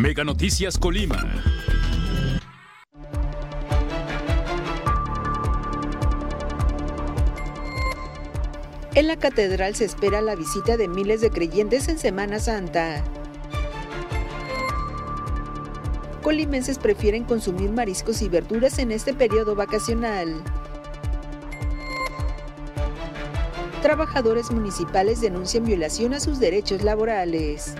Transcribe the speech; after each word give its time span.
Mega 0.00 0.24
Noticias 0.24 0.78
Colima. 0.78 1.30
En 8.94 9.06
la 9.06 9.16
catedral 9.16 9.74
se 9.74 9.84
espera 9.84 10.22
la 10.22 10.36
visita 10.36 10.78
de 10.78 10.88
miles 10.88 11.20
de 11.20 11.28
creyentes 11.28 11.88
en 11.88 11.98
Semana 11.98 12.38
Santa. 12.38 13.04
Colimenses 16.22 16.78
prefieren 16.78 17.24
consumir 17.24 17.70
mariscos 17.70 18.22
y 18.22 18.30
verduras 18.30 18.78
en 18.78 18.92
este 18.92 19.12
periodo 19.12 19.54
vacacional. 19.54 20.34
Trabajadores 23.82 24.50
municipales 24.50 25.20
denuncian 25.20 25.66
violación 25.66 26.14
a 26.14 26.20
sus 26.20 26.40
derechos 26.40 26.82
laborales. 26.84 27.74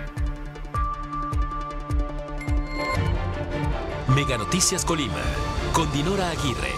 Mega 4.21 4.37
Noticias 4.37 4.85
Colima, 4.85 5.23
con 5.73 5.91
Dinora 5.91 6.29
Aguirre. 6.29 6.69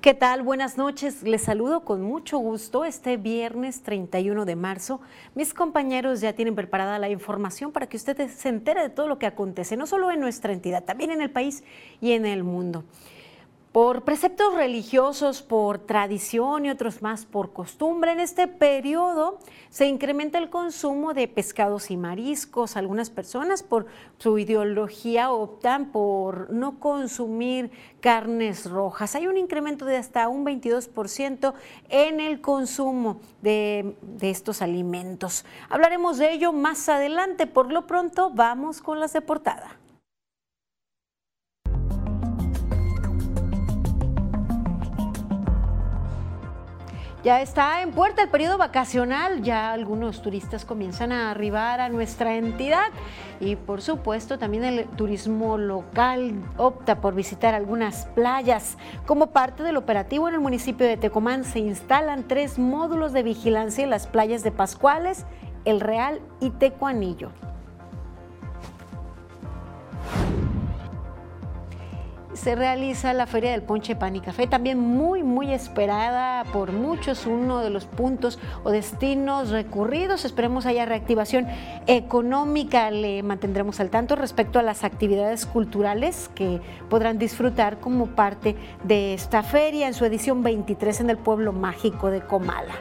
¿Qué 0.00 0.12
tal? 0.12 0.42
Buenas 0.42 0.76
noches. 0.76 1.22
Les 1.22 1.40
saludo 1.40 1.84
con 1.84 2.02
mucho 2.02 2.38
gusto 2.38 2.84
este 2.84 3.16
viernes 3.16 3.84
31 3.84 4.44
de 4.44 4.56
marzo. 4.56 5.00
Mis 5.36 5.54
compañeros 5.54 6.20
ya 6.20 6.32
tienen 6.32 6.56
preparada 6.56 6.98
la 6.98 7.10
información 7.10 7.70
para 7.70 7.88
que 7.88 7.96
usted 7.96 8.28
se 8.28 8.48
entere 8.48 8.82
de 8.82 8.90
todo 8.90 9.06
lo 9.06 9.20
que 9.20 9.26
acontece, 9.26 9.76
no 9.76 9.86
solo 9.86 10.10
en 10.10 10.18
nuestra 10.18 10.52
entidad, 10.52 10.82
también 10.82 11.12
en 11.12 11.22
el 11.22 11.30
país 11.30 11.62
y 12.00 12.10
en 12.10 12.26
el 12.26 12.42
mundo 12.42 12.82
por 13.78 14.02
preceptos 14.02 14.54
religiosos, 14.54 15.40
por 15.40 15.78
tradición 15.78 16.66
y 16.66 16.70
otros 16.70 17.00
más 17.00 17.26
por 17.26 17.52
costumbre. 17.52 18.10
En 18.10 18.18
este 18.18 18.48
periodo 18.48 19.38
se 19.70 19.86
incrementa 19.86 20.38
el 20.38 20.50
consumo 20.50 21.14
de 21.14 21.28
pescados 21.28 21.92
y 21.92 21.96
mariscos. 21.96 22.76
Algunas 22.76 23.08
personas 23.08 23.62
por 23.62 23.86
su 24.18 24.36
ideología 24.36 25.30
optan 25.30 25.92
por 25.92 26.52
no 26.52 26.80
consumir 26.80 27.70
carnes 28.00 28.68
rojas. 28.68 29.14
Hay 29.14 29.28
un 29.28 29.36
incremento 29.36 29.84
de 29.84 29.96
hasta 29.96 30.26
un 30.26 30.44
22% 30.44 31.54
en 31.88 32.18
el 32.18 32.40
consumo 32.40 33.20
de, 33.42 33.94
de 34.02 34.30
estos 34.30 34.60
alimentos. 34.60 35.44
Hablaremos 35.68 36.18
de 36.18 36.32
ello 36.32 36.52
más 36.52 36.88
adelante. 36.88 37.46
Por 37.46 37.70
lo 37.70 37.86
pronto, 37.86 38.32
vamos 38.34 38.82
con 38.82 38.98
las 38.98 39.12
de 39.12 39.20
portada. 39.20 39.77
Ya 47.28 47.42
está 47.42 47.82
en 47.82 47.90
puerta 47.90 48.22
el 48.22 48.30
periodo 48.30 48.56
vacacional, 48.56 49.42
ya 49.42 49.70
algunos 49.70 50.22
turistas 50.22 50.64
comienzan 50.64 51.12
a 51.12 51.30
arribar 51.30 51.78
a 51.78 51.90
nuestra 51.90 52.36
entidad 52.36 52.86
y 53.38 53.54
por 53.54 53.82
supuesto 53.82 54.38
también 54.38 54.64
el 54.64 54.86
turismo 54.88 55.58
local 55.58 56.42
opta 56.56 57.02
por 57.02 57.14
visitar 57.14 57.54
algunas 57.54 58.06
playas. 58.14 58.78
Como 59.04 59.26
parte 59.26 59.62
del 59.62 59.76
operativo 59.76 60.26
en 60.26 60.36
el 60.36 60.40
municipio 60.40 60.86
de 60.86 60.96
Tecomán 60.96 61.44
se 61.44 61.58
instalan 61.58 62.26
tres 62.26 62.58
módulos 62.58 63.12
de 63.12 63.22
vigilancia 63.22 63.84
en 63.84 63.90
las 63.90 64.06
playas 64.06 64.42
de 64.42 64.50
Pascuales, 64.50 65.26
El 65.66 65.80
Real 65.80 66.22
y 66.40 66.48
Tecuanillo. 66.48 67.30
Se 72.34 72.54
realiza 72.54 73.12
la 73.12 73.26
Feria 73.26 73.52
del 73.52 73.62
Ponche 73.62 73.96
Pan 73.96 74.16
y 74.16 74.20
Café, 74.20 74.46
también 74.46 74.78
muy, 74.78 75.22
muy 75.22 75.52
esperada 75.52 76.44
por 76.52 76.72
muchos, 76.72 77.26
uno 77.26 77.60
de 77.60 77.70
los 77.70 77.86
puntos 77.86 78.38
o 78.64 78.70
destinos 78.70 79.50
recurridos. 79.50 80.24
Esperemos 80.24 80.66
haya 80.66 80.84
reactivación 80.84 81.46
económica, 81.86 82.90
le 82.90 83.22
mantendremos 83.22 83.80
al 83.80 83.90
tanto 83.90 84.16
respecto 84.16 84.58
a 84.58 84.62
las 84.62 84.84
actividades 84.84 85.46
culturales 85.46 86.30
que 86.34 86.60
podrán 86.88 87.18
disfrutar 87.18 87.78
como 87.80 88.06
parte 88.06 88.56
de 88.84 89.14
esta 89.14 89.42
feria 89.42 89.86
en 89.86 89.94
su 89.94 90.04
edición 90.04 90.42
23 90.42 91.00
en 91.00 91.10
el 91.10 91.18
pueblo 91.18 91.52
mágico 91.52 92.10
de 92.10 92.20
Comala. 92.20 92.74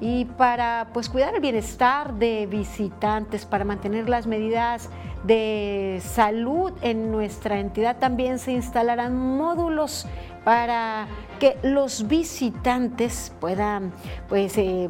Y 0.00 0.24
para 0.24 0.88
pues 0.92 1.08
cuidar 1.08 1.34
el 1.34 1.40
bienestar 1.40 2.14
de 2.14 2.46
visitantes, 2.46 3.44
para 3.44 3.64
mantener 3.64 4.08
las 4.08 4.26
medidas 4.26 4.88
de 5.24 6.00
salud 6.02 6.72
en 6.80 7.10
nuestra 7.12 7.58
entidad 7.58 7.98
también 7.98 8.38
se 8.38 8.52
instalarán 8.52 9.14
módulos 9.14 10.06
para 10.44 11.06
que 11.38 11.58
los 11.62 12.08
visitantes 12.08 13.32
puedan 13.40 13.92
pues 14.28 14.56
eh, 14.56 14.88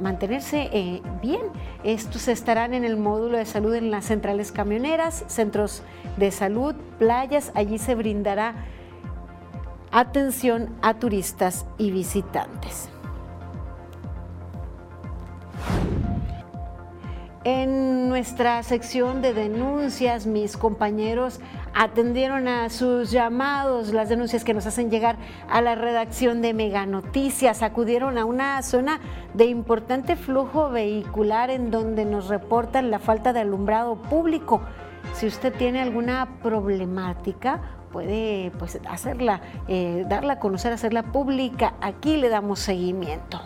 mantenerse 0.00 0.68
eh, 0.72 1.00
bien. 1.22 1.42
Estos 1.84 2.26
estarán 2.26 2.74
en 2.74 2.84
el 2.84 2.96
módulo 2.96 3.38
de 3.38 3.44
salud 3.44 3.74
en 3.74 3.92
las 3.92 4.06
centrales 4.06 4.50
camioneras, 4.50 5.24
centros 5.28 5.82
de 6.16 6.32
salud, 6.32 6.74
playas. 6.98 7.52
Allí 7.54 7.78
se 7.78 7.94
brindará 7.94 8.54
atención 9.92 10.74
a 10.82 10.94
turistas 10.94 11.66
y 11.78 11.92
visitantes. 11.92 12.88
En 17.42 18.10
nuestra 18.10 18.62
sección 18.62 19.22
de 19.22 19.32
denuncias, 19.32 20.26
mis 20.26 20.58
compañeros 20.58 21.40
atendieron 21.74 22.48
a 22.48 22.68
sus 22.68 23.10
llamados, 23.10 23.94
las 23.94 24.10
denuncias 24.10 24.44
que 24.44 24.52
nos 24.52 24.66
hacen 24.66 24.90
llegar 24.90 25.16
a 25.48 25.62
la 25.62 25.74
redacción 25.74 26.42
de 26.42 26.52
Mega 26.52 26.84
Noticias, 26.84 27.62
acudieron 27.62 28.18
a 28.18 28.26
una 28.26 28.60
zona 28.60 29.00
de 29.32 29.46
importante 29.46 30.16
flujo 30.16 30.68
vehicular 30.68 31.48
en 31.48 31.70
donde 31.70 32.04
nos 32.04 32.28
reportan 32.28 32.90
la 32.90 32.98
falta 32.98 33.32
de 33.32 33.40
alumbrado 33.40 33.96
público. 33.96 34.60
Si 35.14 35.26
usted 35.26 35.54
tiene 35.54 35.80
alguna 35.80 36.28
problemática, 36.42 37.62
puede 37.90 38.52
pues, 38.58 38.78
hacerla, 38.86 39.40
eh, 39.66 40.04
darla 40.06 40.34
a 40.34 40.38
conocer, 40.40 40.74
hacerla 40.74 41.04
pública. 41.04 41.72
Aquí 41.80 42.18
le 42.18 42.28
damos 42.28 42.58
seguimiento. 42.58 43.40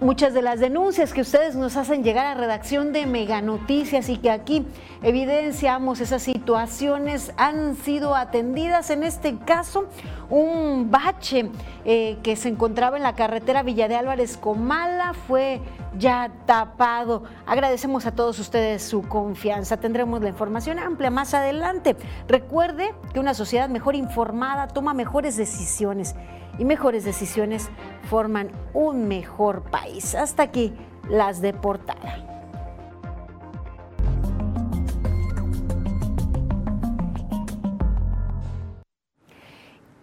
Muchas 0.00 0.32
de 0.32 0.42
las 0.42 0.60
denuncias 0.60 1.12
que 1.12 1.20
ustedes 1.20 1.56
nos 1.56 1.76
hacen 1.76 2.04
llegar 2.04 2.26
a 2.26 2.34
redacción 2.34 2.92
de 2.92 3.06
Mega 3.06 3.42
Noticias 3.42 4.08
y 4.08 4.18
que 4.18 4.30
aquí 4.30 4.64
evidenciamos 5.02 6.00
esas 6.00 6.22
situaciones 6.22 7.32
han 7.36 7.76
sido 7.76 8.14
atendidas. 8.14 8.90
En 8.90 9.02
este 9.02 9.36
caso, 9.38 9.86
un 10.30 10.90
bache 10.90 11.50
eh, 11.84 12.18
que 12.22 12.36
se 12.36 12.48
encontraba 12.48 12.96
en 12.96 13.02
la 13.02 13.14
carretera 13.14 13.62
Villa 13.62 13.88
de 13.88 13.96
Álvarez 13.96 14.36
Comala 14.36 15.14
fue 15.26 15.60
ya 15.98 16.30
tapado. 16.46 17.24
Agradecemos 17.46 18.06
a 18.06 18.12
todos 18.12 18.38
ustedes 18.38 18.82
su 18.82 19.02
confianza. 19.02 19.78
Tendremos 19.78 20.22
la 20.22 20.28
información 20.28 20.78
amplia 20.78 21.10
más 21.10 21.34
adelante. 21.34 21.96
Recuerde 22.28 22.94
que 23.12 23.20
una 23.20 23.34
sociedad 23.34 23.68
mejor 23.68 23.96
informada 23.96 24.68
toma 24.68 24.94
mejores 24.94 25.36
decisiones 25.36 26.14
y 26.58 26.64
mejores 26.64 27.04
decisiones 27.04 27.70
forman 28.10 28.50
un 28.74 29.08
mejor 29.08 29.62
país. 29.70 30.14
Hasta 30.14 30.42
aquí 30.42 30.74
las 31.08 31.40
de 31.40 31.52
portada. 31.52 32.27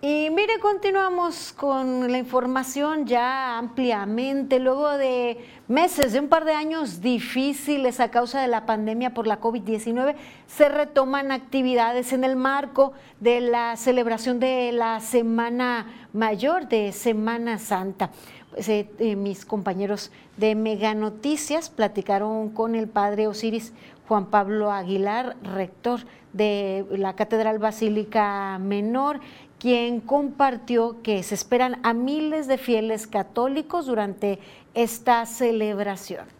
Y 0.07 0.29
mire, 0.29 0.59
continuamos 0.59 1.51
con 1.51 2.11
la 2.11 2.19
información 2.19 3.07
ya 3.07 3.57
ampliamente, 3.57 4.59
luego 4.59 4.99
de 4.99 5.39
meses, 5.67 6.13
de 6.13 6.19
un 6.19 6.27
par 6.27 6.45
de 6.45 6.53
años 6.53 7.01
difíciles 7.01 7.99
a 7.99 8.11
causa 8.11 8.39
de 8.39 8.47
la 8.47 8.67
pandemia 8.67 9.15
por 9.15 9.25
la 9.25 9.41
COVID-19, 9.41 10.13
se 10.45 10.69
retoman 10.69 11.31
actividades 11.31 12.13
en 12.13 12.23
el 12.23 12.35
marco 12.35 12.93
de 13.19 13.41
la 13.41 13.75
celebración 13.77 14.39
de 14.39 14.71
la 14.73 14.99
Semana 14.99 15.87
Mayor 16.13 16.67
de 16.67 16.91
Semana 16.91 17.57
Santa. 17.57 18.11
Pues, 18.51 18.69
eh, 18.69 18.87
eh, 18.99 19.15
mis 19.15 19.43
compañeros 19.43 20.11
de 20.37 20.53
Mega 20.53 20.93
Noticias 20.93 21.71
platicaron 21.71 22.51
con 22.51 22.75
el 22.75 22.87
padre 22.87 23.25
Osiris 23.25 23.73
Juan 24.07 24.27
Pablo 24.27 24.71
Aguilar, 24.71 25.35
rector 25.41 26.01
de 26.31 26.85
la 26.91 27.15
Catedral 27.15 27.59
Basílica 27.59 28.59
Menor, 28.59 29.19
quien 29.65 29.99
compartió 29.99 31.01
que 31.01 31.23
se 31.23 31.33
esperan 31.33 31.79
a 31.81 31.95
miles 31.95 32.47
de 32.47 32.59
fieles 32.59 33.07
católicos 33.07 33.87
durante 33.87 34.37
esta 34.75 35.25
celebración. 35.25 36.34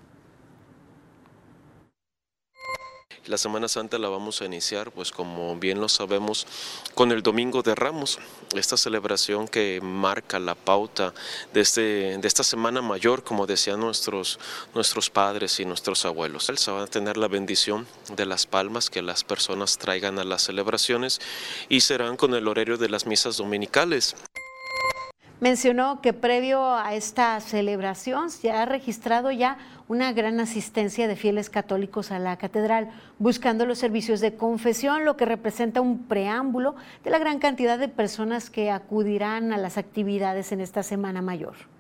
La 3.28 3.40
Semana 3.40 3.68
Santa 3.68 3.98
la 3.98 4.08
vamos 4.08 4.42
a 4.42 4.46
iniciar, 4.46 4.92
pues 4.92 5.12
como 5.12 5.56
bien 5.56 5.82
lo 5.82 5.90
sabemos, 5.90 6.46
con 6.94 7.12
el 7.12 7.24
Domingo 7.24 7.64
de 7.64 7.74
Ramos, 7.74 8.20
esta 8.56 8.78
celebración 8.78 9.48
que 9.48 9.80
marca 9.82 10.38
la 10.38 10.54
pauta 10.54 11.12
de, 11.52 11.62
este, 11.62 12.18
de 12.20 12.28
esta 12.28 12.44
Semana 12.44 12.84
Mayor, 12.84 13.24
como 13.24 13.48
decían 13.48 13.80
nuestros, 13.80 14.40
nuestros 14.76 15.10
padres 15.10 15.60
y 15.60 15.66
nuestros 15.66 16.06
abuelos. 16.06 16.52
Se 16.56 16.72
va 16.72 16.84
a 16.84 16.88
tener 16.88 17.18
la 17.18 17.28
bendición 17.28 17.88
de 18.16 18.28
las 18.28 18.46
palmas 18.46 18.92
que 18.92 19.02
las 19.02 19.24
personas 19.24 19.80
traigan 19.80 20.20
a 20.20 20.24
las 20.24 20.44
celebraciones 20.44 21.20
y 21.68 21.82
serán 21.82 22.18
con 22.18 22.36
el 22.36 22.48
horario 22.48 22.78
de 22.78 22.90
las 22.90 23.08
misas 23.08 23.38
dominicales. 23.38 24.16
Mencionó 25.46 26.02
que 26.02 26.12
previo 26.12 26.74
a 26.74 26.96
esta 26.96 27.40
celebración 27.40 28.32
se 28.32 28.50
ha 28.50 28.66
registrado 28.66 29.30
ya 29.30 29.60
una 29.88 30.12
gran 30.12 30.40
asistencia 30.40 31.08
de 31.08 31.16
fieles 31.16 31.52
católicos 31.52 32.10
a 32.10 32.18
la 32.18 32.36
catedral, 32.38 32.90
buscando 33.20 33.68
los 33.68 33.78
servicios 33.78 34.22
de 34.22 34.34
confesión, 34.34 35.06
lo 35.06 35.18
que 35.18 35.26
representa 35.26 35.82
un 35.82 36.08
preámbulo 36.08 36.74
de 37.04 37.12
la 37.12 37.20
gran 37.20 37.38
cantidad 37.38 37.78
de 37.78 37.90
personas 37.90 38.50
que 38.50 38.72
acudirán 38.72 39.54
a 39.54 39.60
las 39.60 39.78
actividades 39.78 40.52
en 40.52 40.62
esta 40.62 40.82
Semana 40.82 41.22
Mayor. 41.22 41.75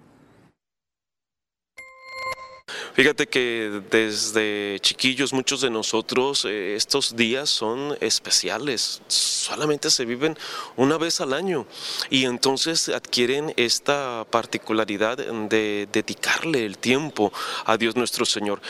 Fíjate 2.96 3.28
que 3.28 3.82
desde 3.92 4.80
chiquillos 4.80 5.34
muchos 5.34 5.60
de 5.60 5.70
nosotros 5.70 6.46
eh, 6.46 6.76
estos 6.76 7.14
días 7.14 7.50
son 7.50 7.98
especiales, 8.00 9.02
solamente 9.08 9.90
se 9.90 10.06
viven 10.06 10.38
una 10.78 10.98
vez 10.98 11.20
al 11.20 11.34
año 11.34 11.66
y 12.10 12.24
entonces 12.24 12.88
adquieren 12.88 13.52
esta 13.58 14.26
particularidad 14.30 15.18
de 15.18 15.90
dedicarle 15.92 16.66
el 16.66 16.78
tiempo 16.78 17.34
a 17.66 17.76
Dios 17.76 17.98
nuestro 17.98 18.24
Señor. 18.24 18.62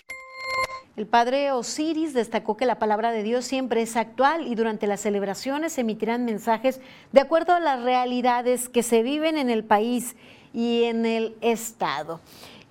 El 0.96 1.06
padre 1.06 1.52
Osiris 1.52 2.16
destacó 2.16 2.58
que 2.58 2.66
la 2.66 2.80
palabra 2.80 3.12
de 3.12 3.22
Dios 3.22 3.46
siempre 3.46 3.84
es 3.84 3.96
actual 3.96 4.48
y 4.48 4.56
durante 4.56 4.88
las 4.88 5.02
celebraciones 5.02 5.74
se 5.74 5.82
emitirán 5.82 6.26
mensajes 6.26 6.82
de 7.12 7.22
acuerdo 7.22 7.54
a 7.54 7.60
las 7.60 7.84
realidades 7.84 8.70
que 8.70 8.82
se 8.82 9.04
viven 9.04 9.38
en 9.38 9.52
el 9.52 9.64
país 9.64 10.16
y 10.52 10.86
en 10.86 11.06
el 11.06 11.36
Estado. 11.42 12.22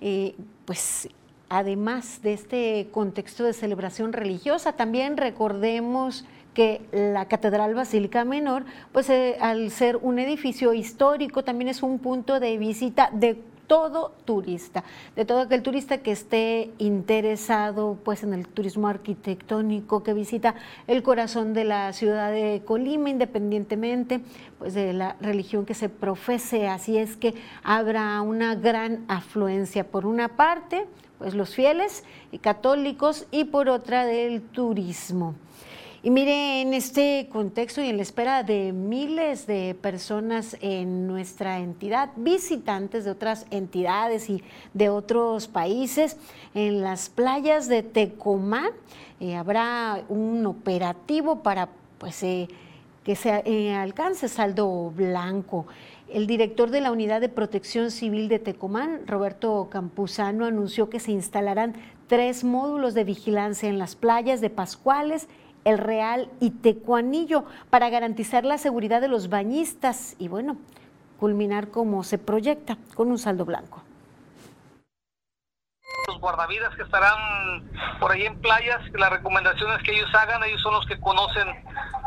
Eh, 0.01 0.35
pues 0.65 1.07
además 1.49 2.21
de 2.21 2.33
este 2.33 2.87
contexto 2.91 3.43
de 3.43 3.53
celebración 3.53 4.13
religiosa, 4.13 4.73
también 4.73 5.17
recordemos 5.17 6.25
que 6.53 6.81
la 6.91 7.27
Catedral 7.27 7.75
Basílica 7.75 8.25
Menor, 8.25 8.63
pues 8.91 9.09
eh, 9.09 9.37
al 9.41 9.69
ser 9.71 9.97
un 9.97 10.19
edificio 10.19 10.73
histórico, 10.73 11.43
también 11.43 11.67
es 11.67 11.83
un 11.83 11.99
punto 11.99 12.39
de 12.39 12.57
visita 12.57 13.09
de 13.11 13.37
todo 13.67 14.13
turista, 14.25 14.83
de 15.15 15.25
todo 15.25 15.41
aquel 15.41 15.61
turista 15.61 15.97
que 15.97 16.11
esté 16.11 16.71
interesado 16.77 17.97
pues 18.03 18.23
en 18.23 18.33
el 18.33 18.47
turismo 18.47 18.87
arquitectónico, 18.87 20.03
que 20.03 20.13
visita 20.13 20.55
el 20.87 21.03
corazón 21.03 21.53
de 21.53 21.63
la 21.63 21.91
ciudad 21.93 22.31
de 22.31 22.61
Colima, 22.65 23.09
independientemente 23.09 24.21
pues 24.59 24.73
de 24.73 24.93
la 24.93 25.15
religión 25.19 25.65
que 25.65 25.73
se 25.73 25.89
profese, 25.89 26.67
así 26.67 26.97
es 26.97 27.17
que 27.17 27.33
habrá 27.63 28.21
una 28.21 28.55
gran 28.55 29.03
afluencia. 29.07 29.85
Por 29.85 30.05
una 30.05 30.29
parte, 30.29 30.85
pues 31.17 31.33
los 31.33 31.55
fieles 31.55 32.03
y 32.31 32.39
católicos 32.39 33.25
y 33.31 33.45
por 33.45 33.69
otra 33.69 34.05
del 34.05 34.41
turismo. 34.41 35.35
Y 36.05 36.11
mire, 36.11 36.61
en 36.61 36.75
este 36.75 37.27
contexto 37.31 37.81
y 37.81 37.89
en 37.89 37.97
la 37.97 38.03
espera 38.03 38.43
de 38.43 38.71
miles 38.73 39.47
de 39.47 39.75
personas 39.81 40.55
en 40.61 41.07
nuestra 41.07 41.57
entidad, 41.57 42.11
visitantes 42.15 43.05
de 43.05 43.09
otras 43.09 43.47
entidades 43.49 44.29
y 44.29 44.43
de 44.75 44.89
otros 44.89 45.47
países, 45.47 46.17
en 46.53 46.81
las 46.81 47.09
playas 47.09 47.67
de 47.67 47.81
Tecomán 47.81 48.69
eh, 49.19 49.35
habrá 49.35 50.03
un 50.07 50.45
operativo 50.45 51.41
para 51.41 51.69
pues, 51.97 52.21
eh, 52.21 52.49
que 53.03 53.15
se 53.15 53.41
eh, 53.43 53.73
alcance 53.73 54.27
saldo 54.27 54.91
blanco. 54.91 55.65
El 56.15 56.27
director 56.27 56.71
de 56.71 56.79
la 56.79 56.93
Unidad 56.93 57.19
de 57.19 57.27
Protección 57.27 57.91
Civil 57.91 58.29
de 58.29 58.39
Tecomán, 58.39 59.05
Roberto 59.05 59.67
Campuzano, 59.69 60.45
anunció 60.45 60.89
que 60.89 61.01
se 61.01 61.11
instalarán 61.11 61.75
tres 62.07 62.45
módulos 62.45 62.93
de 62.93 63.03
vigilancia 63.03 63.67
en 63.67 63.77
las 63.77 63.97
playas 63.97 64.39
de 64.39 64.49
Pascuales, 64.49 65.27
El 65.65 65.77
Real 65.77 66.29
y 66.39 66.51
Tecuanillo 66.51 67.43
para 67.69 67.89
garantizar 67.89 68.45
la 68.45 68.57
seguridad 68.57 69.01
de 69.01 69.09
los 69.09 69.27
bañistas 69.27 70.15
y, 70.17 70.29
bueno, 70.29 70.55
culminar 71.19 71.67
como 71.67 72.01
se 72.05 72.17
proyecta 72.17 72.77
con 72.95 73.11
un 73.11 73.17
saldo 73.17 73.43
blanco 73.43 73.83
los 76.07 76.19
guardavidas 76.19 76.75
que 76.75 76.83
estarán 76.83 77.69
por 77.99 78.11
ahí 78.11 78.25
en 78.25 78.39
playas, 78.41 78.81
las 78.93 79.09
recomendaciones 79.09 79.81
que 79.83 79.93
ellos 79.93 80.09
hagan, 80.13 80.43
ellos 80.43 80.61
son 80.61 80.73
los 80.73 80.85
que 80.85 80.99
conocen 80.99 81.47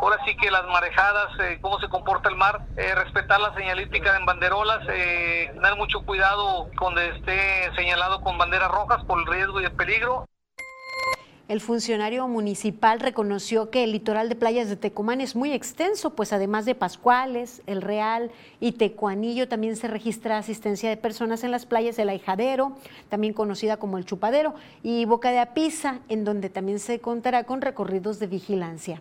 ahora 0.01 0.19
sí 0.25 0.37
que 0.37 0.51
las 0.51 0.67
marejadas, 0.67 1.29
eh, 1.41 1.59
cómo 1.61 1.79
se 1.81 1.89
comporta 1.89 2.29
el 2.29 2.37
mar, 2.37 2.61
eh, 2.77 2.95
respetar 2.95 3.41
la 3.41 3.55
señalítica 3.55 4.17
en 4.17 4.27
banderolas, 4.27 4.81
eh, 4.89 5.51
tener 5.55 5.77
mucho 5.77 6.03
cuidado 6.05 6.69
cuando 6.79 7.01
esté 7.01 7.71
señalado 7.75 8.21
con 8.21 8.39
banderas 8.39 8.71
rojas 8.71 9.05
por 9.05 9.19
el 9.19 9.27
riesgo 9.27 9.61
y 9.61 9.65
el 9.65 9.73
peligro. 9.73 10.27
El 11.49 11.63
funcionario 11.63 12.29
municipal 12.29 13.01
reconoció 13.01 13.71
que 13.71 13.83
el 13.83 13.93
litoral 13.93 14.29
de 14.29 14.35
playas 14.35 14.69
de 14.69 14.77
Tecomán 14.77 15.23
es 15.23 15.35
muy 15.35 15.55
extenso, 15.55 16.11
pues 16.11 16.35
además 16.35 16.67
de 16.67 16.75
Pascuales, 16.75 17.63
El 17.67 17.81
Real 17.81 18.31
y 18.61 18.73
Tecuanillo, 18.73 19.49
también 19.49 19.75
se 19.77 19.89
registra 19.89 20.37
asistencia 20.37 20.91
de 20.91 20.99
personas 20.99 21.45
en 21.45 21.51
las 21.51 21.65
playas 21.65 21.97
del 21.97 22.11
Aijadero, 22.11 22.77
también 23.09 23.33
conocida 23.33 23.79
como 23.79 23.97
el 23.97 24.05
Chupadero, 24.05 24.57
y 24.83 25.07
Boca 25.07 25.31
de 25.31 25.39
Apisa, 25.39 26.01
en 26.11 26.25
donde 26.25 26.51
también 26.51 26.81
se 26.81 26.99
contará 26.99 27.45
con 27.45 27.63
recorridos 27.63 28.19
de 28.19 28.27
vigilancia 28.27 29.01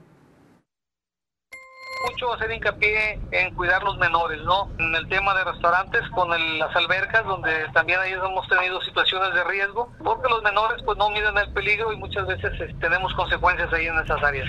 mucho 2.09 2.33
hacer 2.33 2.51
hincapié 2.51 3.19
en 3.31 3.53
cuidar 3.55 3.83
los 3.83 3.97
menores, 3.97 4.41
¿no? 4.43 4.69
En 4.79 4.95
el 4.95 5.07
tema 5.09 5.33
de 5.35 5.43
restaurantes 5.43 6.01
con 6.11 6.29
las 6.29 6.75
albercas, 6.75 7.25
donde 7.25 7.51
también 7.73 7.99
ahí 7.99 8.13
hemos 8.13 8.47
tenido 8.47 8.81
situaciones 8.81 9.33
de 9.33 9.43
riesgo, 9.43 9.91
porque 10.03 10.29
los 10.29 10.41
menores 10.43 10.81
pues 10.83 10.97
no 10.97 11.09
miden 11.09 11.37
el 11.37 11.51
peligro 11.53 11.91
y 11.91 11.97
muchas 11.97 12.27
veces 12.27 12.51
eh, 12.61 12.75
tenemos 12.79 13.13
consecuencias 13.15 13.71
ahí 13.73 13.87
en 13.87 13.99
esas 13.99 14.21
áreas. 14.23 14.47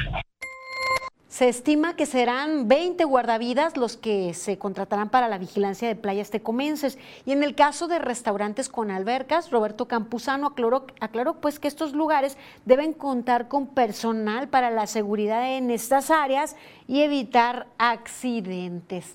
Se 1.28 1.46
estima 1.46 1.94
que 1.94 2.06
serán 2.06 2.68
20 2.68 3.04
guardavidas 3.04 3.76
los 3.76 3.98
que 3.98 4.32
se 4.32 4.56
contratarán 4.56 5.10
para 5.10 5.28
la 5.28 5.36
vigilancia 5.36 5.86
de 5.86 5.94
playas 5.94 6.30
tecomenses. 6.30 6.96
Y 7.26 7.32
en 7.32 7.42
el 7.42 7.54
caso 7.54 7.86
de 7.86 7.98
restaurantes 7.98 8.70
con 8.70 8.90
albercas, 8.90 9.50
Roberto 9.50 9.86
Campuzano 9.86 10.46
aclaró, 10.46 10.86
aclaró 11.00 11.34
pues 11.34 11.58
que 11.58 11.68
estos 11.68 11.92
lugares 11.92 12.38
deben 12.64 12.94
contar 12.94 13.46
con 13.46 13.66
personal 13.66 14.48
para 14.48 14.70
la 14.70 14.86
seguridad 14.86 15.54
en 15.54 15.70
estas 15.70 16.10
áreas 16.10 16.56
y 16.86 17.02
evitar 17.02 17.66
accidentes. 17.76 19.14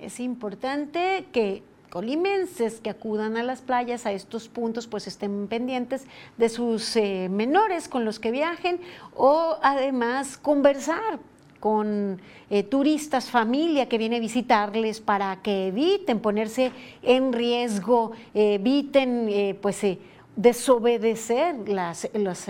Es 0.00 0.18
importante 0.18 1.28
que 1.30 1.62
colimenses 1.88 2.80
que 2.80 2.90
acudan 2.90 3.36
a 3.36 3.44
las 3.44 3.62
playas, 3.62 4.06
a 4.06 4.12
estos 4.12 4.48
puntos, 4.48 4.88
pues 4.88 5.06
estén 5.06 5.46
pendientes 5.46 6.04
de 6.36 6.48
sus 6.48 6.96
eh, 6.96 7.28
menores 7.30 7.88
con 7.88 8.04
los 8.04 8.18
que 8.18 8.32
viajen 8.32 8.80
o 9.14 9.56
además 9.62 10.36
conversar 10.36 11.20
con 11.64 12.20
eh, 12.50 12.62
turistas, 12.62 13.30
familia 13.30 13.88
que 13.88 13.96
viene 13.96 14.16
a 14.16 14.20
visitarles 14.20 15.00
para 15.00 15.40
que 15.40 15.68
eviten 15.68 16.20
ponerse 16.20 16.72
en 17.02 17.32
riesgo, 17.32 18.12
eviten 18.34 19.30
eh, 19.30 19.58
pues 19.62 19.82
eh, 19.82 19.98
desobedecer 20.36 21.66
las, 21.66 22.06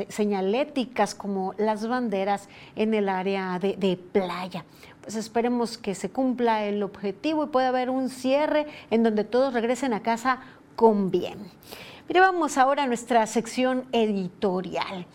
señaléticas 0.08 1.14
como 1.14 1.54
las 1.58 1.86
banderas 1.86 2.48
en 2.74 2.92
el 2.92 3.08
área 3.08 3.60
de, 3.60 3.76
de 3.76 3.96
playa. 3.96 4.64
Pues 5.00 5.14
esperemos 5.14 5.78
que 5.78 5.94
se 5.94 6.10
cumpla 6.10 6.64
el 6.64 6.82
objetivo 6.82 7.44
y 7.44 7.46
pueda 7.46 7.68
haber 7.68 7.90
un 7.90 8.08
cierre 8.08 8.66
en 8.90 9.04
donde 9.04 9.22
todos 9.22 9.54
regresen 9.54 9.94
a 9.94 10.02
casa 10.02 10.40
con 10.74 11.12
bien. 11.12 11.38
Mire, 12.08 12.18
vamos 12.18 12.58
ahora 12.58 12.82
a 12.82 12.86
nuestra 12.88 13.24
sección 13.28 13.84
editorial. 13.92 15.06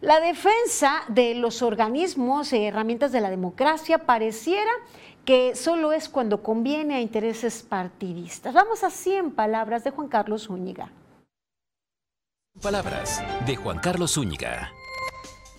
La 0.00 0.20
defensa 0.20 1.02
de 1.08 1.34
los 1.34 1.60
organismos 1.60 2.52
y 2.52 2.64
herramientas 2.64 3.10
de 3.10 3.20
la 3.20 3.30
democracia 3.30 3.98
pareciera 3.98 4.70
que 5.24 5.56
solo 5.56 5.92
es 5.92 6.08
cuando 6.08 6.42
conviene 6.42 6.94
a 6.94 7.00
intereses 7.00 7.62
partidistas. 7.62 8.54
Vamos 8.54 8.84
a 8.84 8.90
100 8.90 9.32
palabras 9.32 9.82
de 9.82 9.90
Juan 9.90 10.08
Carlos 10.08 10.46
Zúñiga. 10.46 10.90
Palabras 12.62 13.22
de 13.44 13.56
Juan 13.56 13.78
Carlos 13.80 14.14
Zúñiga. 14.14 14.72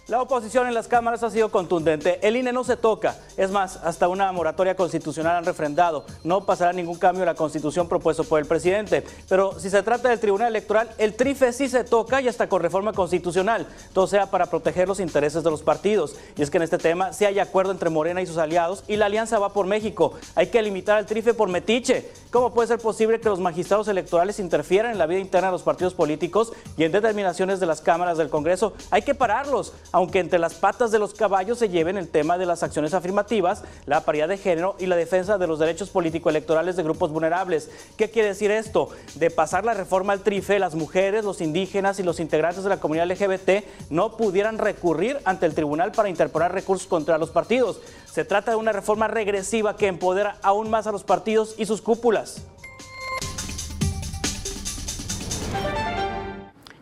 La 0.10 0.24
oposición 0.24 0.66
en 0.66 0.74
las 0.74 0.88
cámaras 0.88 1.22
ha 1.22 1.30
sido 1.30 1.50
contundente. 1.52 2.18
El 2.28 2.36
INE 2.36 2.52
no 2.52 2.64
se 2.64 2.76
toca. 2.76 3.16
Es 3.38 3.52
más, 3.52 3.78
hasta 3.84 4.08
una 4.08 4.32
moratoria 4.32 4.76
constitucional 4.76 5.36
han 5.36 5.46
refrendado. 5.46 6.04
No 6.24 6.48
pasará 6.48 6.74
ningún 6.74 6.98
cambio 6.98 7.22
en 7.22 7.28
la 7.28 7.36
constitución 7.36 7.88
propuesto 7.88 8.24
por 8.24 8.40
el 8.40 8.48
presidente. 8.48 9.04
Pero 9.28 9.60
si 9.60 9.70
se 9.70 9.84
trata 9.84 10.10
del 10.10 10.20
Tribunal 10.20 10.48
Electoral, 10.48 10.90
el 10.98 11.14
TRIFE 11.14 11.54
sí 11.54 11.70
se 11.70 11.84
toca 11.84 12.22
y 12.22 12.28
hasta 12.28 12.50
con 12.50 12.60
reforma 12.60 12.92
constitucional. 12.92 13.68
Todo 13.94 14.08
sea 14.08 14.32
para 14.32 14.48
proteger 14.48 14.88
los 14.88 15.00
intereses 15.00 15.44
de 15.44 15.52
los 15.52 15.62
partidos. 15.62 16.16
Y 16.36 16.42
es 16.42 16.50
que 16.50 16.58
en 16.58 16.64
este 16.64 16.80
tema 16.80 17.14
sí 17.14 17.26
hay 17.26 17.38
acuerdo 17.38 17.72
entre 17.72 17.92
Morena 17.92 18.20
y 18.20 18.26
sus 18.26 18.40
aliados 18.40 18.84
y 18.88 18.96
la 18.96 19.06
alianza 19.06 19.38
va 19.38 19.54
por 19.54 19.68
México. 19.68 20.14
Hay 20.34 20.48
que 20.48 20.60
limitar 20.64 20.98
al 20.98 21.06
TRIFE 21.06 21.36
por 21.36 21.50
metiche. 21.50 22.10
¿Cómo 22.32 22.52
puede 22.52 22.68
ser 22.68 22.80
posible 22.80 23.20
que 23.20 23.30
los 23.30 23.40
magistrados 23.40 23.88
electorales 23.88 24.40
interfieran 24.40 24.92
en 24.92 24.98
la 24.98 25.06
vida 25.06 25.20
interna 25.20 25.50
de 25.50 25.52
los 25.52 25.64
partidos 25.64 25.94
políticos 25.94 26.52
y 26.78 26.84
en 26.84 26.92
determinaciones 26.92 27.60
de 27.60 27.68
las 27.68 27.82
cámaras 27.82 28.18
del 28.18 28.30
Congreso? 28.30 28.74
Hay 28.90 29.04
que 29.04 29.14
pararlos 29.14 29.74
aunque 30.00 30.20
entre 30.20 30.40
las 30.40 30.54
patas 30.54 30.92
de 30.92 30.98
los 30.98 31.14
caballos 31.14 31.60
se 31.60 31.68
lleven 31.68 31.98
el 31.98 32.08
tema 32.08 32.38
de 32.38 32.46
las 32.46 32.64
acciones 32.64 32.94
afirmativas, 32.94 33.66
la 33.86 34.06
paridad 34.06 34.30
de 34.30 34.38
género 34.38 34.78
y 34.80 34.86
la 34.86 34.96
defensa 34.96 35.38
de 35.38 35.46
los 35.46 35.60
derechos 35.60 35.90
político-electorales 35.90 36.78
de 36.78 36.84
grupos 36.84 37.12
vulnerables. 37.12 37.70
¿Qué 37.98 38.10
quiere 38.10 38.30
decir 38.30 38.50
esto? 38.50 38.88
De 39.16 39.30
pasar 39.30 39.66
la 39.66 39.74
reforma 39.74 40.14
al 40.14 40.22
trife, 40.22 40.58
las 40.58 40.74
mujeres, 40.74 41.26
los 41.26 41.42
indígenas 41.42 42.00
y 42.00 42.04
los 42.04 42.22
integrantes 42.22 42.64
de 42.64 42.70
la 42.70 42.80
comunidad 42.80 43.12
LGBT 43.12 43.66
no 43.90 44.16
pudieran 44.16 44.58
recurrir 44.58 45.20
ante 45.26 45.46
el 45.46 45.54
tribunal 45.54 45.92
para 45.92 46.08
interponer 46.08 46.54
recursos 46.54 46.88
contra 46.88 47.18
los 47.18 47.32
partidos. 47.32 47.82
Se 48.10 48.24
trata 48.24 48.52
de 48.52 48.58
una 48.58 48.72
reforma 48.72 49.10
regresiva 49.10 49.76
que 49.76 49.88
empodera 49.88 50.38
aún 50.44 50.70
más 50.70 50.88
a 50.88 50.94
los 50.94 51.04
partidos 51.04 51.56
y 51.58 51.66
sus 51.66 51.82
cúpulas. 51.82 52.44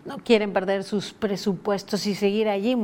No 0.07 0.17
quieren 0.19 0.53
perder 0.53 0.83
sus 0.85 1.11
presupuestos 1.13 2.07
y 2.07 2.15
seguir 2.15 2.47
allí 2.47 2.75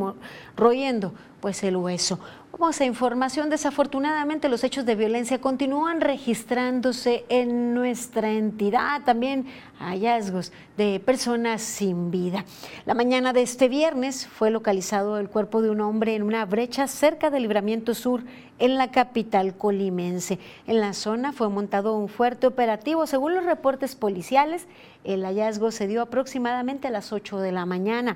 royendo 0.58 1.14
pues 1.40 1.64
el 1.64 1.78
hueso. 1.78 2.20
Vamos 2.64 2.80
a 2.80 2.86
información. 2.86 3.50
Desafortunadamente, 3.50 4.48
los 4.48 4.64
hechos 4.64 4.86
de 4.86 4.96
violencia 4.96 5.42
continúan 5.42 6.00
registrándose 6.00 7.26
en 7.28 7.74
nuestra 7.74 8.32
entidad. 8.32 9.02
También 9.04 9.48
hallazgos 9.80 10.54
de 10.78 11.02
personas 11.02 11.62
sin 11.62 12.10
vida. 12.10 12.46
La 12.86 12.94
mañana 12.94 13.34
de 13.34 13.42
este 13.42 13.68
viernes 13.68 14.26
fue 14.28 14.50
localizado 14.50 15.18
el 15.18 15.28
cuerpo 15.28 15.62
de 15.62 15.72
un 15.72 15.82
hombre 15.82 16.16
en 16.16 16.24
una 16.24 16.46
brecha 16.46 16.88
cerca 16.88 17.30
del 17.30 17.42
Libramiento 17.42 17.94
Sur 17.94 18.24
en 18.60 18.78
la 18.78 18.92
capital 18.92 19.58
colimense. 19.58 20.40
En 20.66 20.80
la 20.80 20.94
zona 20.94 21.34
fue 21.34 21.50
montado 21.50 21.98
un 21.98 22.08
fuerte 22.08 22.48
operativo. 22.48 23.06
Según 23.08 23.36
los 23.36 23.44
reportes 23.44 23.98
policiales, 23.98 24.68
el 25.04 25.26
hallazgo 25.26 25.72
se 25.72 25.88
dio 25.88 26.02
aproximadamente 26.02 26.88
a 26.88 26.92
las 26.92 27.12
8 27.12 27.40
de 27.40 27.52
la 27.52 27.66
mañana. 27.66 28.16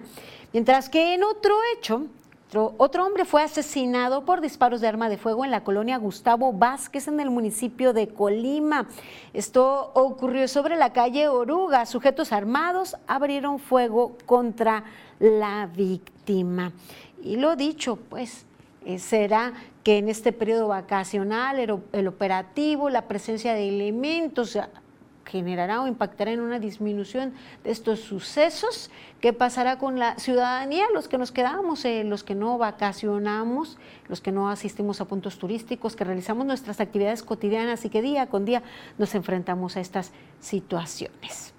Mientras 0.53 0.87
que 0.87 1.15
en 1.15 1.25
otro 1.25 1.53
hecho, 1.75 2.07
otro 2.53 3.05
hombre 3.05 3.25
fue 3.25 3.43
asesinado 3.43 4.23
por 4.23 4.39
disparos 4.39 4.79
de 4.79 4.87
arma 4.87 5.09
de 5.09 5.17
fuego 5.17 5.43
en 5.43 5.51
la 5.51 5.65
colonia 5.65 5.97
Gustavo 5.97 6.53
Vázquez 6.53 7.09
en 7.09 7.19
el 7.19 7.29
municipio 7.29 7.91
de 7.91 8.07
Colima. 8.07 8.87
Esto 9.33 9.91
ocurrió 9.93 10.47
sobre 10.47 10.77
la 10.77 10.93
calle 10.93 11.27
Oruga. 11.27 11.85
Sujetos 11.85 12.31
armados 12.31 12.95
abrieron 13.05 13.59
fuego 13.59 14.17
contra 14.25 14.85
la 15.19 15.67
víctima. 15.75 16.71
Y 17.21 17.35
lo 17.35 17.57
dicho, 17.57 17.97
pues 17.97 18.45
eh, 18.85 18.97
será 18.99 19.51
que 19.83 19.97
en 19.97 20.07
este 20.07 20.31
periodo 20.31 20.69
vacacional 20.69 21.81
el 21.91 22.07
operativo, 22.07 22.89
la 22.89 23.09
presencia 23.09 23.53
de 23.55 23.67
elementos 23.67 24.57
generará 25.27 25.81
o 25.81 25.87
impactará 25.87 26.31
en 26.31 26.39
una 26.39 26.59
disminución 26.59 27.33
de 27.63 27.71
estos 27.71 27.99
sucesos. 27.99 28.89
¿Qué 29.21 29.33
pasará 29.33 29.77
con 29.77 29.99
la 29.99 30.17
ciudadanía? 30.17 30.85
Los 30.93 31.07
que 31.07 31.17
nos 31.17 31.31
quedamos, 31.31 31.85
eh, 31.85 32.03
los 32.03 32.23
que 32.23 32.35
no 32.35 32.57
vacacionamos, 32.57 33.77
los 34.07 34.21
que 34.21 34.31
no 34.31 34.49
asistimos 34.49 35.01
a 35.01 35.05
puntos 35.05 35.37
turísticos, 35.37 35.95
que 35.95 36.03
realizamos 36.03 36.45
nuestras 36.45 36.79
actividades 36.79 37.23
cotidianas 37.23 37.85
y 37.85 37.89
que 37.89 38.01
día 38.01 38.27
con 38.27 38.45
día 38.45 38.63
nos 38.97 39.13
enfrentamos 39.15 39.77
a 39.77 39.81
estas 39.81 40.11
situaciones. 40.39 41.56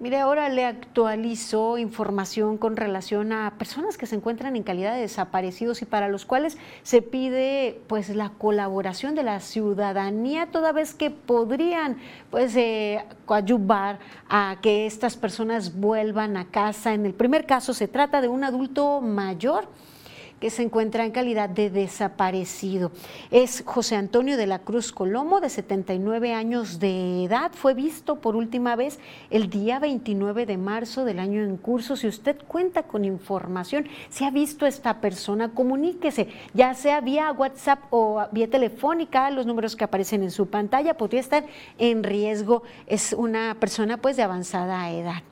Mire, 0.00 0.18
ahora 0.18 0.48
le 0.48 0.64
actualizo 0.64 1.76
información 1.76 2.56
con 2.56 2.76
relación 2.76 3.32
a 3.32 3.54
personas 3.58 3.98
que 3.98 4.06
se 4.06 4.14
encuentran 4.14 4.54
en 4.54 4.62
calidad 4.62 4.94
de 4.94 5.00
desaparecidos 5.00 5.82
y 5.82 5.86
para 5.86 6.06
los 6.06 6.24
cuales 6.24 6.56
se 6.84 7.02
pide 7.02 7.80
pues 7.88 8.08
la 8.10 8.28
colaboración 8.30 9.16
de 9.16 9.24
la 9.24 9.40
ciudadanía 9.40 10.52
toda 10.52 10.70
vez 10.70 10.94
que 10.94 11.10
podrían 11.10 11.96
pues 12.30 12.54
eh, 12.54 13.04
coadyuvar 13.26 13.98
a 14.28 14.58
que 14.62 14.86
estas 14.86 15.16
personas 15.16 15.74
vuelvan 15.74 16.36
a 16.36 16.44
casa. 16.44 16.94
En 16.94 17.04
el 17.04 17.12
primer 17.12 17.44
caso 17.44 17.74
se 17.74 17.88
trata 17.88 18.20
de 18.20 18.28
un 18.28 18.44
adulto 18.44 19.00
mayor 19.00 19.66
que 20.40 20.50
se 20.50 20.62
encuentra 20.62 21.04
en 21.04 21.12
calidad 21.12 21.48
de 21.48 21.70
desaparecido. 21.70 22.92
Es 23.30 23.62
José 23.66 23.96
Antonio 23.96 24.36
de 24.36 24.46
la 24.46 24.60
Cruz 24.60 24.92
Colomo, 24.92 25.40
de 25.40 25.50
79 25.50 26.32
años 26.32 26.78
de 26.78 27.24
edad. 27.24 27.52
Fue 27.52 27.74
visto 27.74 28.16
por 28.16 28.36
última 28.36 28.76
vez 28.76 28.98
el 29.30 29.50
día 29.50 29.78
29 29.78 30.46
de 30.46 30.56
marzo 30.56 31.04
del 31.04 31.18
año 31.18 31.42
en 31.42 31.56
curso. 31.56 31.96
Si 31.96 32.06
usted 32.06 32.36
cuenta 32.46 32.84
con 32.84 33.04
información, 33.04 33.88
si 34.10 34.24
ha 34.24 34.30
visto 34.30 34.64
a 34.64 34.68
esta 34.68 35.00
persona, 35.00 35.50
comuníquese, 35.50 36.28
ya 36.54 36.74
sea 36.74 37.00
vía 37.00 37.32
WhatsApp 37.32 37.80
o 37.90 38.24
vía 38.32 38.48
telefónica, 38.48 39.30
los 39.30 39.46
números 39.46 39.76
que 39.76 39.84
aparecen 39.84 40.22
en 40.22 40.30
su 40.30 40.46
pantalla, 40.46 40.96
podría 40.96 41.20
estar 41.20 41.44
en 41.78 42.04
riesgo. 42.04 42.62
Es 42.86 43.12
una 43.12 43.56
persona 43.58 43.96
pues 43.96 44.16
de 44.16 44.22
avanzada 44.22 44.90
edad. 44.90 45.22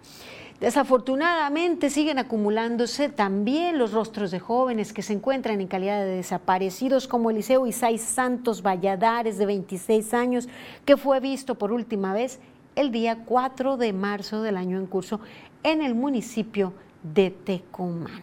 Desafortunadamente 0.60 1.90
siguen 1.90 2.18
acumulándose 2.18 3.10
también 3.10 3.76
los 3.76 3.92
rostros 3.92 4.30
de 4.30 4.40
jóvenes 4.40 4.94
que 4.94 5.02
se 5.02 5.12
encuentran 5.12 5.60
en 5.60 5.68
calidad 5.68 6.00
de 6.00 6.16
desaparecidos, 6.16 7.06
como 7.06 7.30
Eliseo 7.30 7.66
Isai 7.66 7.98
Santos 7.98 8.62
Valladares, 8.62 9.36
de 9.36 9.44
26 9.44 10.14
años, 10.14 10.48
que 10.86 10.96
fue 10.96 11.20
visto 11.20 11.56
por 11.56 11.72
última 11.72 12.14
vez 12.14 12.40
el 12.75 12.90
día 12.90 13.25
4 13.26 13.76
de 13.76 13.92
marzo 13.92 14.40
del 14.40 14.56
año 14.56 14.78
en 14.78 14.86
curso 14.86 15.20
en 15.62 15.82
el 15.82 15.94
municipio 15.94 16.72
de 17.02 17.30
Tecomán. 17.30 18.22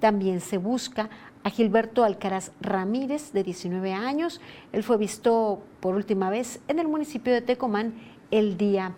También 0.00 0.40
se 0.40 0.58
busca 0.58 1.08
a 1.44 1.50
Gilberto 1.50 2.02
Alcaraz 2.02 2.50
Ramírez, 2.60 3.32
de 3.32 3.44
19 3.44 3.92
años. 3.92 4.40
Él 4.72 4.82
fue 4.82 4.96
visto 4.96 5.62
por 5.78 5.94
última 5.94 6.30
vez 6.30 6.60
en 6.66 6.80
el 6.80 6.88
municipio 6.88 7.32
de 7.32 7.42
Tecomán 7.42 7.94
el 8.30 8.56
día 8.56 8.94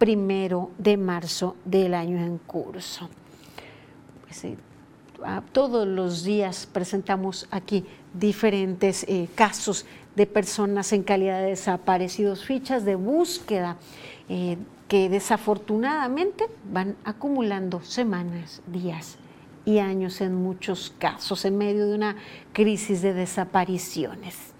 primero 0.00 0.70
de 0.78 0.96
marzo 0.96 1.56
del 1.66 1.92
año 1.92 2.16
en 2.16 2.38
curso. 2.38 3.10
Pues, 4.24 4.44
eh, 4.44 4.56
todos 5.52 5.86
los 5.86 6.24
días 6.24 6.66
presentamos 6.72 7.46
aquí 7.50 7.84
diferentes 8.14 9.04
eh, 9.06 9.28
casos 9.34 9.84
de 10.16 10.26
personas 10.26 10.94
en 10.94 11.02
calidad 11.02 11.40
de 11.40 11.48
desaparecidos, 11.48 12.46
fichas 12.46 12.86
de 12.86 12.94
búsqueda 12.94 13.76
eh, 14.30 14.56
que 14.88 15.10
desafortunadamente 15.10 16.46
van 16.72 16.96
acumulando 17.04 17.82
semanas, 17.82 18.62
días 18.66 19.18
y 19.66 19.80
años 19.80 20.22
en 20.22 20.34
muchos 20.34 20.94
casos 20.98 21.44
en 21.44 21.58
medio 21.58 21.86
de 21.86 21.94
una 21.94 22.16
crisis 22.54 23.02
de 23.02 23.12
desapariciones 23.12 24.54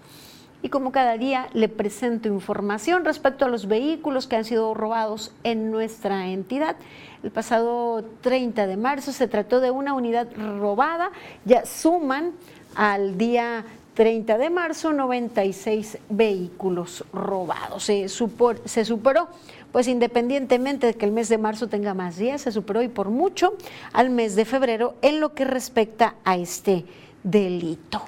y 0.61 0.69
como 0.69 0.91
cada 0.91 1.17
día 1.17 1.47
le 1.53 1.69
presento 1.69 2.27
información 2.27 3.05
respecto 3.05 3.45
a 3.45 3.49
los 3.49 3.67
vehículos 3.67 4.27
que 4.27 4.35
han 4.35 4.45
sido 4.45 4.73
robados 4.73 5.33
en 5.43 5.71
nuestra 5.71 6.27
entidad. 6.27 6.75
El 7.23 7.31
pasado 7.31 8.03
30 8.21 8.67
de 8.67 8.77
marzo 8.77 9.11
se 9.11 9.27
trató 9.27 9.59
de 9.59 9.71
una 9.71 9.93
unidad 9.93 10.27
robada, 10.35 11.11
ya 11.45 11.65
suman 11.65 12.33
al 12.75 13.17
día 13.17 13.65
30 13.93 14.37
de 14.37 14.49
marzo 14.49 14.93
96 14.93 15.97
vehículos 16.09 17.03
robados. 17.11 17.83
Se, 17.83 18.07
se 18.07 18.85
superó, 18.85 19.27
pues 19.71 19.87
independientemente 19.87 20.87
de 20.87 20.93
que 20.93 21.05
el 21.05 21.11
mes 21.11 21.29
de 21.29 21.37
marzo 21.37 21.67
tenga 21.67 21.93
más 21.93 22.17
días, 22.17 22.41
se 22.41 22.51
superó 22.51 22.81
y 22.81 22.87
por 22.87 23.09
mucho 23.09 23.53
al 23.93 24.09
mes 24.09 24.35
de 24.35 24.45
febrero 24.45 24.95
en 25.01 25.19
lo 25.19 25.33
que 25.33 25.45
respecta 25.45 26.15
a 26.23 26.37
este 26.37 26.85
delito. 27.23 28.01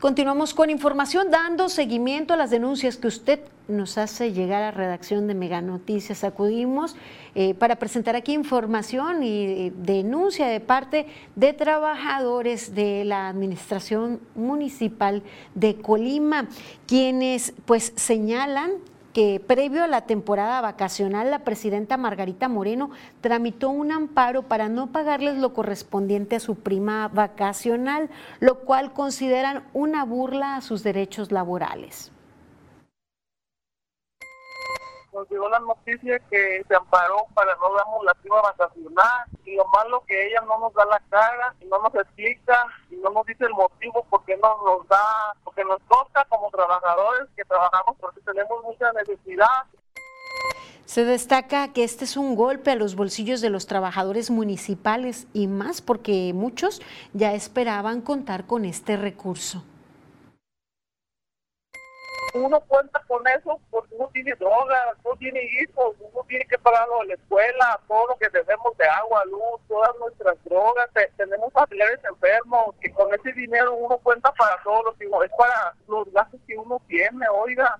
Continuamos 0.00 0.54
con 0.54 0.70
información 0.70 1.30
dando 1.30 1.68
seguimiento 1.68 2.32
a 2.32 2.38
las 2.38 2.48
denuncias 2.48 2.96
que 2.96 3.06
usted 3.06 3.40
nos 3.68 3.98
hace 3.98 4.32
llegar 4.32 4.62
a 4.62 4.70
redacción 4.70 5.26
de 5.26 5.34
Mega 5.34 5.60
Noticias. 5.60 6.24
Acudimos 6.24 6.96
eh, 7.34 7.52
para 7.52 7.76
presentar 7.76 8.16
aquí 8.16 8.32
información 8.32 9.22
y 9.22 9.44
eh, 9.44 9.72
denuncia 9.76 10.46
de 10.46 10.58
parte 10.58 11.06
de 11.36 11.52
trabajadores 11.52 12.74
de 12.74 13.04
la 13.04 13.28
Administración 13.28 14.20
Municipal 14.34 15.22
de 15.54 15.74
Colima, 15.76 16.48
quienes 16.86 17.52
pues 17.66 17.92
señalan 17.94 18.70
que 19.12 19.42
previo 19.44 19.82
a 19.82 19.88
la 19.88 20.02
temporada 20.02 20.60
vacacional 20.60 21.30
la 21.30 21.40
presidenta 21.40 21.96
Margarita 21.96 22.48
Moreno 22.48 22.90
tramitó 23.20 23.70
un 23.70 23.92
amparo 23.92 24.42
para 24.42 24.68
no 24.68 24.88
pagarles 24.88 25.36
lo 25.36 25.52
correspondiente 25.52 26.36
a 26.36 26.40
su 26.40 26.56
prima 26.56 27.08
vacacional, 27.08 28.10
lo 28.38 28.60
cual 28.60 28.92
consideran 28.92 29.64
una 29.72 30.04
burla 30.04 30.56
a 30.56 30.60
sus 30.60 30.82
derechos 30.82 31.32
laborales 31.32 32.12
nos 35.12 35.28
llegó 35.30 35.48
la 35.48 35.58
noticia 35.60 36.18
que 36.30 36.64
se 36.66 36.74
amparó 36.74 37.26
para 37.34 37.54
no 37.56 37.74
darnos 37.74 38.04
la 38.04 38.14
prima 38.14 38.40
vacacional 38.40 39.26
y 39.44 39.56
lo 39.56 39.66
malo 39.66 40.02
que 40.06 40.26
ella 40.26 40.40
no 40.42 40.58
nos 40.58 40.72
da 40.74 40.84
la 40.86 41.00
cara 41.10 41.54
y 41.60 41.66
no 41.66 41.80
nos 41.80 41.94
explica 41.94 42.66
y 42.90 42.96
no 42.96 43.10
nos 43.10 43.26
dice 43.26 43.44
el 43.44 43.52
motivo 43.52 44.04
por 44.08 44.24
qué 44.24 44.36
no 44.36 44.56
nos 44.64 44.86
da, 44.88 45.34
porque 45.44 45.64
nos 45.64 45.80
toca 45.82 46.24
como 46.28 46.50
trabajadores 46.50 47.28
que 47.36 47.44
trabajamos 47.44 47.96
porque 48.00 48.20
tenemos 48.20 48.62
mucha 48.62 48.92
necesidad. 48.92 49.64
Se 50.84 51.04
destaca 51.04 51.72
que 51.72 51.84
este 51.84 52.04
es 52.04 52.16
un 52.16 52.34
golpe 52.34 52.72
a 52.72 52.74
los 52.74 52.96
bolsillos 52.96 53.40
de 53.40 53.50
los 53.50 53.66
trabajadores 53.66 54.30
municipales 54.30 55.28
y 55.32 55.46
más 55.46 55.80
porque 55.82 56.32
muchos 56.34 56.82
ya 57.12 57.32
esperaban 57.32 58.00
contar 58.00 58.46
con 58.46 58.64
este 58.64 58.96
recurso 58.96 59.62
uno 62.34 62.60
cuenta 62.60 63.02
con 63.06 63.26
eso 63.28 63.60
porque 63.70 63.94
uno 63.94 64.08
tiene 64.12 64.34
drogas, 64.34 64.96
uno 65.04 65.16
tiene 65.16 65.42
hijos, 65.60 65.96
uno 66.00 66.24
tiene 66.28 66.44
que 66.46 66.58
pagarlo 66.58 67.02
la 67.04 67.14
escuela, 67.14 67.80
todo 67.88 68.08
lo 68.08 68.16
que 68.16 68.28
debemos 68.28 68.76
de 68.76 68.86
agua, 68.86 69.24
luz, 69.26 69.60
todas 69.68 69.90
nuestras 69.98 70.36
drogas, 70.44 70.88
tenemos 71.16 71.52
familiares 71.52 72.00
enfermos, 72.08 72.74
que 72.80 72.92
con 72.92 73.12
ese 73.14 73.32
dinero 73.32 73.74
uno 73.74 73.98
cuenta 73.98 74.32
para 74.32 74.62
todos 74.62 74.84
los 74.86 75.02
hijos, 75.02 75.24
es 75.24 75.30
para 75.36 75.74
los 75.88 76.12
gastos 76.12 76.40
que 76.46 76.56
uno 76.56 76.80
tiene, 76.88 77.26
oiga. 77.28 77.78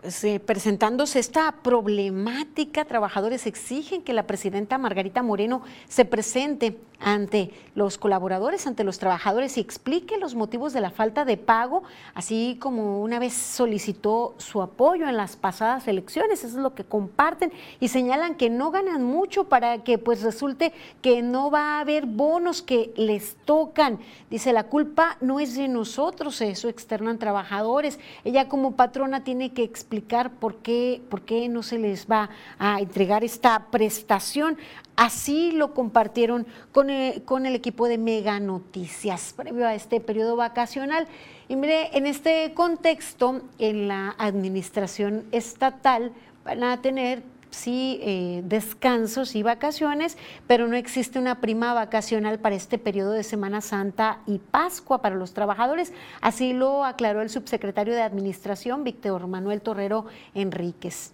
Pues, 0.00 0.24
presentándose 0.46 1.18
esta 1.18 1.50
problemática, 1.50 2.84
trabajadores 2.84 3.44
exigen 3.46 4.04
que 4.04 4.12
la 4.12 4.22
presidenta 4.22 4.78
Margarita 4.78 5.22
Moreno 5.22 5.62
se 5.88 6.04
presente 6.04 6.76
ante 7.00 7.50
los 7.74 7.98
colaboradores, 7.98 8.66
ante 8.66 8.84
los 8.84 8.98
trabajadores 8.98 9.56
y 9.56 9.60
explique 9.60 10.16
los 10.18 10.34
motivos 10.34 10.72
de 10.72 10.80
la 10.80 10.90
falta 10.90 11.24
de 11.24 11.36
pago, 11.36 11.82
así 12.14 12.56
como 12.60 13.02
una 13.02 13.18
vez 13.18 13.34
solicitó 13.34 14.34
su 14.38 14.62
apoyo 14.62 15.08
en 15.08 15.16
las 15.16 15.36
pasadas 15.36 15.86
elecciones. 15.88 16.44
Eso 16.44 16.56
es 16.56 16.62
lo 16.62 16.74
que 16.74 16.84
comparten 16.84 17.52
y 17.80 17.88
señalan 17.88 18.34
que 18.36 18.50
no 18.50 18.70
ganan 18.70 19.02
mucho 19.04 19.44
para 19.44 19.84
que 19.84 19.98
pues 19.98 20.22
resulte 20.22 20.72
que 21.02 21.22
no 21.22 21.50
va 21.50 21.76
a 21.76 21.80
haber 21.80 22.06
bonos 22.06 22.62
que 22.62 22.92
les 22.96 23.36
tocan. 23.44 23.98
Dice, 24.30 24.52
la 24.52 24.64
culpa 24.64 25.18
no 25.20 25.40
es 25.40 25.54
de 25.56 25.68
nosotros, 25.68 26.40
eso 26.40 26.68
externan 26.68 27.18
trabajadores. 27.18 27.98
Ella 28.24 28.48
como 28.48 28.76
patrona 28.76 29.22
tiene 29.22 29.52
que 29.52 29.62
explicar 29.62 30.30
por 30.30 30.56
qué, 30.56 31.02
por 31.10 31.22
qué 31.22 31.48
no 31.48 31.62
se 31.62 31.78
les 31.78 32.06
va 32.06 32.30
a 32.58 32.80
entregar 32.80 33.24
esta 33.24 33.66
prestación. 33.70 34.56
Así 34.96 35.52
lo 35.52 35.74
compartieron 35.74 36.46
con 36.72 36.85
con 37.24 37.46
el, 37.46 37.54
equipo 37.54 37.88
de 37.88 37.98
Mega 37.98 38.40
Noticias 38.40 39.34
previo 39.36 39.66
a 39.66 39.74
este 39.74 40.00
periodo 40.00 40.36
vacacional. 40.36 41.06
Y 41.48 41.56
mire, 41.56 41.96
en 41.96 42.06
este 42.06 42.52
contexto, 42.54 43.42
en 43.58 43.88
la 43.88 44.14
administración 44.18 45.24
estatal 45.32 46.12
van 46.44 46.64
a 46.64 46.80
tener 46.82 47.22
sí 47.50 47.98
eh, 48.02 48.42
descansos 48.44 49.34
y 49.34 49.42
vacaciones, 49.42 50.18
pero 50.46 50.66
no 50.66 50.76
existe 50.76 51.18
una 51.18 51.40
prima 51.40 51.72
vacacional 51.72 52.38
para 52.38 52.56
este 52.56 52.78
periodo 52.78 53.12
de 53.12 53.22
Semana 53.22 53.60
Santa 53.60 54.20
y 54.26 54.38
Pascua 54.38 55.02
para 55.02 55.14
los 55.14 55.32
trabajadores. 55.32 55.92
Así 56.20 56.52
lo 56.52 56.84
aclaró 56.84 57.22
el 57.22 57.30
subsecretario 57.30 57.94
de 57.94 58.02
Administración, 58.02 58.84
Víctor 58.84 59.26
Manuel 59.26 59.62
Torrero 59.62 60.06
Enríquez 60.34 61.12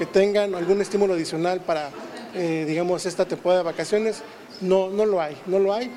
que 0.00 0.06
tengan 0.06 0.54
algún 0.54 0.80
estímulo 0.80 1.12
adicional 1.12 1.60
para, 1.60 1.90
eh, 2.34 2.64
digamos, 2.66 3.06
esta 3.06 3.26
temporada 3.26 3.60
de 3.60 3.64
vacaciones, 3.64 4.22
no, 4.60 4.90
no 4.90 5.06
lo 5.06 5.20
hay, 5.20 5.36
no 5.46 5.58
lo 5.58 5.72
hay. 5.72 5.90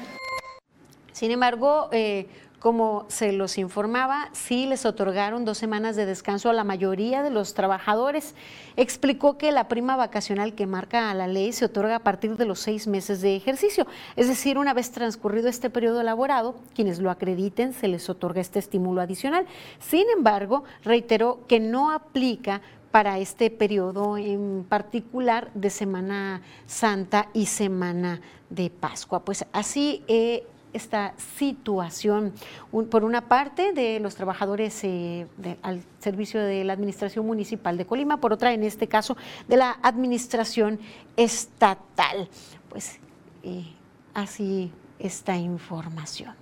Sin 1.12 1.32
embargo, 1.32 1.90
eh, 1.92 2.28
como 2.64 3.06
se 3.10 3.34
los 3.34 3.58
informaba, 3.58 4.30
sí 4.32 4.66
les 4.66 4.86
otorgaron 4.86 5.44
dos 5.44 5.58
semanas 5.58 5.98
de 5.98 6.06
descanso 6.06 6.50
a 6.50 6.54
la 6.54 6.64
mayoría 6.64 7.22
de 7.22 7.30
los 7.30 7.54
trabajadores. 7.54 8.36
Explicó 8.78 9.38
que 9.38 9.52
la 9.52 9.68
prima 9.68 9.98
vacacional 9.98 10.56
que 10.56 10.66
marca 10.66 11.14
la 11.14 11.28
ley 11.28 11.52
se 11.52 11.66
otorga 11.66 11.98
a 11.98 12.00
partir 12.00 12.38
de 12.38 12.46
los 12.46 12.62
seis 12.62 12.88
meses 12.88 13.20
de 13.20 13.36
ejercicio. 13.36 13.86
Es 14.16 14.30
decir, 14.30 14.58
una 14.58 14.74
vez 14.74 14.92
transcurrido 14.92 15.50
este 15.50 15.70
periodo 15.70 16.00
elaborado, 16.00 16.56
quienes 16.74 17.00
lo 17.00 17.12
acrediten 17.12 17.74
se 17.74 17.90
les 17.90 18.10
otorga 18.10 18.40
este 18.40 18.60
estímulo 18.60 19.02
adicional. 19.02 19.46
Sin 19.82 20.10
embargo, 20.16 20.64
reiteró 20.86 21.42
que 21.50 21.60
no 21.60 21.92
aplica 21.92 22.62
para 22.94 23.18
este 23.18 23.50
periodo 23.50 24.20
en 24.20 24.68
particular 24.70 25.50
de 25.56 25.72
Semana 25.72 26.44
Santa 26.68 27.28
y 27.34 27.48
Semana 27.48 28.22
de 28.52 28.70
Pascua. 28.70 29.26
Pues 29.26 29.48
así 29.52 30.04
eh, 30.08 30.46
esta 30.74 31.16
situación, 31.18 32.34
por 32.92 33.04
una 33.04 33.28
parte, 33.28 33.74
de 33.74 34.00
los 34.00 34.14
trabajadores 34.14 34.80
eh, 34.84 35.26
al 35.64 35.82
servicio 35.98 36.40
de 36.40 36.64
la 36.64 36.74
Administración 36.74 37.26
Municipal 37.26 37.78
de 37.78 37.88
Colima, 37.88 38.18
por 38.18 38.32
otra, 38.32 38.54
en 38.54 38.62
este 38.62 38.88
caso, 38.88 39.18
de 39.48 39.58
la 39.58 39.80
Administración 39.82 40.80
Estatal. 41.18 42.30
Pues 42.70 43.00
eh, 43.42 43.66
así 44.14 44.72
esta 45.00 45.36
información. 45.36 46.36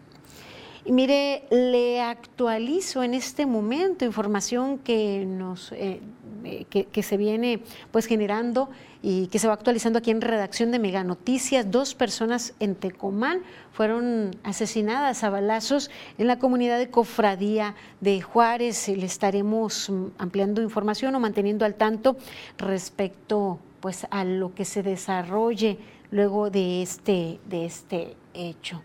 Y 0.83 0.91
mire, 0.91 1.43
le 1.51 2.01
actualizo 2.01 3.03
en 3.03 3.13
este 3.13 3.45
momento 3.45 4.03
información 4.03 4.79
que 4.79 5.25
nos 5.27 5.71
eh, 5.73 6.01
eh, 6.43 6.65
que, 6.69 7.03
se 7.03 7.17
viene 7.17 7.61
pues 7.91 8.05
generando 8.05 8.69
y 9.01 9.27
que 9.27 9.39
se 9.39 9.47
va 9.47 9.53
actualizando 9.53 9.99
aquí 9.99 10.11
en 10.11 10.21
redacción 10.21 10.71
de 10.71 10.79
Mega 10.79 11.03
Noticias. 11.03 11.69
Dos 11.69 11.95
personas 11.95 12.53
en 12.59 12.75
Tecomán 12.75 13.41
fueron 13.73 14.31
asesinadas 14.43 15.23
a 15.23 15.29
balazos 15.29 15.89
en 16.17 16.27
la 16.27 16.39
comunidad 16.39 16.77
de 16.77 16.89
Cofradía 16.89 17.75
de 17.99 18.21
Juárez. 18.21 18.87
Le 18.87 19.05
estaremos 19.05 19.91
ampliando 20.17 20.61
información 20.61 21.15
o 21.15 21.19
manteniendo 21.19 21.65
al 21.65 21.75
tanto 21.75 22.17
respecto 22.57 23.59
pues 23.79 24.05
a 24.11 24.23
lo 24.23 24.53
que 24.53 24.65
se 24.65 24.83
desarrolle 24.83 25.79
luego 26.11 26.49
de 26.49 26.81
este, 26.83 27.39
de 27.49 27.65
este 27.65 28.15
hecho. 28.33 28.81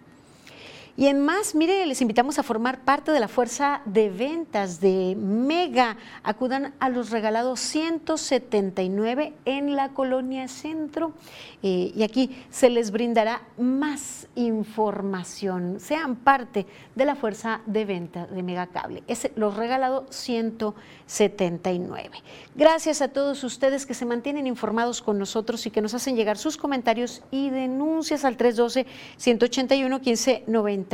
Y 0.98 1.09
en 1.09 1.22
más, 1.22 1.54
mire, 1.54 1.85
les 1.85 2.00
invitamos 2.00 2.38
a 2.38 2.42
formar 2.42 2.80
parte 2.80 3.12
de 3.12 3.20
la 3.20 3.28
fuerza 3.28 3.82
de 3.85 4.09
ventas 4.09 4.80
de 4.80 5.14
Mega. 5.14 5.98
Acudan 6.22 6.72
a 6.80 6.88
los 6.88 7.11
regalados 7.11 7.61
179 7.61 9.35
en 9.44 9.76
la 9.76 9.90
colonia 9.90 10.48
Centro 10.48 11.12
eh, 11.62 11.92
y 11.94 12.02
aquí 12.02 12.35
se 12.48 12.70
les 12.70 12.92
brindará 12.92 13.42
más 13.59 14.26
información. 14.37 15.80
Sean 15.80 16.16
parte 16.16 16.64
de 16.94 17.04
la 17.04 17.14
fuerza 17.14 17.61
de 17.66 17.85
ventas 17.85 18.30
de 18.30 18.42
Mega 18.42 18.68
Cable. 18.68 19.02
Es 19.06 19.28
los 19.37 19.54
regalados 19.54 20.04
179. 20.16 22.22
Gracias 22.54 23.02
a 23.02 23.09
todos 23.09 23.44
ustedes 23.44 23.85
que 23.85 23.92
se 23.92 24.06
mantienen 24.06 24.46
informados 24.46 25.02
con 25.02 25.18
nosotros 25.18 25.66
y 25.66 25.70
que 25.70 25.82
nos 25.82 25.92
hacen 25.92 26.16
llegar 26.16 26.38
sus 26.38 26.56
comentarios 26.56 27.22
y 27.30 27.50
denuncias 27.50 28.24
al 28.24 28.38
312 28.38 28.87
181 29.18 29.98
1590 29.98 30.86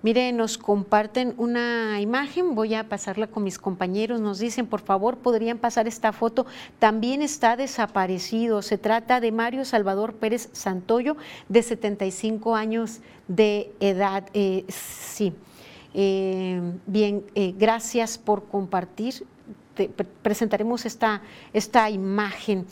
Mire, 0.00 0.30
nos 0.30 0.58
comparten 0.58 1.34
una 1.38 2.00
imagen, 2.00 2.54
voy 2.54 2.74
a 2.74 2.88
pasarla 2.88 3.26
con 3.26 3.42
mis 3.42 3.58
compañeros, 3.58 4.20
nos 4.20 4.38
dicen, 4.38 4.68
por 4.68 4.80
favor, 4.80 5.18
podrían 5.18 5.58
pasar 5.58 5.88
esta 5.88 6.12
foto, 6.12 6.46
también 6.78 7.20
está 7.20 7.56
desaparecido, 7.56 8.62
se 8.62 8.78
trata 8.78 9.18
de 9.18 9.32
Mario 9.32 9.64
Salvador 9.64 10.14
Pérez 10.14 10.50
Santoyo, 10.52 11.16
de 11.48 11.64
75 11.64 12.54
años 12.54 13.00
de 13.26 13.72
edad, 13.80 14.24
eh, 14.34 14.64
sí. 14.68 15.32
Eh, 15.94 16.60
bien, 16.86 17.24
eh, 17.34 17.52
gracias 17.58 18.18
por 18.18 18.44
compartir, 18.44 19.26
presentaremos 20.22 20.86
esta, 20.86 21.22
esta 21.52 21.90
imagen. 21.90 22.66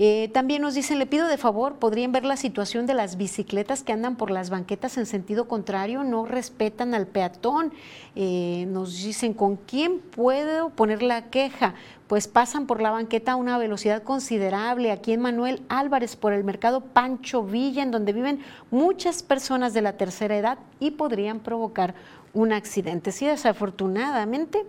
Eh, 0.00 0.30
también 0.32 0.62
nos 0.62 0.74
dicen, 0.74 1.00
le 1.00 1.06
pido 1.06 1.26
de 1.26 1.36
favor, 1.36 1.74
podrían 1.74 2.12
ver 2.12 2.24
la 2.24 2.36
situación 2.36 2.86
de 2.86 2.94
las 2.94 3.16
bicicletas 3.16 3.82
que 3.82 3.92
andan 3.92 4.14
por 4.14 4.30
las 4.30 4.48
banquetas 4.48 4.96
en 4.96 5.06
sentido 5.06 5.48
contrario, 5.48 6.04
no 6.04 6.24
respetan 6.24 6.94
al 6.94 7.08
peatón. 7.08 7.72
Eh, 8.14 8.66
nos 8.68 9.02
dicen, 9.02 9.34
¿con 9.34 9.56
quién 9.56 9.98
puedo 9.98 10.70
poner 10.70 11.02
la 11.02 11.30
queja? 11.30 11.74
Pues 12.06 12.28
pasan 12.28 12.68
por 12.68 12.80
la 12.80 12.92
banqueta 12.92 13.32
a 13.32 13.36
una 13.36 13.58
velocidad 13.58 14.04
considerable. 14.04 14.92
Aquí 14.92 15.12
en 15.12 15.20
Manuel 15.20 15.62
Álvarez, 15.68 16.14
por 16.14 16.32
el 16.32 16.44
mercado 16.44 16.80
Pancho 16.80 17.42
Villa, 17.42 17.82
en 17.82 17.90
donde 17.90 18.12
viven 18.12 18.40
muchas 18.70 19.24
personas 19.24 19.74
de 19.74 19.82
la 19.82 19.94
tercera 19.94 20.36
edad 20.36 20.58
y 20.78 20.92
podrían 20.92 21.40
provocar 21.40 21.94
un 22.32 22.52
accidente. 22.52 23.12
Sí, 23.12 23.26
desafortunadamente, 23.26 24.64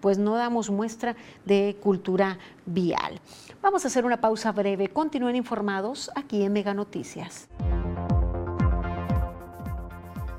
pues 0.00 0.18
no 0.18 0.34
damos 0.34 0.70
muestra 0.70 1.16
de 1.44 1.76
cultura 1.80 2.38
vial. 2.66 3.20
Vamos 3.62 3.84
a 3.84 3.88
hacer 3.88 4.04
una 4.04 4.20
pausa 4.20 4.52
breve. 4.52 4.88
Continúen 4.88 5.36
informados 5.36 6.10
aquí 6.14 6.42
en 6.42 6.52
Mega 6.52 6.74
Noticias. 6.74 7.48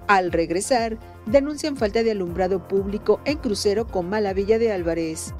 Al 0.08 0.32
regresar, 0.32 0.98
denuncian 1.26 1.78
falta 1.78 2.04
de 2.04 2.12
alumbrado 2.12 2.68
público 2.68 3.22
en 3.26 3.38
crucero 3.38 3.88
con 3.88 4.10
Malavilla 4.10 4.60
de 4.60 4.72
Álvarez. 4.74 5.34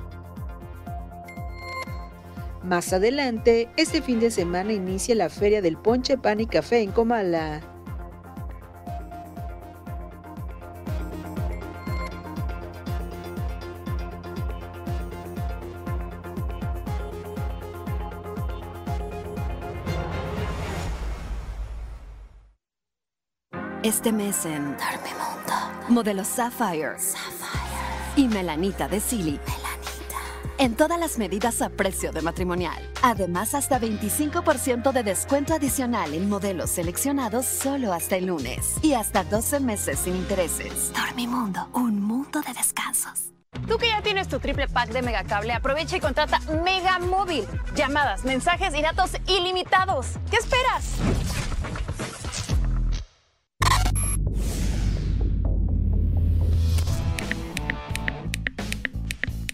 Más 2.64 2.94
adelante, 2.94 3.70
este 3.76 4.02
fin 4.02 4.22
de 4.22 4.32
semana 4.32 4.72
inicia 4.72 5.16
la 5.16 5.30
Feria 5.30 5.62
del 5.62 5.76
Ponche, 5.76 6.18
Pan 6.18 6.40
y 6.40 6.48
Café 6.48 6.82
en 6.82 6.92
Comala. 6.92 7.73
Este 23.84 24.12
mes 24.14 24.46
en 24.46 24.78
Dormimundo, 24.78 25.54
modelo 25.90 26.24
Sapphire, 26.24 26.98
Sapphire. 26.98 28.16
y 28.16 28.28
Melanita 28.28 28.88
de 28.88 29.00
Silly. 29.02 29.40
Melanita. 29.46 30.18
En 30.58 30.76
todas 30.76 30.98
las 30.98 31.18
medidas 31.18 31.62
a 31.62 31.70
precio 31.70 32.14
de 32.14 32.22
matrimonial. 32.22 32.82
Además, 33.02 33.54
hasta 33.54 33.80
25% 33.82 34.94
de 34.94 35.04
descuento 35.04 35.54
adicional 35.54 36.14
en 36.14 36.30
modelos 36.30 36.70
seleccionados 36.70 37.46
solo 37.46 37.92
hasta 37.92 38.16
el 38.16 38.28
lunes. 38.28 38.76
Y 38.82 38.94
hasta 38.94 39.26
12 39.26 39.60
meses 39.60 40.00
sin 40.00 40.16
intereses. 40.16 40.94
Dormimundo, 40.94 41.68
un 41.74 42.02
mundo 42.02 42.42
de 42.42 42.54
descansos. 42.54 43.34
Tú 43.68 43.78
que 43.78 43.90
ya 43.90 44.02
tienes 44.02 44.30
tu 44.30 44.40
triple 44.40 44.68
pack 44.70 44.90
de 44.90 45.02
Megacable, 45.02 45.54
aprovecha 45.54 45.98
y 45.98 46.00
contrata 46.00 46.40
Mega 46.64 47.00
Móvil. 47.00 47.46
Llamadas, 47.76 48.24
mensajes 48.24 48.74
y 48.76 48.82
datos 48.82 49.12
ilimitados. 49.28 50.08
¿Qué 50.32 50.38
esperas? 50.38 50.96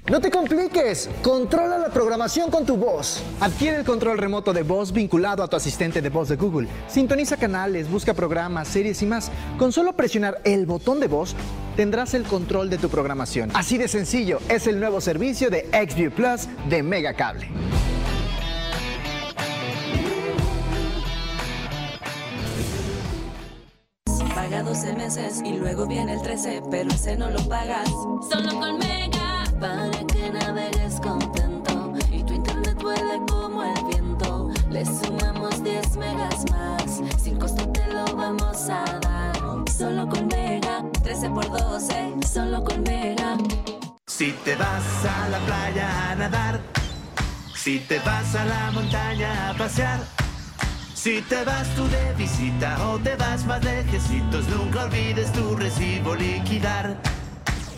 No 0.09 0.19
te 0.19 0.31
compliques, 0.31 1.07
controla 1.21 1.77
la 1.77 1.89
programación 1.89 2.49
con 2.49 2.65
tu 2.65 2.75
voz. 2.77 3.21
Adquiere 3.39 3.77
el 3.77 3.85
control 3.85 4.17
remoto 4.17 4.53
de 4.53 4.63
voz 4.63 4.91
vinculado 4.91 5.43
a 5.43 5.47
tu 5.47 5.55
asistente 5.55 6.01
de 6.01 6.09
voz 6.09 6.29
de 6.29 6.35
Google. 6.35 6.67
Sintoniza 6.87 7.37
canales, 7.37 7.87
busca 7.91 8.15
programas, 8.15 8.67
series 8.67 9.03
y 9.03 9.05
más. 9.05 9.31
Con 9.59 9.71
solo 9.71 9.93
presionar 9.93 10.41
el 10.45 10.65
botón 10.65 10.99
de 10.99 11.07
voz, 11.07 11.35
tendrás 11.75 12.15
el 12.15 12.23
control 12.23 12.71
de 12.71 12.79
tu 12.79 12.89
programación. 12.89 13.51
Así 13.53 13.77
de 13.77 13.87
sencillo, 13.87 14.39
es 14.49 14.65
el 14.65 14.79
nuevo 14.79 14.99
servicio 14.99 15.51
de 15.51 15.69
XView 15.71 16.11
Plus 16.11 16.47
de 16.67 16.81
Megacable. 16.81 17.47
Paga 24.33 24.63
12 24.63 24.93
meses 24.93 25.41
y 25.45 25.53
luego 25.57 25.85
viene 25.85 26.13
el 26.13 26.21
13, 26.23 26.63
pero 26.71 26.89
ese 26.89 27.15
no 27.15 27.29
lo 27.29 27.47
pagas. 27.47 27.87
Solo 28.27 28.59
con 28.59 28.79
Mega, 28.79 29.38
para 29.59 29.91
que 30.07 30.29
navegues 30.31 30.99
contento 31.01 31.93
y 32.11 32.23
tu 32.23 32.33
internet 32.33 32.81
vuele 32.81 33.19
como 33.29 33.63
el 33.63 33.85
viento. 33.85 34.49
Le 34.69 34.85
sumamos 34.85 35.63
10 35.63 35.97
megas 35.97 36.45
más, 36.51 37.01
sin 37.21 37.37
costo 37.37 37.67
te 37.69 37.85
lo 37.87 38.05
vamos 38.15 38.69
a 38.69 38.83
dar. 39.01 39.69
Solo 39.69 40.07
con 40.07 40.27
Mega, 40.27 40.83
13 41.03 41.29
por 41.29 41.49
12, 41.49 42.15
solo 42.25 42.63
con 42.63 42.83
Mega. 42.83 43.37
Si 44.07 44.31
te 44.43 44.55
vas 44.55 45.05
a 45.05 45.29
la 45.29 45.39
playa 45.39 46.11
a 46.11 46.15
nadar, 46.15 46.61
si 47.55 47.79
te 47.79 47.99
vas 47.99 48.35
a 48.35 48.45
la 48.45 48.71
montaña 48.71 49.49
a 49.49 49.53
pasear, 49.53 49.99
si 50.93 51.21
te 51.21 51.43
vas 51.43 51.67
tú 51.75 51.87
de 51.87 52.13
visita 52.17 52.77
o 52.87 52.99
te 52.99 53.15
vas 53.15 53.45
más 53.45 53.63
lejecitos, 53.63 54.47
nunca 54.49 54.85
olvides 54.85 55.31
tu 55.33 55.55
recibo 55.55 56.15
liquidar. 56.15 56.97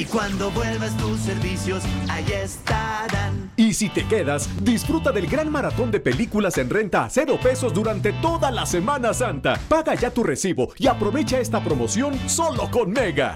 Y 0.02 0.06
cuando 0.06 0.50
vuelvas 0.50 0.98
tus 0.98 1.20
servicios, 1.20 1.84
ahí 2.10 2.26
estarán. 2.34 3.52
Y 3.56 3.72
si 3.72 3.88
te 3.88 4.08
quedas, 4.08 4.50
disfruta 4.64 5.12
del 5.12 5.28
gran 5.28 5.52
maratón 5.52 5.92
de 5.92 6.00
películas 6.00 6.58
en 6.58 6.72
renta 6.72 7.04
a 7.04 7.10
cero 7.12 7.38
pesos 7.40 7.72
durante 7.72 8.12
toda 8.14 8.50
la 8.50 8.66
Semana 8.66 9.14
Santa. 9.14 9.60
Paga 9.70 9.94
ya 9.94 10.10
tu 10.10 10.24
recibo 10.24 10.74
y 10.80 10.88
aprovecha 10.88 11.40
esta 11.40 11.64
promoción 11.64 12.18
solo 12.28 12.72
con 12.72 12.90
Mega. 12.90 13.36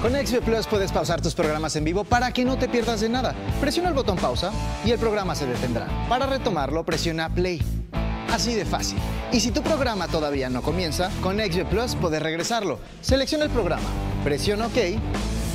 Con 0.00 0.12
XV 0.12 0.40
Plus 0.40 0.66
puedes 0.68 0.92
pausar 0.92 1.20
tus 1.20 1.34
programas 1.34 1.76
en 1.76 1.84
vivo 1.84 2.02
para 2.04 2.32
que 2.32 2.46
no 2.46 2.56
te 2.56 2.66
pierdas 2.66 3.02
de 3.02 3.10
nada. 3.10 3.34
Presiona 3.60 3.90
el 3.90 3.94
botón 3.94 4.16
pausa 4.16 4.52
y 4.86 4.90
el 4.90 4.98
programa 4.98 5.34
se 5.34 5.44
detendrá. 5.44 5.86
Para 6.08 6.24
retomarlo, 6.24 6.82
presiona 6.82 7.28
play. 7.28 7.60
Así 8.32 8.54
de 8.54 8.64
fácil. 8.64 8.98
Y 9.32 9.40
si 9.40 9.50
tu 9.50 9.62
programa 9.62 10.08
todavía 10.08 10.50
no 10.50 10.62
comienza, 10.62 11.10
con 11.22 11.38
XV 11.38 11.66
Plus 11.66 11.94
puedes 11.96 12.22
regresarlo. 12.22 12.78
Selecciona 13.00 13.44
el 13.44 13.50
programa, 13.50 13.86
presiona 14.24 14.66
OK, 14.66 14.76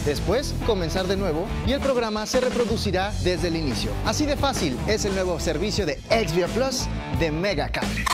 después 0.05 0.53
comenzar 0.65 1.07
de 1.07 1.17
nuevo 1.17 1.45
y 1.67 1.73
el 1.73 1.79
programa 1.81 2.25
se 2.25 2.39
reproducirá 2.39 3.11
desde 3.23 3.49
el 3.49 3.55
inicio. 3.55 3.91
Así 4.05 4.25
de 4.25 4.37
fácil 4.37 4.77
es 4.87 5.05
el 5.05 5.13
nuevo 5.13 5.39
servicio 5.39 5.85
de 5.85 5.95
XV 6.09 6.47
Plus 6.53 6.87
de 7.19 7.31
Megacable. 7.31 8.05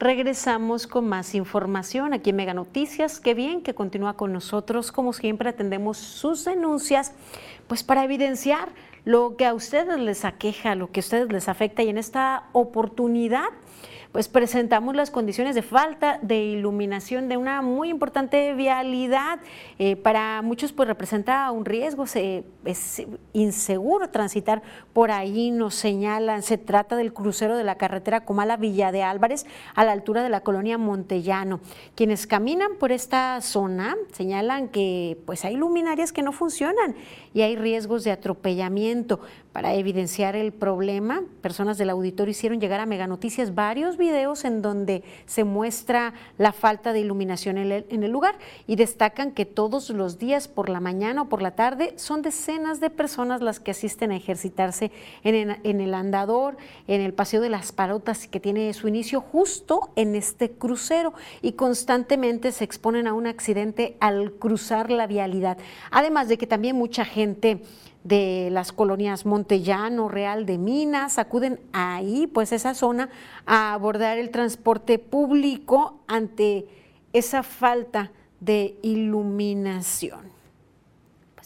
Regresamos 0.00 0.86
con 0.86 1.08
más 1.08 1.34
información 1.34 2.12
aquí 2.12 2.30
en 2.30 2.36
Mega 2.36 2.54
Noticias. 2.54 3.18
Qué 3.18 3.34
bien 3.34 3.62
que 3.62 3.74
continúa 3.74 4.14
con 4.14 4.32
nosotros. 4.32 4.92
Como 4.92 5.12
siempre, 5.12 5.48
atendemos 5.48 5.98
sus 5.98 6.44
denuncias, 6.44 7.12
pues 7.66 7.82
para 7.82 8.04
evidenciar 8.04 8.68
lo 9.04 9.36
que 9.36 9.44
a 9.44 9.54
ustedes 9.54 9.98
les 9.98 10.24
aqueja, 10.24 10.76
lo 10.76 10.92
que 10.92 11.00
a 11.00 11.02
ustedes 11.02 11.32
les 11.32 11.48
afecta. 11.48 11.82
Y 11.82 11.88
en 11.88 11.98
esta 11.98 12.44
oportunidad, 12.52 13.48
pues 14.12 14.28
presentamos 14.28 14.96
las 14.96 15.10
condiciones 15.10 15.54
de 15.54 15.62
falta 15.62 16.18
de 16.22 16.42
iluminación 16.42 17.28
de 17.28 17.36
una 17.36 17.62
muy 17.62 17.90
importante 17.90 18.54
vialidad. 18.54 19.38
Eh, 19.78 19.96
para 19.96 20.42
muchos 20.42 20.72
pues 20.72 20.88
representa 20.88 21.50
un 21.50 21.64
riesgo, 21.64 22.04
es 22.64 23.06
inseguro 23.32 24.10
transitar 24.10 24.62
por 24.92 25.10
ahí, 25.10 25.50
nos 25.50 25.74
señalan, 25.74 26.42
se 26.42 26.58
trata 26.58 26.96
del 26.96 27.12
crucero 27.12 27.56
de 27.56 27.64
la 27.64 27.76
carretera 27.76 28.24
Comala 28.24 28.56
Villa 28.56 28.92
de 28.92 29.02
Álvarez 29.02 29.46
a 29.74 29.84
la 29.84 29.92
altura 29.92 30.22
de 30.22 30.30
la 30.30 30.40
colonia 30.40 30.78
Montellano. 30.78 31.60
Quienes 31.94 32.26
caminan 32.26 32.76
por 32.78 32.92
esta 32.92 33.40
zona 33.42 33.96
señalan 34.12 34.68
que 34.68 35.18
pues 35.26 35.44
hay 35.44 35.56
luminarias 35.56 36.12
que 36.12 36.22
no 36.22 36.32
funcionan 36.32 36.96
y 37.34 37.42
hay 37.42 37.56
riesgos 37.56 38.04
de 38.04 38.12
atropellamiento. 38.12 39.20
Para 39.52 39.74
evidenciar 39.74 40.36
el 40.36 40.52
problema, 40.52 41.22
personas 41.40 41.78
del 41.78 41.90
auditorio 41.90 42.30
hicieron 42.30 42.60
llegar 42.60 42.80
a 42.80 42.86
Mega 42.86 43.06
Noticias 43.06 43.54
varios 43.54 43.96
videos 43.96 44.44
en 44.44 44.60
donde 44.60 45.02
se 45.24 45.44
muestra 45.44 46.12
la 46.36 46.52
falta 46.52 46.92
de 46.92 47.00
iluminación 47.00 47.56
en 47.56 48.02
el, 48.02 48.10
lugar 48.10 48.36
y 48.66 48.76
destacan 48.76 49.32
que 49.32 49.46
todos 49.46 49.88
los 49.90 50.18
días 50.18 50.48
por 50.48 50.68
la 50.68 50.80
mañana 50.80 51.22
o 51.22 51.28
por 51.28 51.40
la 51.40 51.52
tarde 51.52 51.94
son 51.96 52.20
decenas 52.20 52.78
de 52.80 52.90
personas 52.90 53.40
las 53.40 53.58
que 53.58 53.70
asisten 53.70 54.12
a 54.12 54.16
ejercitarse 54.16 54.92
en 55.24 55.80
el 55.80 55.94
andador, 55.94 56.56
en 56.86 57.00
el 57.00 57.14
Paseo 57.14 57.40
de 57.40 57.48
las 57.48 57.72
Parotas 57.72 58.28
que 58.28 58.40
tiene 58.40 58.72
su 58.74 58.86
inicio 58.86 59.22
justo 59.22 59.90
en 59.96 60.14
este 60.14 60.50
crucero 60.50 61.14
y 61.40 61.52
constantemente 61.52 62.52
se 62.52 62.64
exponen 62.64 63.06
a 63.06 63.14
un 63.14 63.26
accidente 63.26 63.96
al 64.00 64.32
cruzar 64.32 64.90
la 64.90 65.06
vialidad. 65.06 65.56
Además 65.90 66.28
de 66.28 66.36
que 66.36 66.46
también 66.46 66.76
mucha 66.76 67.04
gente 67.04 67.62
de 68.08 68.48
las 68.50 68.72
colonias 68.72 69.26
Montellano, 69.26 70.08
Real 70.08 70.46
de 70.46 70.56
Minas, 70.56 71.18
acuden 71.18 71.60
ahí, 71.72 72.26
pues 72.26 72.52
esa 72.52 72.74
zona, 72.74 73.10
a 73.44 73.74
abordar 73.74 74.16
el 74.16 74.30
transporte 74.30 74.98
público 74.98 76.00
ante 76.06 76.66
esa 77.12 77.42
falta 77.42 78.10
de 78.40 78.76
iluminación. 78.82 80.37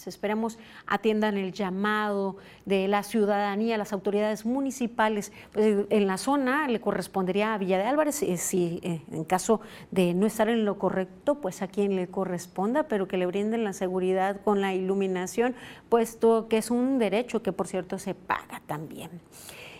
Pues 0.02 0.16
esperemos 0.16 0.58
atiendan 0.88 1.36
el 1.36 1.52
llamado 1.52 2.36
de 2.64 2.88
la 2.88 3.04
ciudadanía, 3.04 3.78
las 3.78 3.92
autoridades 3.92 4.44
municipales. 4.44 5.32
Pues 5.52 5.86
en 5.90 6.08
la 6.08 6.18
zona 6.18 6.66
le 6.66 6.80
correspondería 6.80 7.54
a 7.54 7.58
Villa 7.58 7.78
de 7.78 7.84
Álvarez, 7.84 8.20
eh, 8.24 8.36
si 8.36 8.80
eh, 8.82 9.02
en 9.12 9.22
caso 9.22 9.60
de 9.92 10.12
no 10.12 10.26
estar 10.26 10.48
en 10.48 10.64
lo 10.64 10.76
correcto, 10.76 11.36
pues 11.36 11.62
a 11.62 11.68
quien 11.68 11.94
le 11.94 12.08
corresponda, 12.08 12.88
pero 12.88 13.06
que 13.06 13.16
le 13.16 13.26
brinden 13.26 13.62
la 13.62 13.74
seguridad 13.74 14.40
con 14.40 14.60
la 14.60 14.74
iluminación, 14.74 15.54
puesto 15.88 16.48
que 16.48 16.58
es 16.58 16.72
un 16.72 16.98
derecho 16.98 17.44
que 17.44 17.52
por 17.52 17.68
cierto 17.68 18.00
se 18.00 18.16
paga 18.16 18.60
también. 18.66 19.20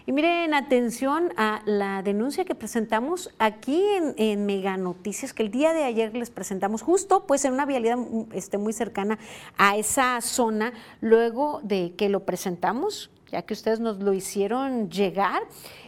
Y 0.05 0.11
miren, 0.11 0.53
atención 0.53 1.33
a 1.37 1.63
la 1.65 2.03
denuncia 2.03 2.45
que 2.45 2.57
presentamos 2.57 3.31
aquí 3.39 3.81
en, 3.81 4.15
en, 4.17 4.47
Mega 4.47 4.77
Noticias, 4.77 5.33
que 5.33 5.45
el 5.45 5.53
día 5.53 5.73
de 5.73 5.85
ayer 5.85 6.17
les 6.17 6.31
presentamos 6.31 6.83
justo 6.83 7.25
pues 7.25 7.45
en 7.45 7.53
una 7.53 7.67
vialidad 7.67 7.99
este, 8.33 8.59
muy 8.59 8.73
cercana 8.73 9.21
a 9.57 9.77
esa 9.77 10.21
zona, 10.21 10.73
luego 11.01 11.61
de 11.63 11.95
que 11.97 12.09
lo 12.09 12.25
presentamos, 12.25 13.11
ya 13.31 13.43
que 13.43 13.55
ustedes 13.55 13.79
nos 13.79 14.01
lo 14.01 14.13
hicieron 14.13 14.91
llegar, 14.91 15.43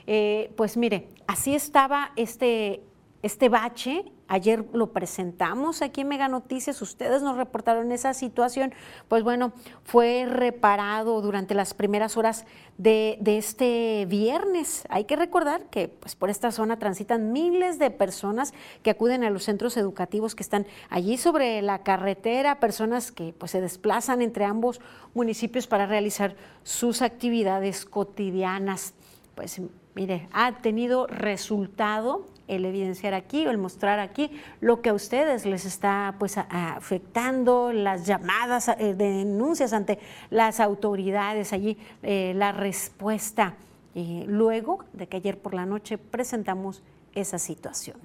eh, 0.06 0.52
pues 0.56 0.76
mire, 0.76 1.08
así 1.26 1.54
estaba 1.56 2.12
este, 2.14 2.82
este 3.22 3.48
bache 3.48 4.04
Ayer 4.26 4.64
lo 4.72 4.92
presentamos 4.92 5.82
aquí 5.82 6.00
en 6.00 6.08
Mega 6.08 6.28
Noticias, 6.28 6.80
ustedes 6.80 7.22
nos 7.22 7.36
reportaron 7.36 7.92
esa 7.92 8.14
situación, 8.14 8.72
pues 9.06 9.22
bueno, 9.22 9.52
fue 9.84 10.26
reparado 10.26 11.20
durante 11.20 11.54
las 11.54 11.74
primeras 11.74 12.16
horas 12.16 12.46
de, 12.78 13.18
de, 13.20 13.36
este 13.36 14.06
viernes. 14.08 14.84
Hay 14.88 15.04
que 15.04 15.16
recordar 15.16 15.64
que 15.64 15.88
pues, 15.88 16.16
por 16.16 16.30
esta 16.30 16.52
zona 16.52 16.78
transitan 16.78 17.32
miles 17.32 17.78
de 17.78 17.90
personas 17.90 18.54
que 18.82 18.90
acuden 18.90 19.24
a 19.24 19.30
los 19.30 19.44
centros 19.44 19.76
educativos 19.76 20.34
que 20.34 20.42
están 20.42 20.66
allí 20.88 21.18
sobre 21.18 21.60
la 21.60 21.82
carretera, 21.82 22.60
personas 22.60 23.12
que 23.12 23.34
pues, 23.36 23.50
se 23.50 23.60
desplazan 23.60 24.22
entre 24.22 24.46
ambos 24.46 24.80
municipios 25.12 25.66
para 25.66 25.84
realizar 25.84 26.34
sus 26.62 27.02
actividades 27.02 27.84
cotidianas. 27.84 28.94
Pues 29.34 29.60
mire, 29.94 30.28
ha 30.32 30.62
tenido 30.62 31.06
resultado 31.06 32.24
el 32.48 32.64
evidenciar 32.64 33.14
aquí 33.14 33.46
o 33.46 33.50
el 33.50 33.58
mostrar 33.58 33.98
aquí 33.98 34.30
lo 34.60 34.82
que 34.82 34.90
a 34.90 34.94
ustedes 34.94 35.46
les 35.46 35.64
está 35.64 36.14
pues 36.18 36.36
afectando, 36.36 37.72
las 37.72 38.06
llamadas 38.06 38.68
eh, 38.68 38.94
de 38.94 39.10
denuncias 39.10 39.72
ante 39.72 39.98
las 40.30 40.60
autoridades, 40.60 41.52
allí 41.52 41.76
eh, 42.02 42.32
la 42.36 42.52
respuesta. 42.52 43.54
Y 43.94 44.24
luego 44.26 44.84
de 44.92 45.06
que 45.06 45.18
ayer 45.18 45.38
por 45.38 45.54
la 45.54 45.66
noche 45.66 45.98
presentamos 45.98 46.82
esa 47.14 47.38
situación. 47.38 47.96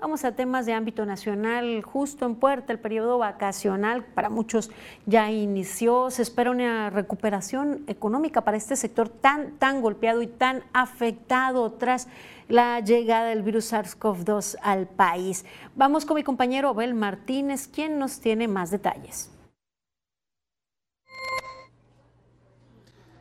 Vamos 0.00 0.24
a 0.24 0.30
temas 0.30 0.64
de 0.64 0.74
ámbito 0.74 1.04
nacional, 1.06 1.82
justo 1.82 2.24
en 2.24 2.36
puerta, 2.36 2.72
el 2.72 2.78
periodo 2.78 3.18
vacacional 3.18 4.04
para 4.04 4.28
muchos 4.28 4.70
ya 5.06 5.28
inició, 5.32 6.12
se 6.12 6.22
espera 6.22 6.52
una 6.52 6.88
recuperación 6.88 7.82
económica 7.88 8.42
para 8.42 8.56
este 8.56 8.76
sector 8.76 9.08
tan, 9.08 9.58
tan 9.58 9.82
golpeado 9.82 10.22
y 10.22 10.28
tan 10.28 10.62
afectado 10.72 11.72
tras 11.72 12.06
la 12.46 12.78
llegada 12.78 13.30
del 13.30 13.42
virus 13.42 13.72
SARS-CoV-2 13.72 14.58
al 14.62 14.86
país. 14.86 15.44
Vamos 15.74 16.06
con 16.06 16.14
mi 16.14 16.22
compañero 16.22 16.68
Abel 16.68 16.94
Martínez, 16.94 17.66
quien 17.66 17.98
nos 17.98 18.20
tiene 18.20 18.46
más 18.46 18.70
detalles. 18.70 19.32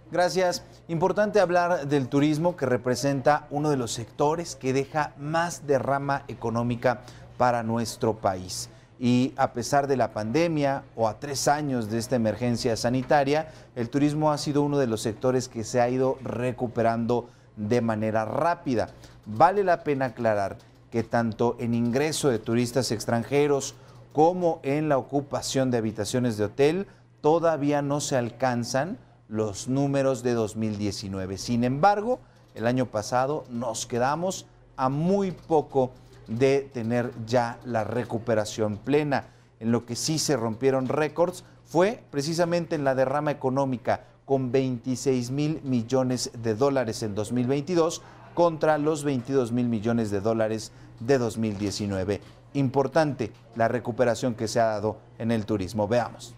Gracias. 0.09 0.63
Importante 0.87 1.41
hablar 1.41 1.87
del 1.87 2.07
turismo 2.07 2.55
que 2.55 2.65
representa 2.65 3.45
uno 3.49 3.69
de 3.69 3.75
los 3.75 3.91
sectores 3.91 4.55
que 4.55 4.71
deja 4.71 5.11
más 5.17 5.67
derrama 5.67 6.23
económica 6.29 7.01
para 7.37 7.61
nuestro 7.61 8.13
país. 8.13 8.69
Y 8.99 9.33
a 9.35 9.51
pesar 9.51 9.85
de 9.87 9.97
la 9.97 10.13
pandemia 10.13 10.83
o 10.95 11.09
a 11.09 11.19
tres 11.19 11.49
años 11.49 11.89
de 11.89 11.97
esta 11.97 12.15
emergencia 12.15 12.77
sanitaria, 12.77 13.49
el 13.75 13.89
turismo 13.89 14.31
ha 14.31 14.37
sido 14.37 14.61
uno 14.61 14.77
de 14.77 14.87
los 14.87 15.01
sectores 15.01 15.49
que 15.49 15.65
se 15.65 15.81
ha 15.81 15.89
ido 15.89 16.17
recuperando 16.23 17.27
de 17.57 17.81
manera 17.81 18.23
rápida. 18.23 18.89
Vale 19.25 19.65
la 19.65 19.83
pena 19.83 20.05
aclarar 20.05 20.57
que 20.89 21.03
tanto 21.03 21.57
en 21.59 21.73
ingreso 21.73 22.29
de 22.29 22.39
turistas 22.39 22.91
extranjeros 22.91 23.75
como 24.13 24.61
en 24.63 24.87
la 24.87 24.97
ocupación 24.97 25.69
de 25.69 25.79
habitaciones 25.79 26.37
de 26.37 26.45
hotel 26.45 26.87
todavía 27.19 27.81
no 27.81 27.99
se 27.99 28.15
alcanzan 28.15 28.97
los 29.29 29.67
números 29.67 30.23
de 30.23 30.33
2019. 30.33 31.37
Sin 31.37 31.63
embargo, 31.63 32.19
el 32.55 32.67
año 32.67 32.85
pasado 32.87 33.43
nos 33.49 33.85
quedamos 33.85 34.45
a 34.75 34.89
muy 34.89 35.31
poco 35.31 35.91
de 36.27 36.69
tener 36.73 37.11
ya 37.25 37.59
la 37.65 37.83
recuperación 37.83 38.77
plena. 38.77 39.27
En 39.59 39.71
lo 39.71 39.85
que 39.85 39.95
sí 39.95 40.19
se 40.19 40.37
rompieron 40.37 40.87
récords 40.87 41.43
fue 41.65 42.03
precisamente 42.11 42.75
en 42.75 42.83
la 42.83 42.95
derrama 42.95 43.31
económica 43.31 44.05
con 44.25 44.51
26 44.51 45.31
mil 45.31 45.61
millones 45.63 46.31
de 46.37 46.55
dólares 46.55 47.01
en 47.03 47.15
2022 47.15 48.01
contra 48.33 48.77
los 48.77 49.03
22 49.03 49.51
mil 49.51 49.67
millones 49.67 50.11
de 50.11 50.21
dólares 50.21 50.71
de 50.99 51.17
2019. 51.17 52.21
Importante 52.53 53.31
la 53.55 53.67
recuperación 53.67 54.35
que 54.35 54.47
se 54.47 54.59
ha 54.59 54.65
dado 54.65 54.97
en 55.17 55.31
el 55.31 55.45
turismo. 55.45 55.87
Veamos. 55.87 56.36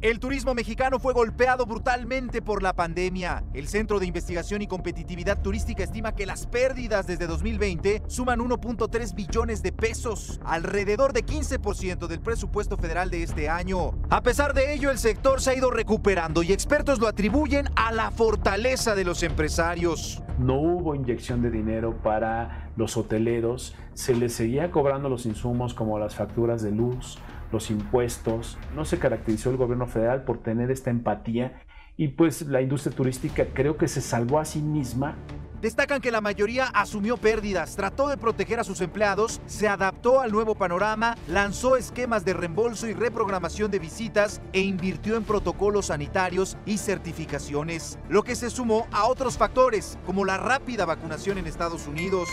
El 0.00 0.20
turismo 0.20 0.54
mexicano 0.54 1.00
fue 1.00 1.12
golpeado 1.12 1.66
brutalmente 1.66 2.40
por 2.40 2.62
la 2.62 2.72
pandemia. 2.72 3.42
El 3.52 3.66
Centro 3.66 3.98
de 3.98 4.06
Investigación 4.06 4.62
y 4.62 4.68
Competitividad 4.68 5.42
Turística 5.42 5.82
estima 5.82 6.14
que 6.14 6.24
las 6.24 6.46
pérdidas 6.46 7.08
desde 7.08 7.26
2020 7.26 8.04
suman 8.06 8.38
1.3 8.38 9.12
billones 9.16 9.60
de 9.60 9.72
pesos, 9.72 10.40
alrededor 10.44 11.12
de 11.12 11.26
15% 11.26 12.06
del 12.06 12.20
presupuesto 12.20 12.76
federal 12.76 13.10
de 13.10 13.24
este 13.24 13.48
año. 13.48 13.90
A 14.08 14.22
pesar 14.22 14.54
de 14.54 14.72
ello, 14.72 14.92
el 14.92 14.98
sector 14.98 15.40
se 15.40 15.50
ha 15.50 15.56
ido 15.56 15.72
recuperando 15.72 16.44
y 16.44 16.52
expertos 16.52 17.00
lo 17.00 17.08
atribuyen 17.08 17.66
a 17.74 17.90
la 17.90 18.12
fortaleza 18.12 18.94
de 18.94 19.02
los 19.02 19.24
empresarios. 19.24 20.22
No 20.38 20.60
hubo 20.60 20.94
inyección 20.94 21.42
de 21.42 21.50
dinero 21.50 21.96
para 22.04 22.70
los 22.76 22.96
hoteleros, 22.96 23.74
se 23.94 24.14
les 24.14 24.32
seguía 24.32 24.70
cobrando 24.70 25.08
los 25.08 25.26
insumos 25.26 25.74
como 25.74 25.98
las 25.98 26.14
facturas 26.14 26.62
de 26.62 26.70
luz, 26.70 27.18
los 27.52 27.70
impuestos. 27.70 28.58
No 28.74 28.84
se 28.84 28.98
caracterizó 28.98 29.50
el 29.50 29.56
gobierno 29.56 29.86
federal 29.86 30.24
por 30.24 30.38
tener 30.38 30.70
esta 30.70 30.90
empatía 30.90 31.62
y 31.96 32.08
pues 32.08 32.42
la 32.42 32.62
industria 32.62 32.94
turística 32.94 33.46
creo 33.52 33.76
que 33.76 33.88
se 33.88 34.00
salvó 34.00 34.38
a 34.38 34.44
sí 34.44 34.60
misma. 34.60 35.16
Destacan 35.60 36.00
que 36.00 36.12
la 36.12 36.20
mayoría 36.20 36.66
asumió 36.66 37.16
pérdidas, 37.16 37.74
trató 37.74 38.06
de 38.06 38.16
proteger 38.16 38.60
a 38.60 38.64
sus 38.64 38.80
empleados, 38.80 39.40
se 39.46 39.66
adaptó 39.66 40.20
al 40.20 40.30
nuevo 40.30 40.54
panorama, 40.54 41.16
lanzó 41.26 41.76
esquemas 41.76 42.24
de 42.24 42.32
reembolso 42.32 42.86
y 42.86 42.92
reprogramación 42.94 43.68
de 43.72 43.80
visitas 43.80 44.40
e 44.52 44.60
invirtió 44.60 45.16
en 45.16 45.24
protocolos 45.24 45.86
sanitarios 45.86 46.56
y 46.64 46.78
certificaciones, 46.78 47.98
lo 48.08 48.22
que 48.22 48.36
se 48.36 48.50
sumó 48.50 48.86
a 48.92 49.08
otros 49.08 49.36
factores 49.36 49.98
como 50.06 50.24
la 50.24 50.36
rápida 50.36 50.84
vacunación 50.84 51.38
en 51.38 51.48
Estados 51.48 51.88
Unidos 51.88 52.28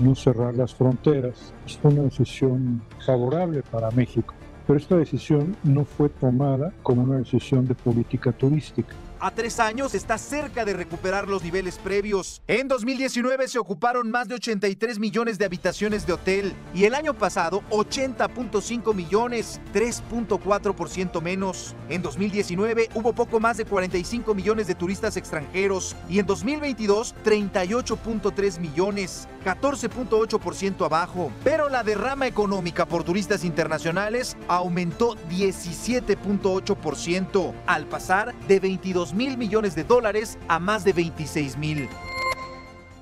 no 0.00 0.14
cerrar 0.14 0.54
las 0.54 0.74
fronteras. 0.74 1.52
Es 1.66 1.78
una 1.82 2.02
decisión 2.02 2.82
favorable 3.04 3.62
para 3.62 3.90
México, 3.90 4.34
pero 4.66 4.78
esta 4.78 4.96
decisión 4.96 5.56
no 5.62 5.84
fue 5.84 6.08
tomada 6.08 6.72
como 6.82 7.02
una 7.02 7.18
decisión 7.18 7.66
de 7.66 7.74
política 7.74 8.32
turística 8.32 8.94
a 9.20 9.30
tres 9.30 9.60
años 9.60 9.94
está 9.94 10.16
cerca 10.16 10.64
de 10.64 10.72
recuperar 10.72 11.28
los 11.28 11.44
niveles 11.44 11.76
previos. 11.78 12.40
En 12.46 12.68
2019 12.68 13.48
se 13.48 13.58
ocuparon 13.58 14.10
más 14.10 14.28
de 14.28 14.36
83 14.36 14.98
millones 14.98 15.36
de 15.36 15.44
habitaciones 15.44 16.06
de 16.06 16.14
hotel 16.14 16.54
y 16.74 16.84
el 16.84 16.94
año 16.94 17.12
pasado 17.12 17.62
80.5 17.70 18.94
millones, 18.94 19.60
3.4% 19.74 21.20
menos. 21.20 21.74
En 21.90 22.00
2019 22.00 22.88
hubo 22.94 23.12
poco 23.12 23.40
más 23.40 23.58
de 23.58 23.66
45 23.66 24.34
millones 24.34 24.66
de 24.66 24.74
turistas 24.74 25.18
extranjeros 25.18 25.94
y 26.08 26.18
en 26.18 26.24
2022 26.24 27.14
38.3 27.22 28.58
millones, 28.58 29.28
14.8% 29.44 30.84
abajo. 30.84 31.30
Pero 31.44 31.68
la 31.68 31.82
derrama 31.82 32.26
económica 32.26 32.86
por 32.86 33.04
turistas 33.04 33.44
internacionales 33.44 34.36
aumentó 34.48 35.16
17.8% 35.28 37.52
al 37.66 37.86
pasar 37.86 38.34
de 38.48 38.60
22 38.60 39.14
mil 39.14 39.36
millones 39.36 39.74
de 39.74 39.84
dólares 39.84 40.38
a 40.48 40.58
más 40.58 40.84
de 40.84 40.92
26 40.92 41.58
mil. 41.58 41.88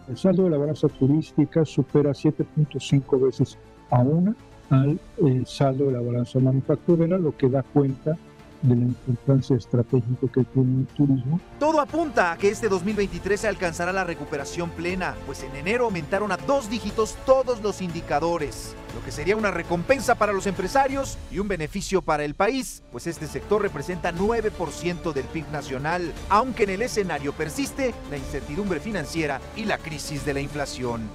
El 0.08 0.16
saldo 0.16 0.44
de 0.44 0.50
la 0.50 0.58
balanza 0.58 0.88
turística 0.88 1.64
supera 1.64 2.10
7.5 2.10 3.20
veces 3.20 3.58
a 3.90 4.00
una 4.00 4.34
al 4.70 4.98
eh, 5.18 5.42
saldo 5.46 5.86
de 5.86 5.92
la 5.92 6.00
balanza 6.00 6.38
manufacturera, 6.38 7.18
lo 7.18 7.36
que 7.36 7.48
da 7.48 7.62
cuenta 7.62 8.16
de 8.62 8.76
la 8.76 8.82
importancia 8.82 9.56
estratégica 9.56 10.26
que 10.32 10.44
tiene 10.44 10.80
el 10.80 10.86
turismo. 10.88 11.40
Todo 11.58 11.80
apunta 11.80 12.32
a 12.32 12.38
que 12.38 12.48
este 12.48 12.68
2023 12.68 13.40
se 13.40 13.48
alcanzará 13.48 13.92
la 13.92 14.04
recuperación 14.04 14.70
plena, 14.70 15.14
pues 15.26 15.42
en 15.42 15.54
enero 15.54 15.84
aumentaron 15.84 16.32
a 16.32 16.36
dos 16.36 16.68
dígitos 16.68 17.16
todos 17.24 17.62
los 17.62 17.80
indicadores, 17.82 18.74
lo 18.94 19.04
que 19.04 19.12
sería 19.12 19.36
una 19.36 19.50
recompensa 19.50 20.16
para 20.16 20.32
los 20.32 20.46
empresarios 20.46 21.18
y 21.30 21.38
un 21.38 21.48
beneficio 21.48 22.02
para 22.02 22.24
el 22.24 22.34
país, 22.34 22.82
pues 22.90 23.06
este 23.06 23.26
sector 23.26 23.62
representa 23.62 24.12
9% 24.12 25.12
del 25.12 25.24
PIB 25.26 25.50
nacional, 25.52 26.12
aunque 26.28 26.64
en 26.64 26.70
el 26.70 26.82
escenario 26.82 27.32
persiste 27.32 27.94
la 28.10 28.16
incertidumbre 28.16 28.80
financiera 28.80 29.40
y 29.56 29.64
la 29.64 29.78
crisis 29.78 30.24
de 30.24 30.34
la 30.34 30.40
inflación. 30.40 31.08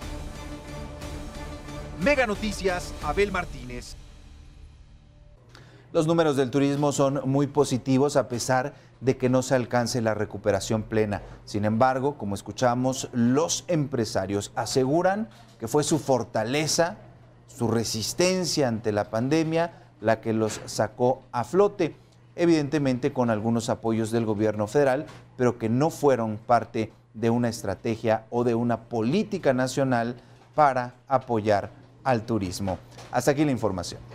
Mega 2.04 2.28
Noticias, 2.28 2.94
Abel 3.04 3.32
Martínez. 3.32 3.96
Los 5.94 6.08
números 6.08 6.36
del 6.36 6.50
turismo 6.50 6.92
son 6.92 7.22
muy 7.26 7.46
positivos 7.46 8.16
a 8.16 8.28
pesar 8.28 8.74
de 9.00 9.16
que 9.16 9.30
no 9.30 9.44
se 9.44 9.54
alcance 9.54 10.02
la 10.02 10.16
recuperación 10.16 10.82
plena. 10.82 11.22
Sin 11.46 11.66
embargo, 11.66 12.18
como 12.18 12.34
escuchamos, 12.34 13.10
los 13.14 13.64
empresarios 13.68 14.52
aseguran 14.56 15.30
que 15.60 15.68
fue 15.68 15.84
su 15.84 16.00
fortaleza, 16.00 16.98
su 17.46 17.68
resistencia 17.68 18.68
ante 18.68 18.92
la 18.92 19.12
pandemia 19.12 19.84
la 20.02 20.20
que 20.20 20.34
los 20.34 20.62
sacó 20.66 21.22
a 21.32 21.44
flote, 21.44 21.96
evidentemente 22.36 23.14
con 23.14 23.30
algunos 23.30 23.70
apoyos 23.70 24.10
del 24.10 24.26
gobierno 24.26 24.66
federal, 24.66 25.06
pero 25.38 25.60
que 25.60 25.70
no 25.70 25.92
fueron 25.92 26.38
parte 26.38 26.92
de 27.14 27.30
una 27.30 27.50
estrategia 27.50 28.26
o 28.32 28.44
de 28.44 28.56
una 28.56 28.86
política 28.90 29.54
nacional 29.54 30.16
para 30.56 30.96
apoyar 31.08 31.70
al 32.04 32.24
turismo. 32.24 32.80
Hasta 33.12 33.30
aquí 33.30 33.46
la 33.46 33.52
información. 33.52 34.12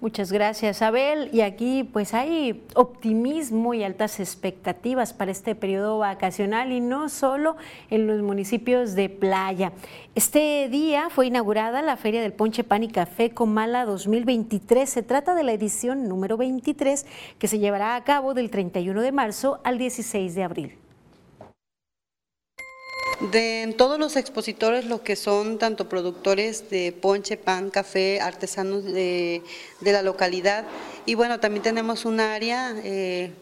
Muchas 0.00 0.30
gracias, 0.32 0.82
Abel. 0.82 1.30
Y 1.32 1.40
aquí 1.40 1.82
pues 1.84 2.12
hay 2.12 2.62
optimismo 2.74 3.72
y 3.72 3.84
altas 3.84 4.20
expectativas 4.20 5.14
para 5.14 5.30
este 5.30 5.54
periodo 5.54 5.98
vacacional 5.98 6.72
y 6.72 6.80
no 6.80 7.08
solo 7.08 7.56
en 7.88 8.06
los 8.06 8.20
municipios 8.20 8.94
de 8.94 9.08
playa. 9.08 9.72
Este 10.14 10.68
día 10.68 11.08
fue 11.08 11.28
inaugurada 11.28 11.80
la 11.80 11.96
Feria 11.96 12.20
del 12.20 12.34
Ponche 12.34 12.64
Pan 12.64 12.82
y 12.82 12.88
Café 12.88 13.30
Comala 13.30 13.86
2023. 13.86 14.90
Se 14.90 15.02
trata 15.02 15.34
de 15.34 15.42
la 15.42 15.52
edición 15.52 16.06
número 16.06 16.36
23 16.36 17.06
que 17.38 17.48
se 17.48 17.58
llevará 17.58 17.96
a 17.96 18.04
cabo 18.04 18.34
del 18.34 18.50
31 18.50 19.00
de 19.00 19.12
marzo 19.12 19.60
al 19.64 19.78
16 19.78 20.34
de 20.34 20.42
abril 20.42 20.83
de 23.20 23.74
todos 23.76 23.98
los 23.98 24.16
expositores, 24.16 24.86
lo 24.86 25.02
que 25.02 25.16
son 25.16 25.58
tanto 25.58 25.88
productores 25.88 26.70
de 26.70 26.92
ponche, 26.92 27.36
pan, 27.36 27.70
café, 27.70 28.20
artesanos 28.20 28.84
de, 28.84 29.42
la 29.80 30.02
localidad. 30.02 30.64
Y 31.06 31.14
bueno, 31.14 31.40
también 31.40 31.62
tenemos 31.62 32.04
un 32.04 32.20
área 32.20 32.74
eh, 32.82 33.32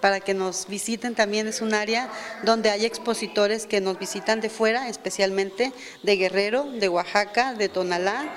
para 0.00 0.20
que 0.20 0.34
nos 0.34 0.68
visiten, 0.68 1.14
también 1.14 1.46
es 1.46 1.60
un 1.60 1.74
área 1.74 2.10
donde 2.42 2.70
hay 2.70 2.84
expositores 2.84 3.66
que 3.66 3.80
nos 3.80 3.98
visitan 3.98 4.40
de 4.40 4.50
fuera, 4.50 4.88
especialmente 4.88 5.72
de 6.02 6.16
Guerrero, 6.16 6.64
de 6.64 6.88
Oaxaca, 6.88 7.54
de 7.54 7.68
Tonalá. 7.68 8.30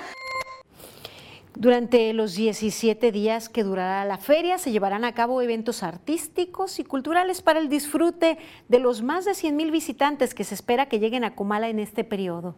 Durante 1.60 2.14
los 2.14 2.36
17 2.36 3.12
días 3.12 3.50
que 3.50 3.64
durará 3.64 4.02
la 4.06 4.16
feria 4.16 4.56
se 4.56 4.72
llevarán 4.72 5.04
a 5.04 5.12
cabo 5.12 5.42
eventos 5.42 5.82
artísticos 5.82 6.78
y 6.78 6.84
culturales 6.84 7.42
para 7.42 7.58
el 7.60 7.68
disfrute 7.68 8.38
de 8.68 8.78
los 8.78 9.02
más 9.02 9.26
de 9.26 9.34
100 9.34 9.56
mil 9.56 9.70
visitantes 9.70 10.32
que 10.32 10.44
se 10.44 10.54
espera 10.54 10.88
que 10.88 10.98
lleguen 10.98 11.22
a 11.22 11.34
Comala 11.34 11.68
en 11.68 11.78
este 11.78 12.02
periodo. 12.02 12.56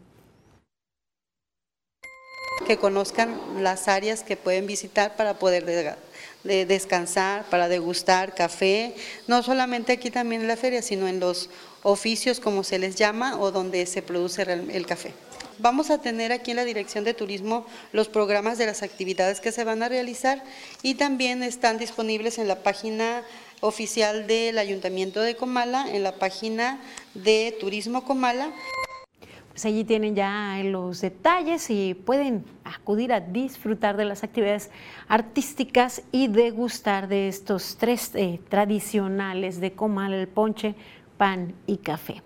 Que 2.65 2.77
conozcan 2.77 3.35
las 3.59 3.89
áreas 3.89 4.23
que 4.23 4.37
pueden 4.37 4.69
visitar 4.69 5.17
para 5.17 5.35
poder 5.35 5.97
descansar, 6.45 7.43
para 7.51 7.67
degustar 7.67 8.37
café, 8.37 8.95
no 9.27 9.43
solamente 9.43 9.95
aquí 9.95 10.13
también 10.13 10.43
en 10.43 10.47
la 10.47 10.57
feria, 10.57 10.81
sino 10.81 11.09
en 11.09 11.19
los 11.19 11.51
oficios 11.83 12.39
como 12.39 12.63
se 12.63 12.79
les 12.79 12.95
llama 12.95 13.41
o 13.41 13.51
donde 13.51 13.85
se 13.87 14.01
produce 14.01 14.43
el 14.43 14.87
café. 14.87 15.13
Vamos 15.59 15.91
a 15.91 15.99
tener 15.99 16.33
aquí 16.33 16.53
en 16.53 16.57
la 16.57 16.65
Dirección 16.65 17.05
de 17.05 17.15
Turismo 17.15 17.67
los 17.93 18.09
programas 18.09 18.59
de 18.59 18.67
las 18.67 18.83
actividades 18.83 19.41
que 19.41 19.53
se 19.53 19.65
van 19.65 19.83
a 19.83 19.89
realizar 19.89 20.43
y 20.83 20.95
también 20.95 21.43
están 21.43 21.79
disponibles 21.79 22.39
en 22.39 22.49
la 22.49 22.63
página 22.63 23.23
oficial 23.61 24.27
del 24.27 24.59
Ayuntamiento 24.59 25.21
de 25.21 25.37
Comala, 25.37 25.87
en 25.93 26.03
la 26.03 26.17
página 26.17 26.81
de 27.15 27.57
Turismo 27.61 28.05
Comala. 28.05 28.51
Pues 29.51 29.67
allí 29.67 29.85
tienen 29.85 30.17
ya 30.17 30.59
los 30.65 31.03
detalles 31.03 31.69
y 31.69 31.93
pueden 31.93 32.45
acudir 32.65 33.13
a 33.13 33.21
disfrutar 33.21 33.99
de 33.99 34.07
las 34.07 34.25
actividades 34.25 34.71
artísticas 35.09 36.03
y 36.11 36.29
degustar 36.29 37.07
de 37.07 37.29
estos 37.29 37.77
tres 37.79 38.13
eh, 38.15 38.41
tradicionales 38.49 39.61
de 39.61 39.73
Comala, 39.73 40.17
el 40.17 40.29
ponche, 40.29 40.75
pan 41.17 41.55
y 41.67 41.79
café. 41.79 42.23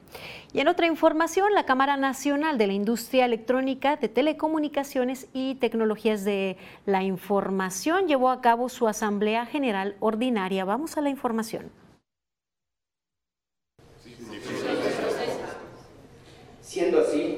Y 0.53 0.61
en 0.61 0.69
otra 0.69 0.87
información, 0.87 1.53
la 1.53 1.67
Cámara 1.67 1.97
Nacional 1.97 2.57
de 2.57 2.67
la 2.67 2.73
Industria 2.73 3.27
Electrónica 3.27 3.97
de 3.97 4.09
Telecomunicaciones 4.09 5.29
y 5.35 5.57
Tecnologías 5.57 6.25
de 6.25 6.57
la 6.87 7.03
Información 7.03 8.07
llevó 8.09 8.31
a 8.31 8.41
cabo 8.41 8.69
su 8.69 8.89
Asamblea 8.89 9.45
General 9.45 9.97
Ordinaria. 10.01 10.65
Vamos 10.65 10.97
a 10.97 11.03
la 11.03 11.11
información. 11.11 11.71
Siendo 16.63 17.01
así, 17.01 17.36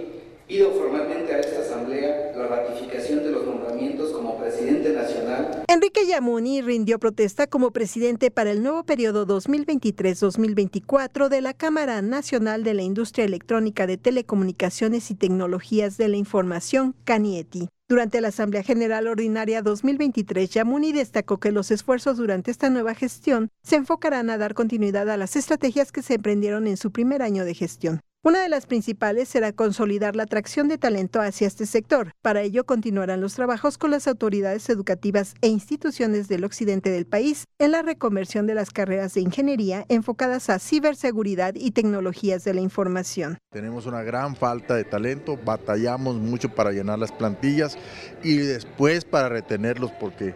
pido 0.48 0.72
formalmente 0.72 1.34
a 1.34 1.40
esta 1.40 1.60
Asamblea 1.60 2.32
la 2.34 2.46
ratificación 2.46 3.22
de 3.22 3.30
los 3.30 3.44
nombramientos 3.44 4.12
como 4.12 4.38
presidente 4.38 4.94
nacional. 4.94 5.64
Enrique 5.68 6.06
Yamuni 6.06 6.62
rindió 6.62 6.98
protesta 6.98 7.46
como 7.46 7.70
presidente 7.70 8.30
para 8.30 8.50
el 8.50 8.62
nuevo 8.62 8.82
periodo 8.84 9.26
2023-2024 9.26 11.28
de 11.28 11.42
la 11.42 11.52
Cámara 11.52 12.00
Nacional 12.00 12.64
de 12.64 12.72
la 12.72 12.82
Industria 12.82 13.26
Electrónica 13.26 13.86
de 13.86 13.98
Telecomunicaciones 13.98 15.10
y 15.10 15.14
Tecnologías 15.14 15.98
de 15.98 16.08
la 16.08 16.16
Información, 16.16 16.94
CANIETI. 17.04 17.68
Durante 17.90 18.22
la 18.22 18.28
Asamblea 18.28 18.62
General 18.62 19.06
Ordinaria 19.06 19.60
2023, 19.62 20.50
Yamuni 20.50 20.92
destacó 20.92 21.38
que 21.38 21.52
los 21.52 21.70
esfuerzos 21.70 22.16
durante 22.16 22.50
esta 22.50 22.70
nueva 22.70 22.94
gestión 22.94 23.50
se 23.62 23.76
enfocarán 23.76 24.30
a 24.30 24.38
dar 24.38 24.54
continuidad 24.54 25.10
a 25.10 25.18
las 25.18 25.36
estrategias 25.36 25.92
que 25.92 26.02
se 26.02 26.14
emprendieron 26.14 26.66
en 26.66 26.78
su 26.78 26.90
primer 26.90 27.22
año 27.22 27.44
de 27.44 27.54
gestión. 27.54 28.00
Una 28.24 28.42
de 28.42 28.48
las 28.48 28.66
principales 28.66 29.28
será 29.28 29.52
consolidar 29.52 30.16
la 30.16 30.24
atracción 30.24 30.66
de 30.66 30.76
talento 30.76 31.20
hacia 31.20 31.46
este 31.46 31.66
sector. 31.66 32.10
Para 32.20 32.42
ello 32.42 32.66
continuarán 32.66 33.20
los 33.20 33.34
trabajos 33.34 33.78
con 33.78 33.92
las 33.92 34.08
autoridades 34.08 34.68
educativas 34.70 35.34
e 35.40 35.46
instituciones 35.46 36.26
del 36.26 36.44
occidente 36.44 36.90
del 36.90 37.06
país 37.06 37.44
en 37.60 37.70
la 37.70 37.82
reconversión 37.82 38.48
de 38.48 38.56
las 38.56 38.70
carreras 38.70 39.14
de 39.14 39.20
ingeniería 39.20 39.84
enfocadas 39.88 40.50
a 40.50 40.58
ciberseguridad 40.58 41.54
y 41.54 41.70
tecnologías 41.70 42.42
de 42.42 42.54
la 42.54 42.60
información. 42.60 43.38
Tenemos 43.52 43.86
una 43.86 44.02
gran 44.02 44.34
falta 44.34 44.74
de 44.74 44.82
talento, 44.82 45.38
batallamos 45.44 46.16
mucho 46.16 46.48
para 46.48 46.72
llenar 46.72 46.98
las 46.98 47.12
plantillas 47.12 47.78
y 48.24 48.38
después 48.38 49.04
para 49.04 49.28
retenerlos 49.28 49.92
porque 49.92 50.34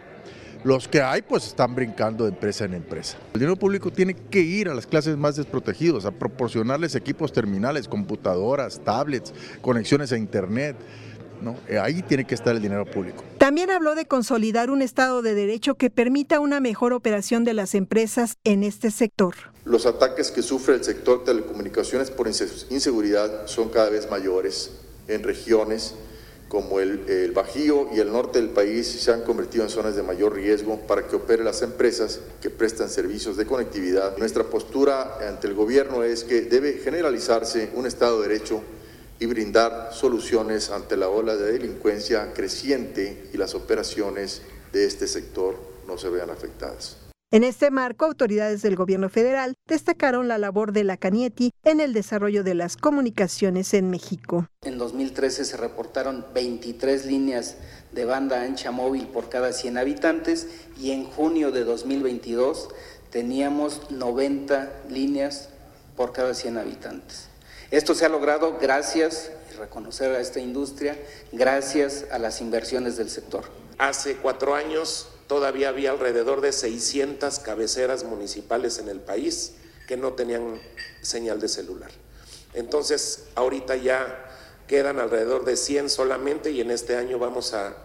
los 0.63 0.87
que 0.87 1.01
hay 1.01 1.21
pues 1.21 1.47
están 1.47 1.75
brincando 1.75 2.23
de 2.23 2.31
empresa 2.31 2.65
en 2.65 2.73
empresa. 2.73 3.17
El 3.33 3.39
dinero 3.39 3.57
público 3.57 3.91
tiene 3.91 4.13
que 4.13 4.39
ir 4.39 4.69
a 4.69 4.73
las 4.73 4.87
clases 4.87 5.17
más 5.17 5.35
desprotegidas, 5.35 6.05
a 6.05 6.11
proporcionarles 6.11 6.95
equipos 6.95 7.33
terminales, 7.33 7.87
computadoras, 7.87 8.79
tablets, 8.83 9.33
conexiones 9.61 10.11
a 10.11 10.17
internet. 10.17 10.75
¿no? 11.41 11.57
Eh, 11.67 11.77
ahí 11.77 12.01
tiene 12.03 12.25
que 12.25 12.35
estar 12.35 12.55
el 12.55 12.61
dinero 12.61 12.85
público. 12.85 13.23
También 13.37 13.69
habló 13.69 13.95
de 13.95 14.05
consolidar 14.05 14.69
un 14.69 14.81
Estado 14.81 15.21
de 15.21 15.35
Derecho 15.35 15.75
que 15.75 15.89
permita 15.89 16.39
una 16.39 16.61
mejor 16.61 16.93
operación 16.93 17.43
de 17.43 17.53
las 17.53 17.75
empresas 17.75 18.37
en 18.45 18.63
este 18.63 18.91
sector. 18.91 19.35
Los 19.65 19.85
ataques 19.85 20.31
que 20.31 20.41
sufre 20.41 20.75
el 20.75 20.83
sector 20.85 21.25
telecomunicaciones 21.25 22.11
por 22.11 22.27
inseguridad 22.29 23.47
son 23.47 23.69
cada 23.69 23.89
vez 23.89 24.09
mayores 24.09 24.71
en 25.09 25.23
regiones 25.23 25.95
como 26.53 26.79
el, 26.79 27.31
Bajío 27.33 27.89
y 27.95 27.99
el 27.99 28.11
norte 28.11 28.39
del 28.39 28.51
país 28.51 28.85
se 28.85 29.11
han 29.11 29.21
convertido 29.21 29.63
en 29.63 29.71
zonas 29.71 29.95
de 29.95 30.03
mayor 30.03 30.35
riesgo 30.35 30.79
para 30.81 31.07
que 31.07 31.15
operen 31.15 31.45
las 31.45 31.63
empresas 31.63 32.19
que 32.43 32.51
prestan 32.51 32.91
servicios 32.91 33.37
de 33.37 33.47
conectividad. 33.47 34.15
Nuestra 34.19 34.43
postura 34.43 35.17
ante 35.27 35.47
el 35.47 35.55
gobierno 35.55 36.03
es 36.03 36.23
que 36.23 36.41
debe 36.41 36.73
generalizarse 36.73 37.71
un 37.73 37.87
Estado 37.87 38.21
de 38.21 38.27
Derecho 38.27 38.61
y 39.19 39.25
brindar 39.25 39.89
soluciones 39.93 40.69
ante 40.69 40.95
la 40.95 41.09
ola 41.09 41.35
de 41.35 41.53
delincuencia 41.53 42.33
creciente 42.33 43.29
y 43.33 43.37
las 43.37 43.55
operaciones 43.55 44.43
de 44.71 44.85
este 44.85 45.07
sector 45.07 45.55
no 45.87 45.97
se 45.97 46.09
vean 46.09 46.29
afectadas. 46.29 47.02
En 47.33 47.43
este 47.43 47.71
marco, 47.71 48.05
autoridades 48.05 48.61
del 48.61 48.75
gobierno 48.75 49.09
federal 49.09 49.55
destacaron 49.65 50.27
la 50.27 50.37
labor 50.37 50.71
de 50.71 50.83
la 50.83 50.97
Canieti 50.97 51.49
en 51.63 51.79
el 51.79 51.91
desarrollo 51.91 52.43
de 52.43 52.53
las 52.53 52.77
comunicaciones 52.77 53.73
en 53.73 53.89
México. 53.89 54.45
En 54.61 54.77
2013 54.77 55.43
se 55.43 55.57
reportaron 55.57 56.27
23 56.35 57.07
líneas 57.07 57.55
de 57.91 58.05
banda 58.05 58.43
ancha 58.43 58.69
móvil 58.69 59.07
por 59.07 59.29
cada 59.29 59.51
100 59.51 59.79
habitantes 59.79 60.47
y 60.79 60.91
en 60.91 61.05
junio 61.05 61.51
de 61.51 61.63
2022 61.63 62.69
teníamos 63.09 63.89
90 63.89 64.71
líneas 64.91 65.49
por 65.97 66.13
cada 66.13 66.35
100 66.35 66.59
habitantes. 66.59 67.29
Esto 67.71 67.95
se 67.95 68.05
ha 68.05 68.09
logrado 68.09 68.59
gracias, 68.61 69.31
y 69.51 69.57
reconocer 69.57 70.13
a 70.13 70.19
esta 70.19 70.39
industria, 70.39 70.95
gracias 71.31 72.05
a 72.11 72.19
las 72.19 72.41
inversiones 72.41 72.95
del 72.95 73.09
sector. 73.09 73.45
Hace 73.79 74.17
cuatro 74.17 74.53
años 74.53 75.07
todavía 75.27 75.69
había 75.69 75.91
alrededor 75.91 76.41
de 76.41 76.51
600 76.51 77.39
cabeceras 77.39 78.03
municipales 78.03 78.79
en 78.79 78.89
el 78.89 78.99
país 78.99 79.55
que 79.87 79.97
no 79.97 80.13
tenían 80.13 80.59
señal 81.01 81.39
de 81.39 81.47
celular. 81.47 81.91
Entonces, 82.53 83.25
ahorita 83.35 83.75
ya 83.75 84.29
quedan 84.67 84.99
alrededor 84.99 85.45
de 85.45 85.57
100 85.57 85.89
solamente 85.89 86.51
y 86.51 86.61
en 86.61 86.71
este 86.71 86.95
año 86.95 87.19
vamos 87.19 87.53
a, 87.53 87.77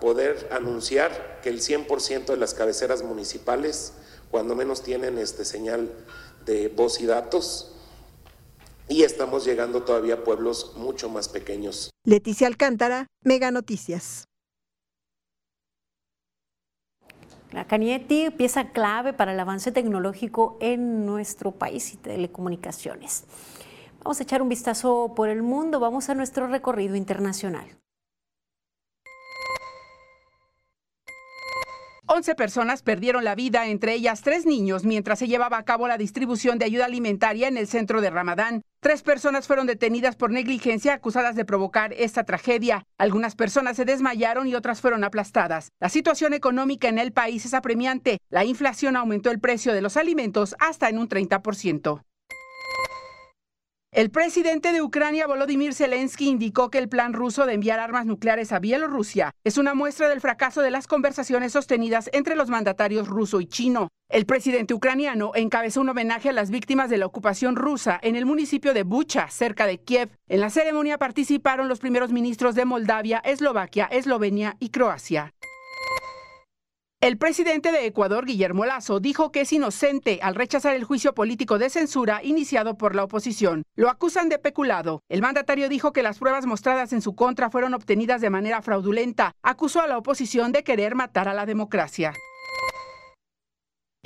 poder 0.00 0.48
anunciar 0.50 1.38
que 1.44 1.48
el 1.48 1.60
100% 1.60 2.26
de 2.26 2.36
las 2.36 2.54
cabeceras 2.54 3.04
municipales, 3.04 3.92
cuando 4.32 4.56
menos 4.56 4.82
tienen 4.82 5.16
este 5.16 5.44
señal 5.44 5.92
de 6.44 6.66
voz 6.66 7.00
y 7.00 7.06
datos, 7.06 7.70
y 8.88 9.04
estamos 9.04 9.44
llegando 9.44 9.84
todavía 9.84 10.14
a 10.14 10.24
pueblos 10.24 10.72
mucho 10.74 11.08
más 11.08 11.28
pequeños. 11.28 11.90
Leticia 12.04 12.48
Alcántara, 12.48 13.06
Mega 13.22 13.52
Noticias. 13.52 14.24
La 17.56 17.66
Canietti, 17.66 18.28
pieza 18.28 18.68
clave 18.68 19.14
para 19.14 19.32
el 19.32 19.40
avance 19.40 19.72
tecnológico 19.72 20.58
en 20.60 21.06
nuestro 21.06 21.52
país 21.52 21.94
y 21.94 21.96
telecomunicaciones. 21.96 23.24
Vamos 24.04 24.20
a 24.20 24.24
echar 24.24 24.42
un 24.42 24.50
vistazo 24.50 25.14
por 25.16 25.30
el 25.30 25.42
mundo, 25.42 25.80
vamos 25.80 26.10
a 26.10 26.14
nuestro 26.14 26.48
recorrido 26.48 26.96
internacional. 26.96 27.64
11 32.08 32.34
personas 32.34 32.82
perdieron 32.82 33.24
la 33.24 33.34
vida, 33.34 33.66
entre 33.68 33.94
ellas 33.94 34.20
tres 34.20 34.44
niños, 34.44 34.84
mientras 34.84 35.18
se 35.18 35.26
llevaba 35.26 35.56
a 35.56 35.64
cabo 35.64 35.88
la 35.88 35.96
distribución 35.96 36.58
de 36.58 36.66
ayuda 36.66 36.84
alimentaria 36.84 37.48
en 37.48 37.56
el 37.56 37.68
centro 37.68 38.02
de 38.02 38.10
Ramadán. 38.10 38.65
Tres 38.80 39.02
personas 39.02 39.46
fueron 39.46 39.66
detenidas 39.66 40.16
por 40.16 40.30
negligencia 40.30 40.94
acusadas 40.94 41.34
de 41.34 41.44
provocar 41.44 41.92
esta 41.94 42.24
tragedia. 42.24 42.84
Algunas 42.98 43.34
personas 43.34 43.76
se 43.76 43.84
desmayaron 43.84 44.46
y 44.46 44.54
otras 44.54 44.80
fueron 44.80 45.02
aplastadas. 45.02 45.70
La 45.80 45.88
situación 45.88 46.34
económica 46.34 46.88
en 46.88 46.98
el 46.98 47.12
país 47.12 47.44
es 47.46 47.54
apremiante. 47.54 48.18
La 48.28 48.44
inflación 48.44 48.96
aumentó 48.96 49.30
el 49.30 49.40
precio 49.40 49.72
de 49.72 49.80
los 49.82 49.96
alimentos 49.96 50.54
hasta 50.58 50.88
en 50.88 50.98
un 50.98 51.08
30%. 51.08 52.02
El 53.92 54.10
presidente 54.10 54.72
de 54.72 54.82
Ucrania, 54.82 55.26
Volodymyr 55.26 55.72
Zelensky, 55.72 56.28
indicó 56.28 56.70
que 56.70 56.78
el 56.78 56.88
plan 56.88 57.12
ruso 57.12 57.46
de 57.46 57.54
enviar 57.54 57.78
armas 57.78 58.04
nucleares 58.04 58.52
a 58.52 58.58
Bielorrusia 58.58 59.30
es 59.44 59.58
una 59.58 59.74
muestra 59.74 60.08
del 60.08 60.20
fracaso 60.20 60.60
de 60.60 60.70
las 60.70 60.86
conversaciones 60.86 61.52
sostenidas 61.52 62.10
entre 62.12 62.36
los 62.36 62.50
mandatarios 62.50 63.08
ruso 63.08 63.40
y 63.40 63.46
chino. 63.46 63.88
El 64.10 64.26
presidente 64.26 64.74
ucraniano 64.74 65.32
encabezó 65.34 65.80
un 65.80 65.88
homenaje 65.88 66.28
a 66.28 66.32
las 66.32 66.50
víctimas 66.50 66.90
de 66.90 66.98
la 66.98 67.06
ocupación 67.06 67.56
rusa 67.56 67.98
en 68.02 68.16
el 68.16 68.26
municipio 68.26 68.74
de 68.74 68.82
Bucha, 68.82 69.28
cerca 69.30 69.66
de 69.66 69.78
Kiev. 69.78 70.10
En 70.28 70.40
la 70.40 70.50
ceremonia 70.50 70.98
participaron 70.98 71.68
los 71.68 71.78
primeros 71.78 72.12
ministros 72.12 72.54
de 72.54 72.64
Moldavia, 72.64 73.18
Eslovaquia, 73.24 73.86
Eslovenia 73.86 74.56
y 74.60 74.70
Croacia. 74.70 75.32
El 77.06 77.18
presidente 77.18 77.70
de 77.70 77.86
Ecuador, 77.86 78.26
Guillermo 78.26 78.64
Lazo, 78.64 78.98
dijo 78.98 79.30
que 79.30 79.42
es 79.42 79.52
inocente 79.52 80.18
al 80.22 80.34
rechazar 80.34 80.74
el 80.74 80.82
juicio 80.82 81.14
político 81.14 81.56
de 81.56 81.70
censura 81.70 82.20
iniciado 82.24 82.76
por 82.76 82.96
la 82.96 83.04
oposición. 83.04 83.62
Lo 83.76 83.90
acusan 83.90 84.28
de 84.28 84.40
peculado. 84.40 85.04
El 85.08 85.22
mandatario 85.22 85.68
dijo 85.68 85.92
que 85.92 86.02
las 86.02 86.18
pruebas 86.18 86.46
mostradas 86.46 86.92
en 86.92 87.02
su 87.02 87.14
contra 87.14 87.48
fueron 87.48 87.74
obtenidas 87.74 88.20
de 88.20 88.30
manera 88.30 88.60
fraudulenta. 88.60 89.36
Acusó 89.44 89.82
a 89.82 89.86
la 89.86 89.98
oposición 89.98 90.50
de 90.50 90.64
querer 90.64 90.96
matar 90.96 91.28
a 91.28 91.34
la 91.34 91.46
democracia. 91.46 92.12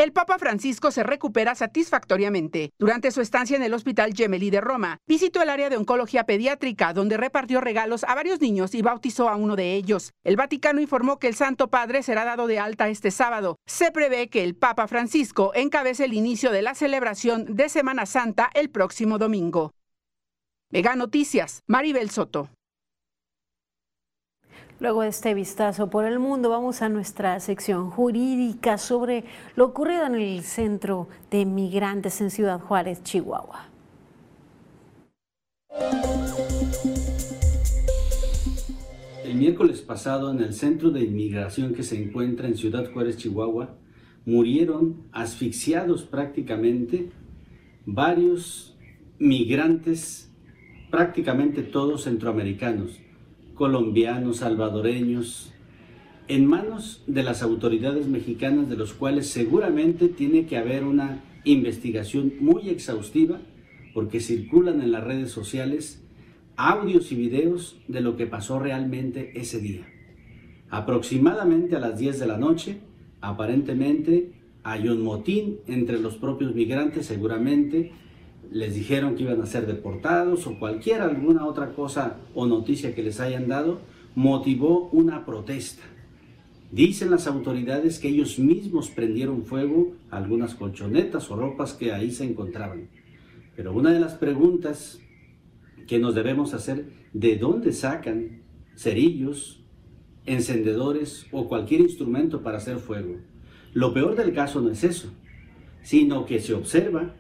El 0.01 0.13
Papa 0.13 0.39
Francisco 0.39 0.91
se 0.91 1.03
recupera 1.03 1.55
satisfactoriamente. 1.55 2.71
Durante 2.79 3.11
su 3.11 3.21
estancia 3.21 3.55
en 3.55 3.63
el 3.63 3.75
Hospital 3.75 4.15
Gemelli 4.15 4.49
de 4.49 4.63
Roma, 4.63 4.97
visitó 5.07 5.43
el 5.43 5.51
área 5.51 5.69
de 5.69 5.77
oncología 5.77 6.25
pediátrica, 6.25 6.95
donde 6.95 7.19
repartió 7.19 7.61
regalos 7.61 8.05
a 8.05 8.15
varios 8.15 8.41
niños 8.41 8.75
y 8.75 8.81
bautizó 8.81 9.29
a 9.29 9.37
uno 9.37 9.57
de 9.57 9.75
ellos. 9.75 10.13
El 10.25 10.37
Vaticano 10.37 10.81
informó 10.81 11.19
que 11.19 11.29
el 11.29 11.35
Santo 11.35 11.69
Padre 11.69 12.03
será 12.03 12.25
dado 12.25 12.47
de 12.47 12.59
alta 12.59 12.89
este 12.89 13.11
sábado. 13.11 13.57
Se 13.67 13.93
prevé 13.93 14.31
que 14.31 14.43
el 14.43 14.57
Papa 14.57 14.89
Francisco 14.89 15.53
encabece 15.55 16.07
el 16.07 16.15
inicio 16.15 16.51
de 16.51 16.63
la 16.63 16.75
celebración 16.75 17.55
de 17.55 17.69
Semana 17.69 18.07
Santa 18.07 18.49
el 18.55 18.71
próximo 18.71 19.19
domingo. 19.19 19.75
Mega 20.71 20.97
Noticias, 20.97 21.61
Maribel 21.67 22.09
Soto. 22.09 22.49
Luego 24.81 25.03
de 25.03 25.09
este 25.09 25.35
vistazo 25.35 25.91
por 25.91 26.07
el 26.07 26.19
mundo, 26.19 26.49
vamos 26.49 26.81
a 26.81 26.89
nuestra 26.89 27.39
sección 27.39 27.91
jurídica 27.91 28.79
sobre 28.79 29.25
lo 29.55 29.67
ocurrido 29.67 30.07
en 30.07 30.15
el 30.15 30.43
centro 30.43 31.07
de 31.31 31.45
migrantes 31.45 32.23
en 32.23 32.31
Ciudad 32.31 32.59
Juárez, 32.59 33.03
Chihuahua. 33.03 33.69
El 39.23 39.35
miércoles 39.35 39.83
pasado, 39.83 40.31
en 40.31 40.41
el 40.41 40.55
centro 40.55 40.91
de 40.91 41.03
inmigración 41.03 41.75
que 41.75 41.83
se 41.83 42.03
encuentra 42.03 42.49
en 42.49 42.57
Ciudad 42.57 42.91
Juárez, 42.91 43.19
Chihuahua, 43.19 43.77
murieron 44.25 45.03
asfixiados 45.13 46.05
prácticamente 46.05 47.11
varios 47.85 48.79
migrantes, 49.19 50.33
prácticamente 50.91 51.63
todos 51.63 52.05
centroamericanos 52.05 52.99
colombianos, 53.61 54.39
salvadoreños, 54.39 55.53
en 56.29 56.47
manos 56.47 57.05
de 57.07 57.23
las 57.23 57.43
autoridades 57.43 58.07
mexicanas, 58.07 58.71
de 58.71 58.77
los 58.79 58.95
cuales 58.95 59.27
seguramente 59.27 60.09
tiene 60.09 60.47
que 60.47 60.57
haber 60.57 60.83
una 60.85 61.23
investigación 61.45 62.33
muy 62.41 62.71
exhaustiva, 62.71 63.39
porque 63.93 64.21
circulan 64.21 64.81
en 64.81 64.93
las 64.93 65.05
redes 65.05 65.31
sociales 65.31 66.03
audios 66.57 67.13
y 67.13 67.17
videos 67.17 67.77
de 67.87 68.01
lo 68.01 68.17
que 68.17 68.27
pasó 68.27 68.59
realmente 68.59 69.39
ese 69.39 69.61
día. 69.61 69.87
Aproximadamente 70.71 71.77
a 71.77 71.81
las 71.81 71.99
10 71.99 72.19
de 72.19 72.27
la 72.27 72.39
noche, 72.39 72.79
aparentemente 73.21 74.33
hay 74.63 74.89
un 74.89 75.03
motín 75.03 75.59
entre 75.67 76.01
los 76.01 76.17
propios 76.17 76.55
migrantes, 76.55 77.05
seguramente 77.05 77.93
les 78.51 78.75
dijeron 78.75 79.15
que 79.15 79.23
iban 79.23 79.41
a 79.41 79.47
ser 79.47 79.67
deportados 79.67 80.47
o 80.47 80.59
cualquier 80.59 81.03
alguna 81.03 81.47
otra 81.47 81.73
cosa 81.73 82.19
o 82.35 82.47
noticia 82.47 82.95
que 82.95 83.03
les 83.03 83.21
hayan 83.21 83.49
dado, 83.49 83.81
motivó 84.15 84.89
una 84.91 85.25
protesta. 85.25 85.83
Dicen 86.73 87.11
las 87.11 87.27
autoridades 87.27 87.99
que 87.99 88.09
ellos 88.09 88.39
mismos 88.39 88.91
prendieron 88.91 89.45
fuego 89.45 89.93
a 90.11 90.17
algunas 90.17 90.55
colchonetas 90.55 91.31
o 91.31 91.37
ropas 91.37 91.75
que 91.75 91.93
ahí 91.93 92.11
se 92.11 92.25
encontraban. 92.25 92.89
Pero 93.57 93.73
una 93.73 93.93
de 93.93 94.01
las 94.01 94.15
preguntas 94.15 95.01
que 95.87 95.99
nos 95.99 96.15
debemos 96.15 96.55
hacer, 96.55 96.87
¿de 97.13 97.37
dónde 97.37 97.73
sacan 97.73 98.43
cerillos, 98.77 99.65
encendedores 100.27 101.27
o 101.33 101.49
cualquier 101.49 101.81
instrumento 101.81 102.43
para 102.43 102.59
hacer 102.59 102.79
fuego? 102.79 103.17
Lo 103.73 103.93
peor 103.93 104.17
del 104.17 104.33
caso 104.33 104.61
no 104.61 104.71
es 104.71 104.85
eso, 104.85 105.13
sino 105.83 106.25
que 106.27 106.41
se 106.41 106.55
observa 106.55 107.15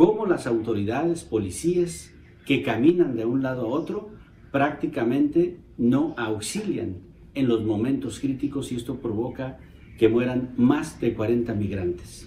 cómo 0.00 0.24
las 0.24 0.46
autoridades, 0.46 1.24
policías 1.24 2.10
que 2.46 2.62
caminan 2.62 3.16
de 3.16 3.26
un 3.26 3.42
lado 3.42 3.66
a 3.66 3.68
otro, 3.68 4.08
prácticamente 4.50 5.58
no 5.76 6.14
auxilian 6.16 6.96
en 7.34 7.48
los 7.48 7.66
momentos 7.66 8.18
críticos 8.18 8.72
y 8.72 8.76
esto 8.76 8.96
provoca 8.96 9.58
que 9.98 10.08
mueran 10.08 10.54
más 10.56 10.98
de 11.02 11.12
40 11.12 11.52
migrantes. 11.52 12.26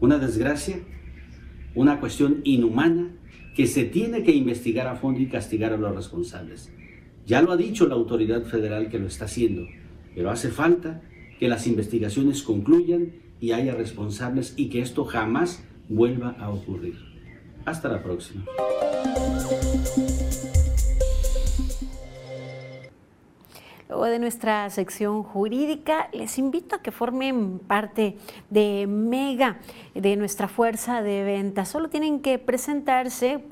Una 0.00 0.16
desgracia, 0.16 0.78
una 1.74 2.00
cuestión 2.00 2.40
inhumana 2.44 3.10
que 3.54 3.66
se 3.66 3.84
tiene 3.84 4.22
que 4.22 4.32
investigar 4.32 4.86
a 4.86 4.96
fondo 4.96 5.20
y 5.20 5.26
castigar 5.26 5.74
a 5.74 5.76
los 5.76 5.94
responsables. 5.94 6.72
Ya 7.26 7.42
lo 7.42 7.52
ha 7.52 7.58
dicho 7.58 7.86
la 7.86 7.94
autoridad 7.94 8.44
federal 8.44 8.88
que 8.88 8.98
lo 8.98 9.08
está 9.08 9.26
haciendo, 9.26 9.66
pero 10.14 10.30
hace 10.30 10.48
falta 10.48 11.02
que 11.38 11.48
las 11.48 11.66
investigaciones 11.66 12.42
concluyan 12.42 13.12
y 13.38 13.52
haya 13.52 13.74
responsables 13.74 14.54
y 14.56 14.70
que 14.70 14.80
esto 14.80 15.04
jamás 15.04 15.62
vuelva 15.94 16.34
a 16.38 16.50
ocurrir. 16.50 16.96
Hasta 17.64 17.88
la 17.88 18.02
próxima. 18.02 18.44
Luego 23.88 24.06
de 24.06 24.18
nuestra 24.18 24.70
sección 24.70 25.22
jurídica, 25.22 26.08
les 26.14 26.38
invito 26.38 26.76
a 26.76 26.78
que 26.80 26.90
formen 26.90 27.58
parte 27.58 28.16
de 28.48 28.86
Mega, 28.88 29.58
de 29.94 30.16
nuestra 30.16 30.48
fuerza 30.48 31.02
de 31.02 31.24
venta. 31.24 31.66
Solo 31.66 31.90
tienen 31.90 32.20
que 32.20 32.38
presentarse, 32.38 33.44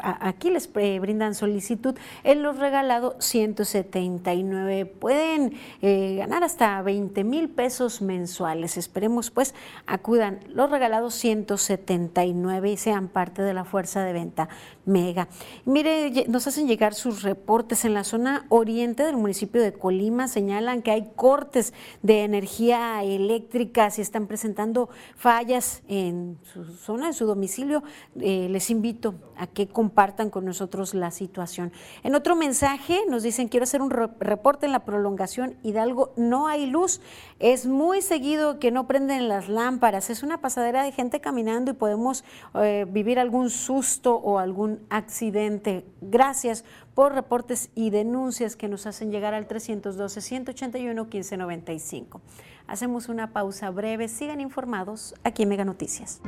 aquí 0.00 0.50
les 0.50 0.72
brindan 0.72 1.34
solicitud 1.34 1.96
en 2.24 2.42
los 2.42 2.58
regalados 2.58 3.16
179. 3.18 4.86
Pueden 4.86 5.54
eh, 5.82 6.16
ganar 6.18 6.44
hasta 6.44 6.82
20 6.82 7.24
mil 7.24 7.48
pesos 7.48 8.02
mensuales. 8.02 8.76
Esperemos 8.76 9.30
pues 9.30 9.54
acudan 9.86 10.40
los 10.48 10.70
regalados 10.70 11.14
179 11.14 12.70
y 12.70 12.76
sean 12.76 13.08
parte 13.08 13.42
de 13.42 13.54
la 13.54 13.64
fuerza 13.64 14.04
de 14.04 14.12
venta 14.12 14.48
Mega. 14.84 15.28
Mire, 15.64 16.26
nos 16.28 16.46
hacen 16.46 16.68
llegar 16.68 16.94
sus 16.94 17.22
reportes 17.22 17.84
en 17.84 17.92
la 17.92 18.04
zona 18.04 18.46
oriente 18.50 19.02
del 19.02 19.16
municipio 19.16 19.60
de 19.60 19.72
Colima 19.72 20.28
señalan 20.28 20.82
que 20.82 20.90
hay 20.90 21.10
cortes 21.16 21.72
de 22.02 22.22
energía 22.22 23.02
eléctrica, 23.02 23.90
si 23.90 24.02
están 24.02 24.26
presentando 24.26 24.88
fallas 25.16 25.82
en 25.88 26.38
su 26.52 26.64
zona, 26.64 27.08
en 27.08 27.14
su 27.14 27.26
domicilio, 27.26 27.82
eh, 28.20 28.48
les 28.50 28.70
invito 28.70 29.14
a 29.36 29.45
que 29.46 29.68
compartan 29.68 30.30
con 30.30 30.44
nosotros 30.44 30.94
la 30.94 31.10
situación. 31.10 31.72
En 32.02 32.14
otro 32.14 32.36
mensaje 32.36 33.00
nos 33.08 33.22
dicen, 33.22 33.48
quiero 33.48 33.64
hacer 33.64 33.82
un 33.82 33.90
reporte 33.90 34.66
en 34.66 34.72
la 34.72 34.84
prolongación 34.84 35.56
Hidalgo, 35.62 36.12
no 36.16 36.48
hay 36.48 36.66
luz, 36.66 37.00
es 37.38 37.66
muy 37.66 38.02
seguido 38.02 38.58
que 38.58 38.70
no 38.70 38.86
prenden 38.86 39.28
las 39.28 39.48
lámparas, 39.48 40.10
es 40.10 40.22
una 40.22 40.40
pasadera 40.40 40.82
de 40.82 40.92
gente 40.92 41.20
caminando 41.20 41.70
y 41.70 41.74
podemos 41.74 42.24
eh, 42.54 42.86
vivir 42.88 43.18
algún 43.18 43.50
susto 43.50 44.16
o 44.16 44.38
algún 44.38 44.80
accidente. 44.90 45.84
Gracias 46.00 46.64
por 46.94 47.14
reportes 47.14 47.70
y 47.74 47.90
denuncias 47.90 48.56
que 48.56 48.68
nos 48.68 48.86
hacen 48.86 49.10
llegar 49.10 49.34
al 49.34 49.48
312-181-1595. 49.48 52.20
Hacemos 52.66 53.08
una 53.08 53.32
pausa 53.32 53.70
breve. 53.70 54.08
Sigan 54.08 54.40
informados 54.40 55.14
aquí 55.22 55.44
en 55.44 55.50
Mega 55.50 55.64
Noticias. 55.64 56.20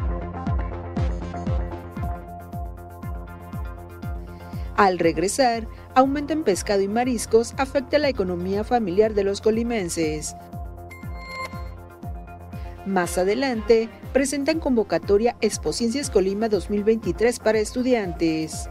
Al 4.79 5.01
regresar, 5.01 5.66
aumento 5.97 6.33
en 6.33 6.45
pescado 6.45 6.81
y 6.83 6.87
mariscos 6.87 7.53
afecta 7.59 7.99
la 7.99 8.09
economía 8.09 8.62
familiar 8.62 9.12
de 9.12 9.24
los 9.24 9.41
colimenses. 9.41 10.37
Más 12.87 13.18
adelante, 13.18 13.89
presentan 14.12 14.61
convocatoria 14.61 15.37
Expociencias 15.41 16.11
Colima 16.11 16.49
2023 16.49 17.41
para 17.41 17.59
estudiantes. 17.59 18.70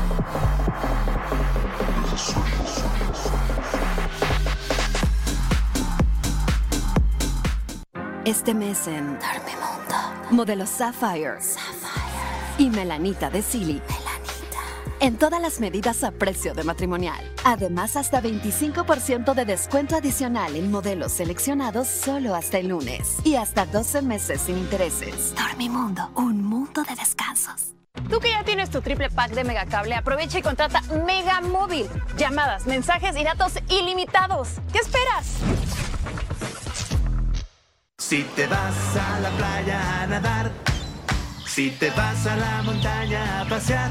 Este 8.25 8.53
mes 8.53 8.85
en 8.85 9.17
Dormimundo, 9.17 9.95
modelo 10.29 10.67
Sapphire, 10.67 11.39
y 12.59 12.69
Melanita 12.69 13.31
de 13.31 13.41
Silly. 13.41 13.81
Melanita. 13.81 14.59
En 14.99 15.17
todas 15.17 15.41
las 15.41 15.59
medidas 15.59 16.03
a 16.03 16.11
precio 16.11 16.53
de 16.53 16.63
matrimonial. 16.63 17.19
Además, 17.43 17.95
hasta 17.95 18.21
25% 18.21 19.33
de 19.33 19.45
descuento 19.45 19.95
adicional 19.95 20.55
en 20.55 20.69
modelos 20.69 21.13
seleccionados 21.13 21.87
solo 21.87 22.35
hasta 22.35 22.59
el 22.59 22.67
lunes. 22.67 23.17
Y 23.23 23.37
hasta 23.37 23.65
12 23.65 24.03
meses 24.03 24.41
sin 24.41 24.59
intereses. 24.59 25.33
Dormimundo, 25.35 26.11
un 26.13 26.43
mundo 26.43 26.83
de 26.83 26.93
descansos. 26.93 27.73
Tú 28.07 28.19
que 28.19 28.29
ya 28.29 28.43
tienes 28.43 28.69
tu 28.69 28.81
triple 28.81 29.09
pack 29.09 29.31
de 29.31 29.43
Megacable, 29.43 29.95
aprovecha 29.95 30.37
y 30.37 30.43
contrata 30.43 30.81
Mega 31.07 31.41
Móvil. 31.41 31.87
Llamadas, 32.17 32.67
mensajes 32.67 33.17
y 33.17 33.23
datos 33.23 33.53
ilimitados. 33.67 34.59
¿Qué 34.71 34.77
esperas? 34.77 35.90
Si 38.11 38.23
te 38.35 38.45
vas 38.45 38.75
a 38.97 39.21
la 39.21 39.29
playa 39.29 40.01
a 40.01 40.05
nadar, 40.05 40.51
si 41.45 41.69
te 41.69 41.91
vas 41.91 42.27
a 42.27 42.35
la 42.35 42.61
montaña 42.61 43.39
a 43.39 43.45
pasear, 43.45 43.89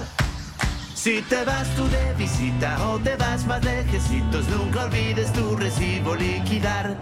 si 0.94 1.22
te 1.22 1.42
vas 1.42 1.66
tú 1.74 1.88
de 1.88 2.12
visita 2.18 2.86
o 2.86 2.98
te 2.98 3.16
vas 3.16 3.46
más 3.46 3.64
lejecitos, 3.64 4.46
nunca 4.50 4.84
olvides 4.84 5.32
tu 5.32 5.56
recibo 5.56 6.14
liquidar. 6.16 6.98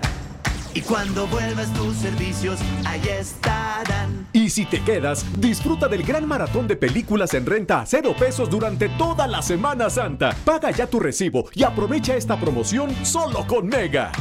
Y 0.75 0.81
cuando 0.83 1.27
vuelvas 1.27 1.75
tus 1.75 1.97
servicios, 1.97 2.61
ahí 2.87 3.03
estarán. 3.09 4.29
Y 4.33 4.49
si 4.49 4.65
te 4.65 4.81
quedas, 4.85 5.27
disfruta 5.41 5.89
del 5.89 6.05
gran 6.05 6.25
maratón 6.25 6.69
de 6.69 6.77
películas 6.77 7.35
en 7.35 7.47
renta 7.47 7.81
a 7.81 7.87
cero 7.87 8.15
pesos 8.17 8.49
durante 8.49 8.89
toda 8.91 9.27
la 9.27 9.43
Semana 9.43 9.91
Santa. 9.91 10.37
Paga 10.45 10.71
ya 10.71 10.87
tu 10.87 11.01
recibo 11.01 11.47
y 11.53 11.65
aprovecha 11.65 12.15
esta 12.15 12.39
promoción 12.39 12.95
solo 13.05 13.45
con 13.45 13.67
Mega. 13.67 14.13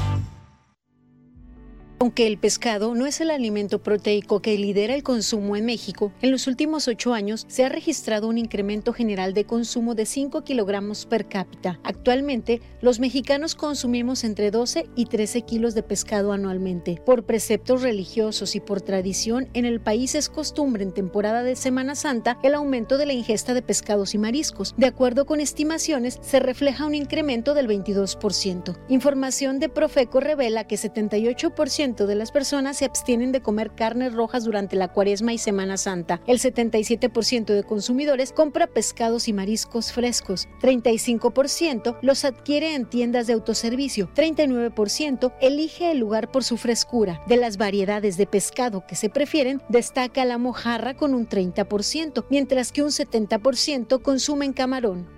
Aunque 1.99 2.27
el 2.27 2.37
pescado 2.37 2.93
no 2.93 3.07
es 3.07 3.21
el 3.21 3.31
alimento 3.31 3.81
proteico 3.81 4.39
que 4.39 4.55
lidera 4.55 4.93
el 4.93 5.01
consumo 5.01 5.55
en 5.55 5.65
México, 5.65 6.11
en 6.21 6.29
los 6.29 6.45
últimos 6.45 6.87
ocho 6.87 7.11
años 7.11 7.45
se 7.47 7.65
ha 7.65 7.69
registrado 7.69 8.27
un 8.27 8.37
incremento 8.37 8.93
general 8.93 9.33
de 9.33 9.45
consumo 9.45 9.95
de 9.95 10.05
5 10.05 10.43
kilogramos 10.43 11.07
per 11.07 11.27
cápita. 11.27 11.79
Actualmente, 11.83 12.61
los 12.81 12.99
mexicanos 12.99 13.55
consumimos 13.55 14.23
entre 14.23 14.51
12 14.51 14.87
y 14.95 15.05
13 15.05 15.41
kilos 15.41 15.73
de 15.73 15.81
pescado 15.81 16.33
anualmente. 16.33 17.01
Por 17.03 17.23
preceptos 17.23 17.81
religiosos 17.81 18.55
y 18.55 18.59
por 18.59 18.81
tradición, 18.81 19.49
en 19.55 19.65
el 19.65 19.81
país 19.81 20.13
es 20.13 20.29
costumbre 20.29 20.83
en 20.83 20.93
temporada 20.93 21.41
de 21.41 21.55
Semana 21.55 21.95
Santa 21.95 22.37
el 22.43 22.53
aumento 22.53 22.99
de 22.99 23.07
la 23.07 23.13
ingesta 23.13 23.55
de 23.55 23.63
pescados 23.63 24.13
y 24.13 24.19
mariscos. 24.19 24.75
De 24.77 24.85
acuerdo 24.85 25.25
con 25.25 25.39
estimaciones, 25.39 26.19
se 26.21 26.39
refleja 26.39 26.85
un 26.85 26.93
incremento 26.93 27.55
del 27.55 27.67
22%. 27.67 28.77
Información 28.87 29.59
de 29.59 29.69
Profeco 29.69 30.19
revela 30.19 30.67
que 30.67 30.75
78% 30.75 31.86
de 31.95 32.15
las 32.15 32.31
personas 32.31 32.77
se 32.77 32.85
abstienen 32.85 33.31
de 33.31 33.41
comer 33.41 33.71
carnes 33.73 34.13
rojas 34.13 34.43
durante 34.43 34.75
la 34.75 34.89
cuaresma 34.89 35.31
y 35.31 35.38
Semana 35.38 35.77
Santa. 35.77 36.21
El 36.27 36.39
77% 36.39 37.45
de 37.45 37.63
consumidores 37.63 38.33
compra 38.33 38.67
pescados 38.67 39.27
y 39.29 39.33
mariscos 39.33 39.93
frescos. 39.93 40.49
35% 40.61 41.97
los 42.01 42.25
adquiere 42.25 42.75
en 42.75 42.85
tiendas 42.85 43.27
de 43.27 43.33
autoservicio. 43.33 44.09
39% 44.13 45.33
elige 45.39 45.91
el 45.91 45.99
lugar 45.99 46.29
por 46.29 46.43
su 46.43 46.57
frescura. 46.57 47.21
De 47.27 47.38
las 47.38 47.57
variedades 47.57 48.17
de 48.17 48.27
pescado 48.27 48.85
que 48.85 48.95
se 48.95 49.09
prefieren, 49.09 49.61
destaca 49.69 50.25
la 50.25 50.38
mojarra 50.38 50.95
con 50.95 51.13
un 51.13 51.27
30%, 51.27 52.25
mientras 52.29 52.71
que 52.71 52.83
un 52.83 52.89
70% 52.89 54.01
consumen 54.01 54.51
camarón. 54.51 55.16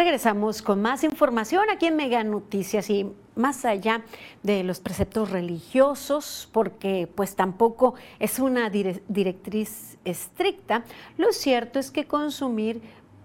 Regresamos 0.00 0.62
con 0.62 0.80
más 0.80 1.04
información 1.04 1.68
aquí 1.68 1.84
en 1.84 1.96
Mega 1.96 2.24
Noticias 2.24 2.88
y 2.88 3.06
más 3.36 3.66
allá 3.66 4.02
de 4.42 4.64
los 4.64 4.80
preceptos 4.80 5.28
religiosos, 5.28 6.48
porque 6.52 7.06
pues 7.14 7.36
tampoco 7.36 7.92
es 8.18 8.38
una 8.38 8.70
directriz 8.70 9.98
estricta, 10.06 10.84
lo 11.18 11.34
cierto 11.34 11.78
es 11.78 11.90
que 11.90 12.06
consumir 12.06 12.80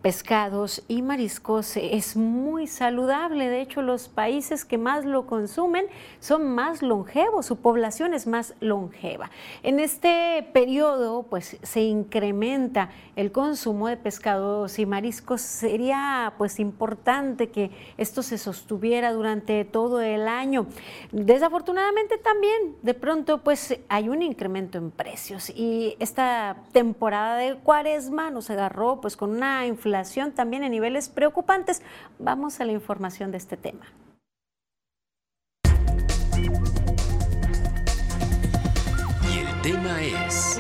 pescados 0.06 0.84
y 0.88 1.02
mariscos 1.02 1.78
es 1.78 2.16
muy 2.16 2.68
saludable. 2.68 3.50
De 3.50 3.60
hecho, 3.60 3.82
los 3.82 4.08
países 4.08 4.64
que 4.64 4.78
más 4.78 5.04
lo 5.04 5.26
consumen 5.26 5.88
son 6.20 6.48
más 6.54 6.84
longevos, 6.84 7.48
su 7.48 7.56
población 7.56 8.14
es 8.14 8.28
más 8.28 8.54
longeva. 8.60 9.32
En 9.64 9.80
este 9.80 10.48
periodo, 10.54 11.24
pues 11.24 11.58
se 11.64 11.82
incrementa 11.82 12.92
el 13.16 13.32
consumo 13.32 13.88
de 13.88 13.98
pescados 13.98 14.78
y 14.78 14.86
mariscos. 14.86 15.42
Sería 15.42 16.36
pues 16.38 16.60
importante 16.60 17.50
que 17.50 17.72
esto 17.98 18.22
se 18.22 18.38
sostuviera 18.38 19.12
durante 19.12 19.66
todo 19.66 20.02
el 20.02 20.28
año. 20.28 20.68
Desafortunadamente 21.14 22.20
también, 22.20 22.76
de 22.84 22.94
pronto, 22.94 23.40
pues 23.44 23.80
hay 23.90 24.10
un 24.10 24.22
incremento 24.22 24.78
en 24.78 24.92
precios 24.92 25.50
y 25.50 25.96
esta 25.98 26.58
temporada 26.74 27.38
de 27.38 27.56
cuaresma 27.56 28.30
nos 28.30 28.52
agarró 28.52 29.02
pues 29.02 29.18
con 29.18 29.32
una 29.32 29.66
también 30.34 30.64
en 30.64 30.72
niveles 30.72 31.10
preocupantes. 31.10 31.82
Vamos 32.20 32.60
a 32.60 32.66
la 32.66 32.72
información 32.72 33.32
de 33.32 33.38
este 33.38 33.58
tema. 33.58 33.86
Y 39.24 39.40
el 39.40 39.62
tema 39.62 40.02
es... 40.02 40.60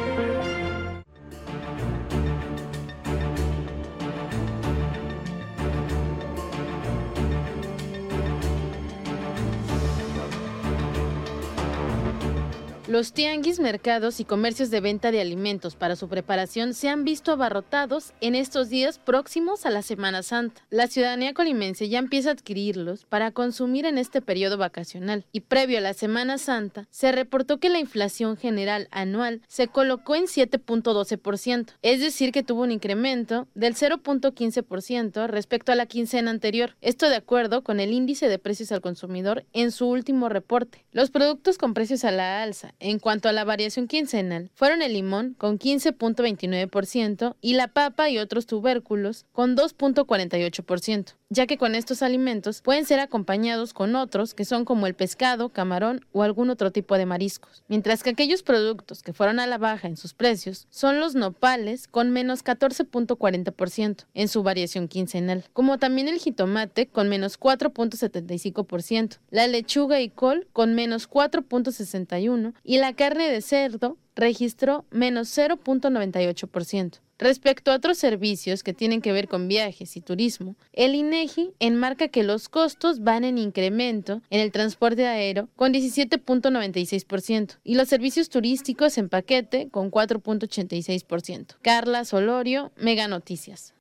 Los 12.87 13.13
tianguis, 13.13 13.59
mercados 13.59 14.19
y 14.19 14.25
comercios 14.25 14.69
de 14.69 14.79
venta 14.79 15.11
de 15.11 15.19
alimentos 15.19 15.75
para 15.75 15.95
su 15.95 16.07
preparación 16.07 16.75
se 16.75 16.87
han 16.87 17.03
visto 17.03 17.31
abarrotados 17.31 18.13
en 18.21 18.35
estos 18.35 18.69
días 18.69 18.99
próximos 18.99 19.65
a 19.65 19.71
la 19.71 19.81
Semana 19.81 20.21
Santa. 20.21 20.61
La 20.69 20.85
ciudadanía 20.85 21.33
colimense 21.33 21.89
ya 21.89 21.97
empieza 21.97 22.29
a 22.29 22.33
adquirirlos 22.33 23.05
para 23.05 23.31
consumir 23.31 23.87
en 23.87 23.97
este 23.97 24.21
periodo 24.21 24.59
vacacional 24.59 25.25
y 25.31 25.39
previo 25.39 25.79
a 25.79 25.81
la 25.81 25.95
Semana 25.95 26.37
Santa 26.37 26.85
se 26.91 27.11
reportó 27.11 27.59
que 27.59 27.69
la 27.69 27.79
inflación 27.79 28.37
general 28.37 28.87
anual 28.91 29.41
se 29.47 29.67
colocó 29.67 30.13
en 30.13 30.25
7.12%, 30.25 31.71
es 31.81 31.99
decir 31.99 32.31
que 32.31 32.43
tuvo 32.43 32.61
un 32.61 32.71
incremento 32.71 33.47
del 33.55 33.73
0.15% 33.73 35.25
respecto 35.25 35.71
a 35.71 35.75
la 35.75 35.87
quincena 35.87 36.29
anterior. 36.29 36.75
Esto 36.81 37.09
de 37.09 37.15
acuerdo 37.15 37.63
con 37.63 37.79
el 37.79 37.93
índice 37.93 38.29
de 38.29 38.37
precios 38.37 38.71
al 38.71 38.81
consumidor 38.81 39.43
en 39.53 39.71
su 39.71 39.87
último 39.87 40.29
reporte. 40.29 40.85
Los 40.91 41.09
productos 41.09 41.57
con 41.57 41.73
precios 41.73 42.05
a 42.05 42.11
la 42.11 42.43
alza 42.43 42.74
en 42.79 42.99
cuanto 42.99 43.29
a 43.29 43.31
la 43.31 43.43
variación 43.43 43.87
quincenal, 43.87 44.51
fueron 44.53 44.81
el 44.81 44.93
limón 44.93 45.35
con 45.37 45.59
15.29% 45.59 47.35
y 47.41 47.53
la 47.53 47.67
papa 47.67 48.09
y 48.09 48.17
otros 48.17 48.45
tubérculos 48.45 49.25
con 49.31 49.55
2.48%, 49.55 51.13
ya 51.29 51.47
que 51.47 51.57
con 51.57 51.75
estos 51.75 52.01
alimentos 52.03 52.61
pueden 52.61 52.85
ser 52.85 52.99
acompañados 52.99 53.73
con 53.73 53.95
otros 53.95 54.33
que 54.33 54.45
son 54.45 54.63
como 54.63 54.87
el 54.87 54.93
pescado, 54.93 55.49
camarón 55.49 56.05
o 56.11 56.23
algún 56.23 56.49
otro 56.49 56.71
tipo 56.71 56.97
de 56.97 57.05
mariscos, 57.05 57.63
mientras 57.67 58.03
que 58.03 58.11
aquellos 58.11 58.43
productos 58.43 59.01
que 59.01 59.13
fueron 59.13 59.39
a 59.39 59.47
la 59.47 59.57
baja 59.57 59.87
en 59.87 59.97
sus 59.97 60.13
precios 60.13 60.67
son 60.69 60.99
los 60.99 61.15
nopales 61.15 61.87
con 61.87 62.11
menos 62.11 62.43
14.40% 62.43 64.05
en 64.13 64.27
su 64.27 64.43
variación 64.43 64.87
quincenal, 64.87 65.45
como 65.53 65.79
también 65.79 66.07
el 66.07 66.19
jitomate 66.19 66.87
con 66.87 67.09
menos 67.09 67.39
4.75%, 67.39 69.17
la 69.31 69.47
lechuga 69.47 70.01
y 70.01 70.09
col 70.09 70.47
con 70.53 70.75
menos 70.75 71.09
4.61% 71.09 72.53
y 72.63 72.77
la 72.77 72.93
carne 72.93 73.29
de 73.29 73.41
cerdo 73.41 73.97
registró 74.15 74.85
menos 74.91 75.35
0.98%. 75.37 76.99
Respecto 77.17 77.71
a 77.71 77.75
otros 77.75 77.97
servicios 77.97 78.61
que 78.61 78.73
tienen 78.73 79.01
que 79.01 79.13
ver 79.13 79.29
con 79.29 79.47
viajes 79.47 79.95
y 79.95 80.01
turismo, 80.01 80.55
el 80.73 80.95
INEGI 80.95 81.51
enmarca 81.59 82.09
que 82.09 82.23
los 82.23 82.49
costos 82.49 83.01
van 83.01 83.23
en 83.23 83.37
incremento 83.37 84.21
en 84.29 84.41
el 84.41 84.51
transporte 84.51 85.07
aéreo 85.07 85.47
con 85.55 85.73
17.96% 85.73 87.57
y 87.63 87.75
los 87.75 87.87
servicios 87.87 88.29
turísticos 88.29 88.97
en 88.97 89.07
paquete 89.07 89.69
con 89.69 89.91
4.86%. 89.91 91.55
Carla 91.61 92.03
Solorio, 92.03 92.73
Mega 92.75 93.07
Noticias. 93.07 93.74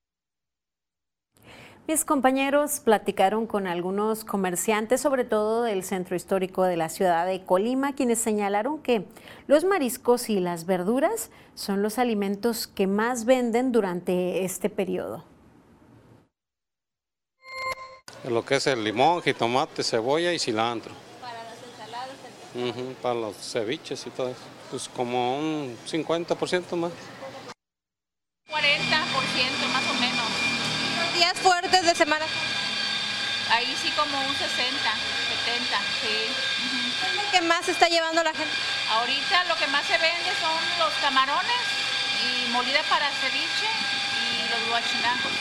Mis 1.87 2.07
compañeros 2.07 2.81
platicaron 2.81 3.47
con 3.47 3.67
algunos 3.67 4.25
comerciantes, 4.25 5.03
sobre 5.03 5.25
todo 5.25 5.65
del 5.65 5.85
centro 5.85 6.17
histórico 6.17 6.63
de 6.63 6.79
la 6.79 6.89
ciudad 6.89 7.27
de 7.27 7.45
Colima, 7.45 7.95
quienes 7.95 8.19
señalaron 8.19 8.79
que 8.79 9.05
los 9.49 9.65
mariscos 9.65 10.31
y 10.31 10.41
las 10.41 10.65
verduras 10.65 11.31
son 11.55 11.83
los 11.83 11.99
alimentos 11.99 12.67
que 12.67 12.87
más 12.87 13.27
venden 13.27 13.71
durante 13.71 14.47
este 14.47 14.71
periodo. 14.71 15.25
Lo 18.31 18.43
que 18.47 18.57
es 18.57 18.67
el 18.67 18.83
limón, 18.83 19.21
jitomate, 19.21 19.83
cebolla 19.83 20.33
y 20.33 20.39
cilantro. 20.39 20.95
¿Para 21.21 21.45
las 21.45 21.59
ensaladas? 21.71 22.97
para 23.03 23.15
los 23.15 23.37
ceviches 23.37 24.07
y 24.07 24.11
todo 24.11 24.31
eso. 24.31 24.41
Pues 24.71 24.89
como 24.89 25.39
un 25.39 25.77
50% 25.87 26.77
más. 26.77 26.93
40% 28.49 28.55
más 29.71 29.91
o 29.91 29.95
menos 30.01 30.24
días 31.15 31.35
fuertes 31.39 31.85
de 31.87 31.95
semana? 31.95 32.27
Ahí 33.51 33.77
sí 33.81 33.91
como 33.93 34.19
un 34.19 34.37
60, 34.37 34.47
70, 34.47 35.79
sí. 36.03 36.27
¿Qué 37.01 37.07
es 37.07 37.15
lo 37.15 37.31
que 37.31 37.41
más 37.43 37.69
está 37.69 37.89
llevando 37.89 38.23
la 38.23 38.33
gente? 38.33 38.55
Ahorita 38.91 39.45
lo 39.45 39.57
que 39.57 39.67
más 39.69 39.87
se 39.87 39.99
vende 39.99 40.31
son 40.41 40.59
los 40.79 40.93
camarones 41.01 41.63
y 42.25 42.51
molida 42.51 42.83
para 42.89 43.09
ceviche 43.11 43.69
y 44.27 44.49
los 44.51 44.69
guachinacos. 44.69 45.33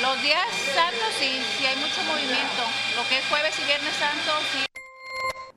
Los 0.00 0.20
días 0.22 0.46
santos 0.74 1.08
sí, 1.18 1.42
sí 1.58 1.66
hay 1.66 1.76
mucho 1.76 2.02
movimiento. 2.04 2.62
Lo 2.96 3.06
que 3.08 3.18
es 3.18 3.24
jueves 3.28 3.54
y 3.58 3.64
viernes 3.64 3.94
santos 3.96 4.42
sí. 4.52 4.71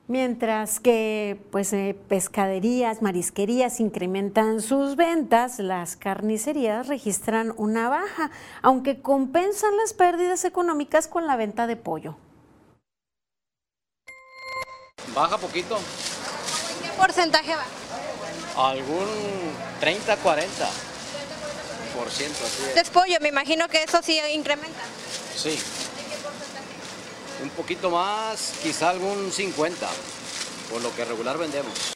Mientras 0.08 0.78
que 0.78 1.40
pues, 1.50 1.72
eh, 1.72 1.96
pescaderías, 2.08 3.02
marisquerías 3.02 3.80
incrementan 3.80 4.62
sus 4.62 4.94
ventas, 4.94 5.58
las 5.58 5.96
carnicerías 5.96 6.86
registran 6.86 7.52
una 7.56 7.88
baja, 7.88 8.30
aunque 8.62 9.02
compensan 9.02 9.76
las 9.76 9.94
pérdidas 9.94 10.44
económicas 10.44 11.08
con 11.08 11.26
la 11.26 11.34
venta 11.34 11.66
de 11.66 11.74
pollo. 11.74 12.16
Baja 15.12 15.38
poquito. 15.38 15.76
¿Qué 16.82 16.90
porcentaje 16.96 17.56
va? 17.56 18.70
Algún 18.70 19.06
30, 19.80 20.16
40 20.18 20.68
por 21.96 22.10
ciento. 22.10 22.44
Así 22.44 22.62
es. 22.70 22.76
Es 22.76 22.90
pollo, 22.90 23.16
me 23.20 23.28
imagino 23.28 23.66
que 23.68 23.82
eso 23.82 24.00
sí 24.04 24.20
incrementa. 24.32 24.82
Sí. 25.34 25.58
Un 27.42 27.50
poquito 27.50 27.90
más, 27.90 28.58
quizá 28.62 28.90
algún 28.90 29.30
50, 29.30 29.86
por 30.70 30.82
lo 30.82 30.94
que 30.94 31.04
regular 31.04 31.36
vendemos. 31.38 31.92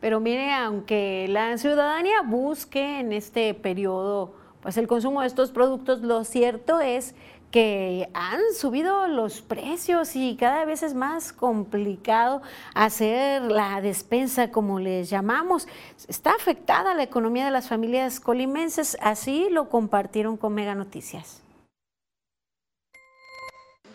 Pero 0.00 0.20
mire, 0.20 0.52
aunque 0.52 1.26
la 1.28 1.58
ciudadanía 1.58 2.22
busque 2.22 3.00
en 3.00 3.12
este 3.12 3.52
periodo 3.54 4.34
pues 4.62 4.76
el 4.76 4.88
consumo 4.88 5.20
de 5.20 5.28
estos 5.28 5.50
productos, 5.50 6.00
lo 6.00 6.24
cierto 6.24 6.80
es 6.80 7.14
que 7.50 8.10
han 8.12 8.40
subido 8.54 9.06
los 9.06 9.40
precios 9.40 10.14
y 10.16 10.36
cada 10.36 10.64
vez 10.64 10.82
es 10.82 10.94
más 10.94 11.32
complicado 11.32 12.42
hacer 12.74 13.42
la 13.42 13.80
despensa 13.80 14.50
como 14.50 14.80
les 14.80 15.08
llamamos. 15.08 15.66
Está 16.08 16.32
afectada 16.32 16.94
la 16.94 17.02
economía 17.02 17.46
de 17.46 17.50
las 17.50 17.68
familias 17.68 18.20
colimenses, 18.20 18.98
así 19.00 19.48
lo 19.50 19.68
compartieron 19.70 20.36
con 20.36 20.54
Mega 20.54 20.74
Noticias. 20.74 21.42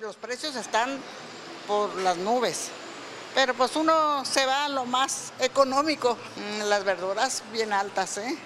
Los 0.04 0.18
precios 0.18 0.58
están 0.58 1.00
por 1.66 1.96
las 2.02 2.18
nubes, 2.18 2.72
pero 3.34 3.54
pues 3.54 3.74
uno 3.78 4.26
se 4.26 4.46
va 4.46 4.66
a 4.66 4.68
lo 4.68 4.84
más 4.84 5.32
económico. 5.40 6.18
Mm, 6.36 6.64
las 6.64 6.84
verduras 6.84 7.42
bien 7.54 7.72
altas, 7.72 8.18
¿eh? 8.18 8.38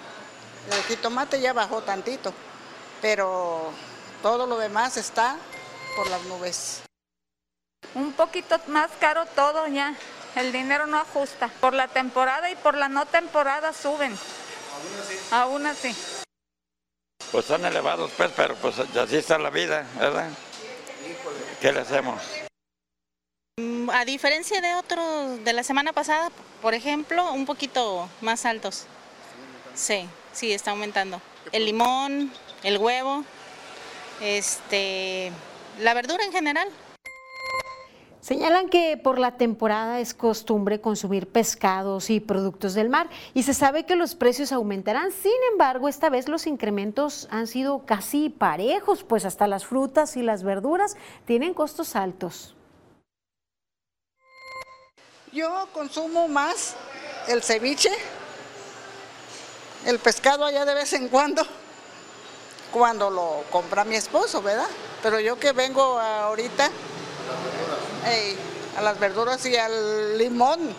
El 0.70 0.82
jitomate 0.84 1.40
ya 1.40 1.52
bajó 1.52 1.82
tantito, 1.82 2.32
pero 3.02 3.72
todo 4.22 4.46
lo 4.46 4.56
demás 4.56 4.96
está 4.98 5.36
por 5.96 6.08
las 6.08 6.22
nubes. 6.26 6.82
Un 7.96 8.12
poquito 8.12 8.60
más 8.68 8.92
caro 9.00 9.26
todo 9.26 9.66
ya. 9.66 9.96
El 10.36 10.52
dinero 10.52 10.86
no 10.86 11.00
ajusta. 11.00 11.48
Por 11.60 11.74
la 11.74 11.88
temporada 11.88 12.48
y 12.50 12.54
por 12.54 12.76
la 12.76 12.88
no 12.88 13.04
temporada 13.06 13.72
suben. 13.72 14.16
Aún 15.32 15.66
así. 15.66 15.92
Pues 17.32 17.50
están 17.50 17.64
elevados, 17.64 18.12
pues, 18.16 18.30
pero 18.36 18.54
pues 18.54 18.78
así 18.78 19.16
está 19.16 19.38
la 19.38 19.50
vida, 19.50 19.84
¿verdad? 19.98 20.30
¿Qué 21.60 21.72
le 21.72 21.80
hacemos? 21.80 22.22
Mm, 23.58 23.90
A 23.90 24.04
diferencia 24.04 24.60
de 24.60 24.74
otros 24.74 25.44
de 25.44 25.52
la 25.52 25.62
semana 25.62 25.92
pasada, 25.92 26.30
por 26.62 26.74
ejemplo, 26.74 27.32
un 27.32 27.46
poquito 27.46 28.08
más 28.20 28.44
altos. 28.44 28.86
Sí, 29.74 30.08
sí, 30.32 30.52
está 30.52 30.72
aumentando. 30.72 31.20
El 31.52 31.64
limón, 31.64 32.32
el 32.62 32.78
huevo, 32.78 33.24
este, 34.20 35.32
la 35.80 35.94
verdura 35.94 36.24
en 36.24 36.32
general. 36.32 36.68
Señalan 38.28 38.68
que 38.68 38.98
por 38.98 39.18
la 39.18 39.38
temporada 39.38 40.00
es 40.00 40.12
costumbre 40.12 40.82
consumir 40.82 41.28
pescados 41.28 42.10
y 42.10 42.20
productos 42.20 42.74
del 42.74 42.90
mar 42.90 43.08
y 43.32 43.44
se 43.44 43.54
sabe 43.54 43.86
que 43.86 43.96
los 43.96 44.14
precios 44.14 44.52
aumentarán. 44.52 45.12
Sin 45.12 45.32
embargo, 45.50 45.88
esta 45.88 46.10
vez 46.10 46.28
los 46.28 46.46
incrementos 46.46 47.26
han 47.30 47.46
sido 47.46 47.86
casi 47.86 48.28
parejos, 48.28 49.02
pues 49.02 49.24
hasta 49.24 49.46
las 49.46 49.64
frutas 49.64 50.14
y 50.18 50.22
las 50.22 50.42
verduras 50.42 50.94
tienen 51.24 51.54
costos 51.54 51.96
altos. 51.96 52.54
Yo 55.32 55.66
consumo 55.72 56.28
más 56.28 56.76
el 57.28 57.42
ceviche, 57.42 57.92
el 59.86 59.98
pescado 60.00 60.44
allá 60.44 60.66
de 60.66 60.74
vez 60.74 60.92
en 60.92 61.08
cuando, 61.08 61.46
cuando 62.72 63.08
lo 63.08 63.44
compra 63.50 63.84
mi 63.84 63.94
esposo, 63.94 64.42
¿verdad? 64.42 64.68
Pero 65.02 65.18
yo 65.18 65.38
que 65.38 65.52
vengo 65.52 65.98
ahorita 65.98 66.70
ey, 68.12 68.36
a 68.76 68.82
las 68.82 68.98
verduras 68.98 69.44
y 69.46 69.56
al 69.56 70.18
limón, 70.18 70.74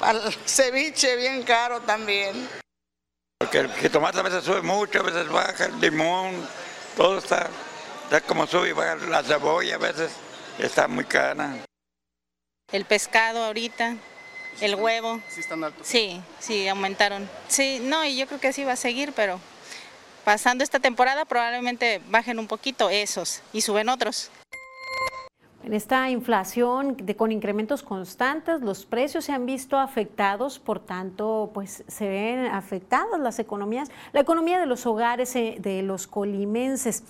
al 0.00 0.32
ceviche 0.46 1.16
bien 1.16 1.42
caro 1.42 1.80
también. 1.80 2.48
Porque 3.38 3.58
el 3.58 3.72
jitomate 3.72 4.18
a 4.18 4.22
veces 4.22 4.44
sube 4.44 4.62
mucho, 4.62 5.00
a 5.00 5.02
veces 5.02 5.28
baja, 5.28 5.66
el 5.66 5.80
limón, 5.80 6.46
todo 6.96 7.18
está, 7.18 7.48
está 8.04 8.20
como 8.22 8.46
sube 8.46 8.70
y 8.70 8.72
baja 8.72 8.96
la 8.96 9.22
cebolla 9.22 9.74
a 9.74 9.78
veces, 9.78 10.12
está 10.58 10.88
muy 10.88 11.04
cara. 11.04 11.64
El 12.72 12.84
pescado 12.84 13.44
ahorita, 13.44 13.96
el 14.60 14.74
huevo. 14.74 15.20
Sí 15.28 15.40
están 15.40 15.62
altos. 15.62 15.86
Sí, 15.86 16.20
sí, 16.40 16.66
aumentaron. 16.66 17.28
Sí, 17.46 17.78
no, 17.82 18.04
y 18.04 18.16
yo 18.16 18.26
creo 18.26 18.40
que 18.40 18.48
así 18.48 18.64
va 18.64 18.72
a 18.72 18.76
seguir, 18.76 19.12
pero 19.12 19.38
pasando 20.24 20.64
esta 20.64 20.80
temporada 20.80 21.24
probablemente 21.24 22.00
bajen 22.08 22.38
un 22.38 22.48
poquito 22.48 22.90
esos 22.90 23.42
y 23.52 23.60
suben 23.60 23.88
otros. 23.88 24.30
En 25.66 25.74
esta 25.74 26.08
inflación 26.10 26.94
con 27.16 27.32
incrementos 27.32 27.82
constantes, 27.82 28.60
los 28.60 28.86
precios 28.86 29.24
se 29.24 29.32
han 29.32 29.46
visto 29.46 29.76
afectados, 29.76 30.60
por 30.60 30.78
tanto, 30.78 31.50
pues 31.52 31.82
se 31.88 32.08
ven 32.08 32.46
afectadas 32.46 33.18
las 33.18 33.40
economías, 33.40 33.90
la 34.12 34.20
economía 34.20 34.60
de 34.60 34.66
los 34.66 34.86
hogares 34.86 35.34
eh, 35.34 35.56
de 35.58 35.82
los 35.82 36.06
colimenses. 36.06 37.02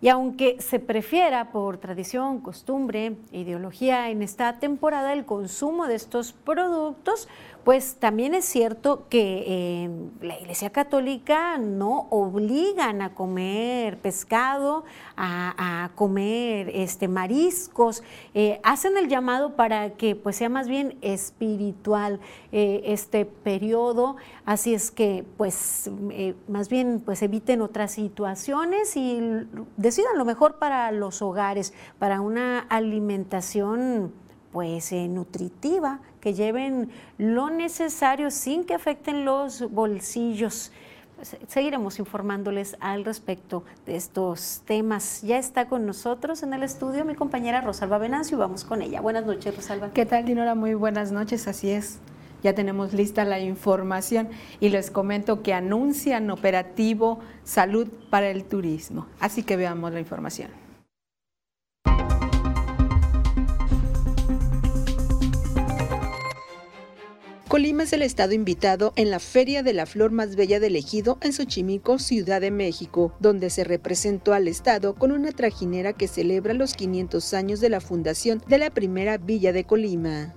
Y 0.00 0.08
aunque 0.08 0.60
se 0.60 0.78
prefiera 0.78 1.50
por 1.50 1.78
tradición, 1.78 2.40
costumbre, 2.40 3.16
ideología 3.32 4.08
en 4.08 4.22
esta 4.22 4.60
temporada 4.60 5.12
el 5.12 5.24
consumo 5.24 5.88
de 5.88 5.96
estos 5.96 6.32
productos, 6.32 7.26
pues 7.64 7.96
también 7.96 8.34
es 8.34 8.44
cierto 8.46 9.06
que 9.08 9.44
eh, 9.46 9.90
la 10.22 10.38
Iglesia 10.38 10.70
Católica 10.70 11.58
no 11.58 12.06
obligan 12.10 13.02
a 13.02 13.14
comer 13.14 13.98
pescado, 13.98 14.84
a, 15.16 15.90
comer 15.94 16.70
este, 16.74 17.08
mariscos, 17.08 18.02
eh, 18.34 18.60
hacen 18.62 18.96
el 18.96 19.08
llamado 19.08 19.56
para 19.56 19.90
que 19.90 20.16
pues 20.16 20.36
sea 20.36 20.48
más 20.48 20.68
bien 20.68 20.96
espiritual 21.02 22.20
eh, 22.52 22.82
este 22.86 23.26
periodo, 23.26 24.16
así 24.46 24.72
es 24.72 24.90
que 24.90 25.24
pues 25.36 25.90
más 26.48 26.68
bien 26.68 27.02
pues 27.04 27.22
eviten 27.22 27.60
otras 27.60 27.92
situaciones 27.92 28.96
y 28.96 29.20
decidan 29.76 30.16
lo 30.16 30.24
mejor 30.24 30.58
para 30.58 30.90
los 30.92 31.20
hogares, 31.20 31.74
para 31.98 32.20
una 32.20 32.60
alimentación 32.60 34.12
pues 34.52 34.92
eh, 34.92 35.08
nutritiva, 35.08 36.00
que 36.20 36.34
lleven 36.34 36.90
lo 37.18 37.50
necesario 37.50 38.30
sin 38.30 38.64
que 38.64 38.74
afecten 38.74 39.24
los 39.24 39.70
bolsillos. 39.70 40.72
Seguiremos 41.48 41.98
informándoles 41.98 42.76
al 42.80 43.04
respecto 43.04 43.62
de 43.84 43.96
estos 43.96 44.62
temas. 44.64 45.20
Ya 45.22 45.38
está 45.38 45.68
con 45.68 45.86
nosotros 45.86 46.42
en 46.42 46.54
el 46.54 46.62
estudio 46.62 47.04
mi 47.04 47.14
compañera 47.14 47.60
Rosalba 47.60 47.98
Venancio 47.98 48.36
y 48.36 48.40
vamos 48.40 48.64
con 48.64 48.80
ella. 48.80 49.00
Buenas 49.00 49.26
noches, 49.26 49.54
Rosalba. 49.54 49.90
¿Qué 49.90 50.06
tal, 50.06 50.24
Dinora? 50.24 50.54
Muy 50.54 50.74
buenas 50.74 51.12
noches, 51.12 51.46
así 51.46 51.70
es. 51.70 51.98
Ya 52.42 52.54
tenemos 52.54 52.94
lista 52.94 53.24
la 53.24 53.38
información 53.38 54.28
y 54.60 54.70
les 54.70 54.90
comento 54.90 55.42
que 55.42 55.52
anuncian 55.52 56.30
operativo 56.30 57.20
Salud 57.44 57.88
para 58.08 58.30
el 58.30 58.44
Turismo. 58.44 59.06
Así 59.20 59.42
que 59.42 59.56
veamos 59.56 59.92
la 59.92 60.00
información. 60.00 60.69
Colima 67.50 67.82
es 67.82 67.92
el 67.92 68.02
estado 68.02 68.32
invitado 68.32 68.92
en 68.94 69.10
la 69.10 69.18
Feria 69.18 69.64
de 69.64 69.72
la 69.72 69.84
Flor 69.84 70.12
más 70.12 70.36
bella 70.36 70.60
del 70.60 70.76
Ejido 70.76 71.18
en 71.20 71.32
Xochimilco, 71.32 71.98
Ciudad 71.98 72.40
de 72.40 72.52
México, 72.52 73.12
donde 73.18 73.50
se 73.50 73.64
representó 73.64 74.34
al 74.34 74.46
estado 74.46 74.94
con 74.94 75.10
una 75.10 75.32
trajinera 75.32 75.92
que 75.92 76.06
celebra 76.06 76.54
los 76.54 76.74
500 76.74 77.34
años 77.34 77.58
de 77.58 77.68
la 77.68 77.80
fundación 77.80 78.40
de 78.46 78.58
la 78.58 78.70
primera 78.70 79.18
villa 79.18 79.52
de 79.52 79.64
Colima. 79.64 80.32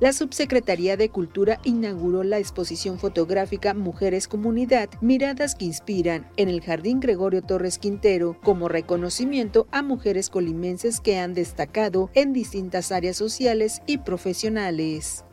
La 0.00 0.14
Subsecretaría 0.14 0.96
de 0.96 1.10
Cultura 1.10 1.60
inauguró 1.64 2.22
la 2.22 2.38
exposición 2.38 2.98
fotográfica 2.98 3.74
Mujeres 3.74 4.26
Comunidad, 4.26 4.88
Miradas 5.02 5.54
que 5.54 5.66
Inspiran, 5.66 6.30
en 6.38 6.48
el 6.48 6.62
Jardín 6.62 6.98
Gregorio 6.98 7.42
Torres 7.42 7.76
Quintero, 7.76 8.40
como 8.42 8.70
reconocimiento 8.70 9.68
a 9.70 9.82
mujeres 9.82 10.30
colimenses 10.30 10.98
que 10.98 11.18
han 11.18 11.34
destacado 11.34 12.08
en 12.14 12.32
distintas 12.32 12.90
áreas 12.90 13.18
sociales 13.18 13.82
y 13.86 13.98
profesionales. 13.98 15.25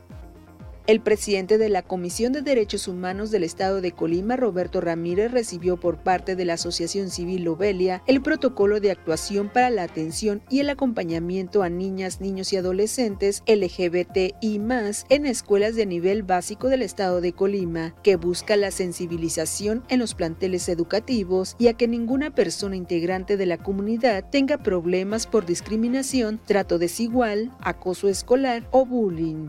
El 0.86 0.99
presidente 0.99 1.57
de 1.57 1.69
la 1.69 1.81
Comisión 1.81 2.34
de 2.34 2.41
Derechos 2.41 2.89
Humanos 2.89 3.31
del 3.31 3.45
Estado 3.45 3.79
de 3.79 3.93
Colima, 3.93 4.36
Roberto 4.36 4.81
Ramírez, 4.81 5.31
recibió 5.31 5.79
por 5.79 5.99
parte 5.99 6.36
de 6.36 6.43
la 6.43 6.55
Asociación 6.55 7.09
Civil 7.09 7.45
Lobelia 7.45 8.03
el 8.05 8.21
protocolo 8.21 8.81
de 8.81 8.91
actuación 8.91 9.47
para 9.47 9.69
la 9.69 9.84
atención 9.84 10.41
y 10.49 10.59
el 10.59 10.69
acompañamiento 10.69 11.63
a 11.63 11.69
niñas, 11.69 12.19
niños 12.19 12.51
y 12.51 12.57
adolescentes 12.57 13.43
LGBTI 13.47 14.59
en 15.07 15.25
escuelas 15.25 15.75
de 15.75 15.86
nivel 15.86 16.21
básico 16.23 16.67
del 16.67 16.81
Estado 16.81 17.21
de 17.21 17.31
Colima, 17.31 17.95
que 18.03 18.17
busca 18.17 18.57
la 18.57 18.69
sensibilización 18.69 19.86
en 19.88 19.99
los 19.99 20.15
planteles 20.15 20.67
educativos 20.67 21.55
y 21.57 21.67
a 21.67 21.75
que 21.75 21.88
ninguna 21.88 22.36
persona 22.36 22.75
integrante 22.75 23.38
de 23.38 23.45
la 23.45 23.57
comunidad 23.57 24.29
tenga 24.29 24.57
problemas 24.57 25.27
por 25.27 25.45
discriminación, 25.45 26.41
trato 26.45 26.77
desigual, 26.77 27.51
acoso 27.61 28.09
escolar 28.09 28.67
o 28.71 28.86
bullying. 28.86 29.47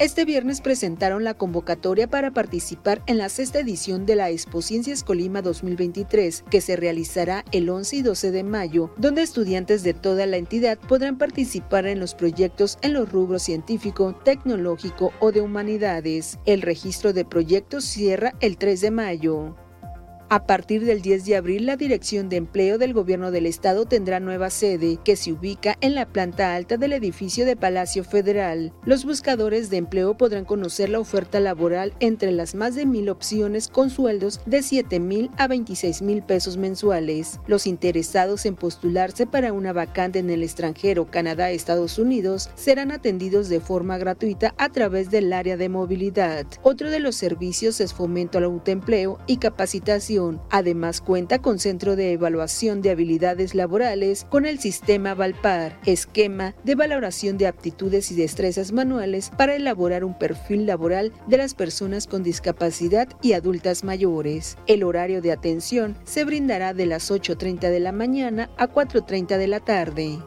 Este 0.00 0.24
viernes 0.24 0.62
presentaron 0.62 1.24
la 1.24 1.34
convocatoria 1.34 2.08
para 2.08 2.30
participar 2.30 3.02
en 3.06 3.18
la 3.18 3.28
sexta 3.28 3.58
edición 3.58 4.06
de 4.06 4.16
la 4.16 4.30
Expo 4.30 4.62
Ciencias 4.62 5.04
Colima 5.04 5.42
2023, 5.42 6.44
que 6.50 6.62
se 6.62 6.76
realizará 6.76 7.44
el 7.52 7.68
11 7.68 7.96
y 7.96 8.02
12 8.02 8.30
de 8.30 8.42
mayo, 8.42 8.94
donde 8.96 9.20
estudiantes 9.20 9.82
de 9.82 9.92
toda 9.92 10.24
la 10.24 10.38
entidad 10.38 10.78
podrán 10.78 11.18
participar 11.18 11.86
en 11.86 12.00
los 12.00 12.14
proyectos 12.14 12.78
en 12.80 12.94
los 12.94 13.12
rubros 13.12 13.42
científico, 13.42 14.18
tecnológico 14.24 15.12
o 15.20 15.32
de 15.32 15.42
humanidades. 15.42 16.38
El 16.46 16.62
registro 16.62 17.12
de 17.12 17.26
proyectos 17.26 17.84
cierra 17.84 18.34
el 18.40 18.56
3 18.56 18.80
de 18.80 18.90
mayo. 18.90 19.54
A 20.32 20.46
partir 20.46 20.84
del 20.84 21.02
10 21.02 21.24
de 21.24 21.34
abril, 21.34 21.66
la 21.66 21.76
Dirección 21.76 22.28
de 22.28 22.36
Empleo 22.36 22.78
del 22.78 22.94
Gobierno 22.94 23.32
del 23.32 23.46
Estado 23.46 23.84
tendrá 23.84 24.20
nueva 24.20 24.48
sede, 24.50 24.96
que 25.04 25.16
se 25.16 25.32
ubica 25.32 25.76
en 25.80 25.96
la 25.96 26.06
planta 26.06 26.54
alta 26.54 26.76
del 26.76 26.92
edificio 26.92 27.44
de 27.44 27.56
Palacio 27.56 28.04
Federal. 28.04 28.72
Los 28.84 29.04
buscadores 29.04 29.70
de 29.70 29.78
empleo 29.78 30.16
podrán 30.16 30.44
conocer 30.44 30.88
la 30.88 31.00
oferta 31.00 31.40
laboral 31.40 31.94
entre 31.98 32.30
las 32.30 32.54
más 32.54 32.76
de 32.76 32.86
mil 32.86 33.08
opciones 33.08 33.66
con 33.66 33.90
sueldos 33.90 34.40
de 34.46 34.62
7 34.62 35.00
mil 35.00 35.32
a 35.36 35.48
26 35.48 36.00
mil 36.02 36.22
pesos 36.22 36.56
mensuales. 36.56 37.40
Los 37.48 37.66
interesados 37.66 38.46
en 38.46 38.54
postularse 38.54 39.26
para 39.26 39.52
una 39.52 39.72
vacante 39.72 40.20
en 40.20 40.30
el 40.30 40.44
extranjero, 40.44 41.10
Canadá, 41.10 41.50
Estados 41.50 41.98
Unidos, 41.98 42.50
serán 42.54 42.92
atendidos 42.92 43.48
de 43.48 43.58
forma 43.58 43.98
gratuita 43.98 44.54
a 44.58 44.68
través 44.68 45.10
del 45.10 45.32
área 45.32 45.56
de 45.56 45.68
movilidad. 45.68 46.46
Otro 46.62 46.88
de 46.88 47.00
los 47.00 47.16
servicios 47.16 47.80
es 47.80 47.92
fomento 47.92 48.38
al 48.38 48.44
autoempleo 48.44 49.18
y 49.26 49.38
capacitación 49.38 50.19
Además 50.50 51.00
cuenta 51.00 51.40
con 51.40 51.58
centro 51.58 51.96
de 51.96 52.12
evaluación 52.12 52.82
de 52.82 52.90
habilidades 52.90 53.54
laborales 53.54 54.26
con 54.28 54.46
el 54.46 54.58
sistema 54.58 55.14
Valpar, 55.14 55.78
esquema 55.86 56.54
de 56.64 56.74
valoración 56.74 57.38
de 57.38 57.46
aptitudes 57.46 58.10
y 58.10 58.14
destrezas 58.14 58.72
manuales 58.72 59.30
para 59.36 59.54
elaborar 59.54 60.04
un 60.04 60.18
perfil 60.18 60.66
laboral 60.66 61.12
de 61.26 61.38
las 61.38 61.54
personas 61.54 62.06
con 62.06 62.22
discapacidad 62.22 63.08
y 63.22 63.32
adultas 63.32 63.84
mayores. 63.84 64.58
El 64.66 64.84
horario 64.84 65.22
de 65.22 65.32
atención 65.32 65.96
se 66.04 66.24
brindará 66.24 66.74
de 66.74 66.86
las 66.86 67.10
8.30 67.10 67.70
de 67.70 67.80
la 67.80 67.92
mañana 67.92 68.50
a 68.58 68.68
4.30 68.68 69.38
de 69.38 69.46
la 69.46 69.60
tarde. 69.60 70.18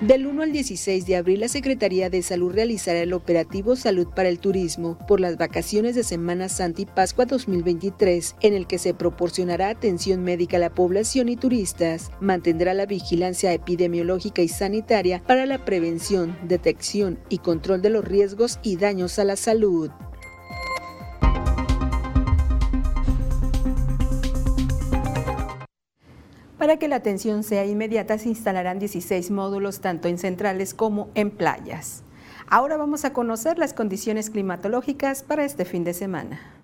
Del 0.00 0.28
1 0.28 0.44
al 0.44 0.52
16 0.52 1.06
de 1.06 1.16
abril, 1.16 1.40
la 1.40 1.48
Secretaría 1.48 2.08
de 2.08 2.22
Salud 2.22 2.52
realizará 2.52 3.00
el 3.00 3.12
operativo 3.12 3.74
Salud 3.74 4.06
para 4.06 4.28
el 4.28 4.38
Turismo 4.38 4.96
por 5.08 5.18
las 5.18 5.36
vacaciones 5.36 5.96
de 5.96 6.04
Semana 6.04 6.48
Santa 6.48 6.82
y 6.82 6.86
Pascua 6.86 7.24
2023, 7.24 8.36
en 8.42 8.54
el 8.54 8.68
que 8.68 8.78
se 8.78 8.94
proporcionará 8.94 9.70
atención 9.70 10.22
médica 10.22 10.58
a 10.58 10.60
la 10.60 10.70
población 10.70 11.28
y 11.28 11.34
turistas. 11.34 12.12
Mantendrá 12.20 12.74
la 12.74 12.86
vigilancia 12.86 13.52
epidemiológica 13.52 14.40
y 14.40 14.46
sanitaria 14.46 15.20
para 15.26 15.46
la 15.46 15.64
prevención, 15.64 16.38
detección 16.46 17.18
y 17.28 17.38
control 17.38 17.82
de 17.82 17.90
los 17.90 18.04
riesgos 18.04 18.60
y 18.62 18.76
daños 18.76 19.18
a 19.18 19.24
la 19.24 19.34
salud. 19.34 19.90
Para 26.58 26.76
que 26.76 26.88
la 26.88 26.96
atención 26.96 27.44
sea 27.44 27.64
inmediata 27.64 28.18
se 28.18 28.30
instalarán 28.30 28.80
16 28.80 29.30
módulos 29.30 29.80
tanto 29.80 30.08
en 30.08 30.18
centrales 30.18 30.74
como 30.74 31.08
en 31.14 31.30
playas. 31.30 32.02
Ahora 32.48 32.76
vamos 32.76 33.04
a 33.04 33.12
conocer 33.12 33.58
las 33.58 33.72
condiciones 33.72 34.28
climatológicas 34.28 35.22
para 35.22 35.44
este 35.44 35.64
fin 35.64 35.84
de 35.84 35.94
semana. 35.94 36.57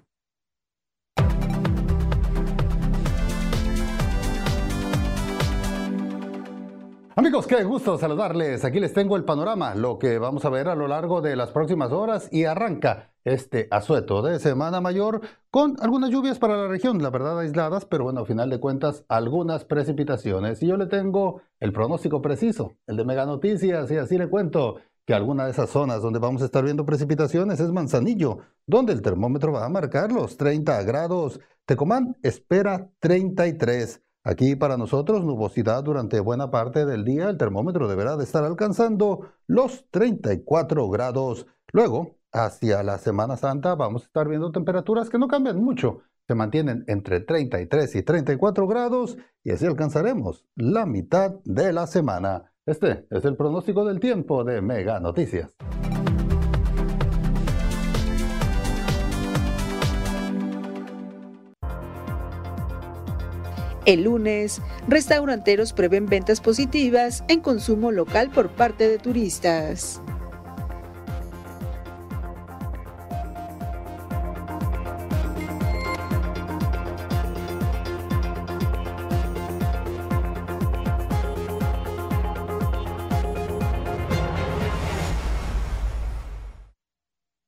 Amigos, 7.17 7.47
qué 7.47 7.63
gusto 7.63 7.97
saludarles. 7.97 8.65
Aquí 8.65 8.81
les 8.81 8.93
tengo 8.93 9.17
el 9.17 9.25
panorama, 9.25 9.77
lo 9.77 10.01
que 10.01 10.19
vamos 10.19 10.45
a 10.45 10.51
ver 10.51 10.67
a 10.67 10.75
lo 10.75 10.89
largo 10.89 11.21
de 11.21 11.37
las 11.37 11.53
próximas 11.53 11.93
horas 11.93 12.29
y 12.33 12.45
arranca 12.45 13.13
este 13.23 13.69
asueto 13.71 14.21
de 14.21 14.41
Semana 14.41 14.81
Mayor 14.81 15.21
con 15.49 15.77
algunas 15.81 16.11
lluvias 16.11 16.41
para 16.41 16.57
la 16.57 16.67
región, 16.67 17.01
la 17.01 17.11
verdad 17.11 17.39
aisladas, 17.39 17.85
pero 17.85 18.03
bueno, 18.03 18.23
a 18.23 18.27
final 18.27 18.51
de 18.51 18.59
cuentas 18.59 19.05
algunas 19.07 19.65
precipitaciones. 19.65 20.61
Y 20.61 20.67
yo 20.67 20.77
le 20.77 20.87
tengo 20.87 21.41
el 21.61 21.73
pronóstico 21.73 22.21
preciso, 22.21 22.73
el 22.89 22.97
de 22.97 23.05
Mega 23.05 23.27
Noticias, 23.27 23.89
y 23.93 23.97
así 23.97 24.19
le 24.19 24.29
cuento 24.29 24.81
que 25.07 25.15
alguna 25.15 25.45
de 25.45 25.53
esas 25.53 25.71
zonas 25.71 26.03
donde 26.03 26.19
vamos 26.19 26.43
a 26.43 26.47
estar 26.47 26.65
viendo 26.65 26.85
precipitaciones 26.85 27.61
es 27.61 27.71
Manzanillo, 27.71 28.39
donde 28.67 28.93
el 28.93 29.03
termómetro 29.03 29.53
va 29.53 29.65
a 29.65 29.69
marcar 29.69 30.11
los 30.11 30.37
30 30.37 30.83
grados. 30.83 31.39
Tecomán 31.65 32.17
espera 32.25 32.91
33. 32.99 34.04
Aquí 34.27 34.57
para 34.57 34.79
nosotros 34.79 35.23
nubosidad 35.23 35.85
durante 35.85 36.19
buena 36.19 36.51
parte 36.51 36.87
del 36.87 37.05
día, 37.05 37.29
el 37.29 37.37
termómetro 37.37 37.89
deberá 37.89 38.17
de 38.17 38.25
estar 38.25 38.43
alcanzando 38.43 39.29
los 39.47 39.85
34 39.91 40.89
grados. 40.89 41.47
Luego, 41.73 42.17
hacia 42.33 42.83
la 42.83 42.97
Semana 42.97 43.37
Santa 43.37 43.75
vamos 43.75 44.03
a 44.03 44.07
estar 44.07 44.27
viendo 44.27 44.51
temperaturas 44.51 45.11
que 45.11 45.19
no 45.19 45.29
cambian 45.29 45.63
mucho. 45.63 46.01
Se 46.27 46.35
mantienen 46.35 46.85
entre 46.87 47.21
33 47.21 47.97
y 47.97 48.03
34 48.03 48.67
grados 48.67 49.19
y 49.43 49.51
así 49.51 49.67
alcanzaremos 49.67 50.47
la 50.57 50.87
mitad 50.87 51.35
de 51.45 51.75
la 51.75 51.87
semana. 51.87 52.51
Este 52.65 53.07
es 53.11 53.27
el 53.27 53.37
pronóstico 53.37 53.85
del 53.85 54.01
tiempo 54.01 54.43
de 54.43 54.63
Mega 54.63 55.01
Noticias. 55.01 55.55
El 63.87 64.05
lunes, 64.05 64.63
restauranteros 64.89 65.75
prevén 65.75 66.07
ventas 66.07 66.41
positivas 66.41 67.23
en 67.29 67.41
consumo 67.41 67.93
local 67.93 68.31
por 68.31 68.49
parte 68.49 68.89
de 68.89 68.99
turistas. 68.99 70.01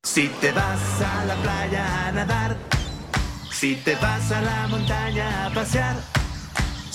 Si 0.02 0.28
te 0.40 0.52
vas 0.52 1.02
a 1.02 1.24
la 1.24 1.34
playa 1.36 2.08
a 2.08 2.12
nadar, 2.12 2.56
si 3.50 3.74
te 3.76 3.94
vas 3.96 4.32
a 4.32 4.40
la 4.42 4.66
montaña 4.68 5.46
a 5.46 5.50
pasear, 5.50 6.15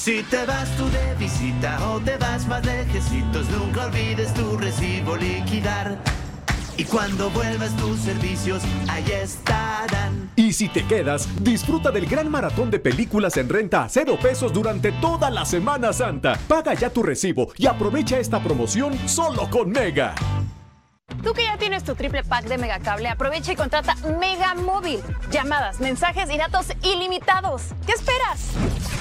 si 0.04 0.24
te 0.24 0.44
vas 0.48 0.68
tú 0.78 0.90
de 0.90 1.14
visita 1.20 1.78
o 1.92 2.00
te 2.00 2.18
vas 2.18 2.48
más 2.48 2.66
lejecitos, 2.66 3.48
nunca 3.52 3.86
olvides 3.86 4.34
tu 4.34 4.58
recibo 4.58 5.16
liquidar. 5.16 6.00
Y 6.76 6.86
cuando 6.86 7.30
vuelvas 7.30 7.76
tus 7.78 8.00
servicios, 8.00 8.64
ahí 8.90 9.06
estarán. 9.12 10.32
Y 10.36 10.54
si 10.54 10.70
te 10.70 10.88
quedas, 10.88 11.30
disfruta 11.44 11.92
del 11.92 12.08
gran 12.08 12.32
maratón 12.32 12.72
de 12.72 12.80
películas 12.80 13.38
en 13.38 13.48
renta 13.48 13.84
a 13.84 13.90
cero 13.90 14.18
pesos 14.20 14.52
durante 14.52 14.92
toda 14.94 15.30
la 15.30 15.46
Semana 15.46 15.94
Santa. 15.94 16.40
Paga 16.48 16.74
ya 16.74 16.90
tu 16.90 17.04
recibo 17.04 17.52
y 17.58 17.68
aprovecha 17.68 18.18
esta 18.18 18.42
promoción 18.42 18.98
solo 19.08 19.52
con 19.52 19.70
Mega. 19.70 20.16
Tú 21.24 21.34
que 21.34 21.44
ya 21.44 21.60
tienes 21.60 21.84
tu 21.84 21.94
triple 21.94 22.24
pack 22.24 22.46
de 22.46 22.58
Megacable, 22.58 23.08
aprovecha 23.08 23.52
y 23.52 23.56
contrata 23.56 23.94
Mega 24.20 24.56
Móvil. 24.56 25.00
Llamadas, 25.30 25.80
mensajes 25.80 26.28
y 26.32 26.40
datos 26.40 26.68
ilimitados. 26.82 27.62
¿Qué 27.86 27.92
esperas? 27.92 29.01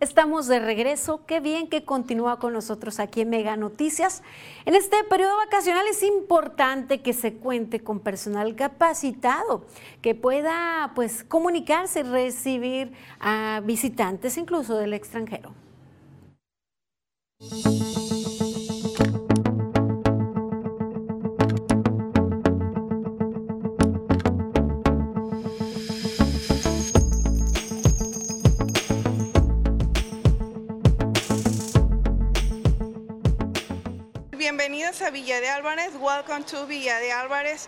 Estamos 0.00 0.46
de 0.46 0.60
regreso. 0.60 1.26
Qué 1.26 1.40
bien 1.40 1.66
que 1.66 1.84
continúa 1.84 2.38
con 2.38 2.52
nosotros 2.52 3.00
aquí 3.00 3.22
en 3.22 3.30
Mega 3.30 3.56
Noticias. 3.56 4.22
En 4.64 4.76
este 4.76 5.02
periodo 5.02 5.36
vacacional 5.38 5.88
es 5.88 6.04
importante 6.04 7.00
que 7.00 7.12
se 7.12 7.34
cuente 7.34 7.80
con 7.80 7.98
personal 7.98 8.54
capacitado 8.54 9.64
que 10.00 10.14
pueda 10.14 10.92
pues 10.94 11.24
comunicarse 11.24 12.00
y 12.00 12.02
recibir 12.04 12.92
a 13.18 13.60
visitantes 13.64 14.38
incluso 14.38 14.76
del 14.76 14.94
extranjero. 14.94 15.52
A 35.08 35.10
Villa 35.10 35.40
de 35.40 35.48
Álvarez. 35.48 35.92
Welcome 35.98 36.44
to 36.44 36.66
Villa 36.66 36.98
de 36.98 37.12
Álvarez. 37.12 37.66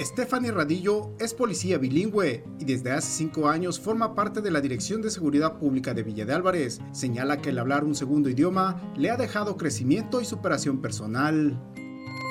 Stephanie 0.00 0.50
Radillo 0.50 1.14
es 1.20 1.32
policía 1.32 1.78
bilingüe 1.78 2.44
y 2.58 2.64
desde 2.64 2.90
hace 2.90 3.12
cinco 3.12 3.48
años 3.48 3.78
forma 3.78 4.16
parte 4.16 4.40
de 4.40 4.50
la 4.50 4.60
Dirección 4.60 5.00
de 5.00 5.10
Seguridad 5.10 5.58
Pública 5.58 5.94
de 5.94 6.02
Villa 6.02 6.24
de 6.24 6.32
Álvarez. 6.32 6.80
Señala 6.90 7.40
que 7.40 7.50
el 7.50 7.60
hablar 7.60 7.84
un 7.84 7.94
segundo 7.94 8.28
idioma 8.28 8.92
le 8.96 9.08
ha 9.10 9.16
dejado 9.16 9.56
crecimiento 9.56 10.20
y 10.20 10.24
superación 10.24 10.82
personal. 10.82 11.56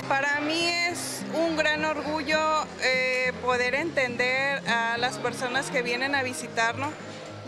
Para 0.09 0.41
mí 0.41 0.59
es 0.89 1.23
un 1.33 1.55
gran 1.55 1.85
orgullo 1.85 2.65
eh, 2.83 3.31
poder 3.41 3.75
entender 3.75 4.59
a 4.67 4.97
las 4.97 5.19
personas 5.19 5.71
que 5.71 5.81
vienen 5.83 6.15
a 6.15 6.23
visitarnos, 6.23 6.89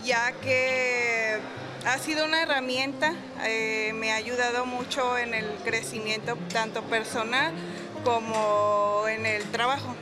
ya 0.05 0.31
que 0.31 1.39
ha 1.85 1.97
sido 1.97 2.25
una 2.25 2.41
herramienta, 2.41 3.13
eh, 3.43 3.93
me 3.95 4.11
ha 4.11 4.15
ayudado 4.15 4.65
mucho 4.65 5.17
en 5.17 5.33
el 5.33 5.45
crecimiento 5.63 6.37
tanto 6.51 6.81
personal 6.83 7.53
como 8.03 9.05
en 9.07 9.25
el 9.25 9.43
trabajo. 9.51 9.95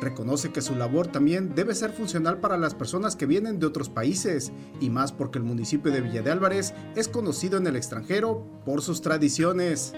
Reconoce 0.00 0.52
que 0.52 0.62
su 0.62 0.76
labor 0.76 1.08
también 1.08 1.54
debe 1.56 1.74
ser 1.74 1.92
funcional 1.92 2.38
para 2.38 2.56
las 2.56 2.74
personas 2.74 3.16
que 3.16 3.26
vienen 3.26 3.58
de 3.58 3.66
otros 3.66 3.88
países, 3.88 4.52
y 4.80 4.90
más 4.90 5.10
porque 5.10 5.38
el 5.38 5.44
municipio 5.44 5.90
de 5.90 6.00
Villa 6.00 6.22
de 6.22 6.30
Álvarez 6.30 6.72
es 6.94 7.08
conocido 7.08 7.58
en 7.58 7.66
el 7.66 7.74
extranjero 7.74 8.44
por 8.64 8.80
sus 8.80 9.02
tradiciones. 9.02 9.94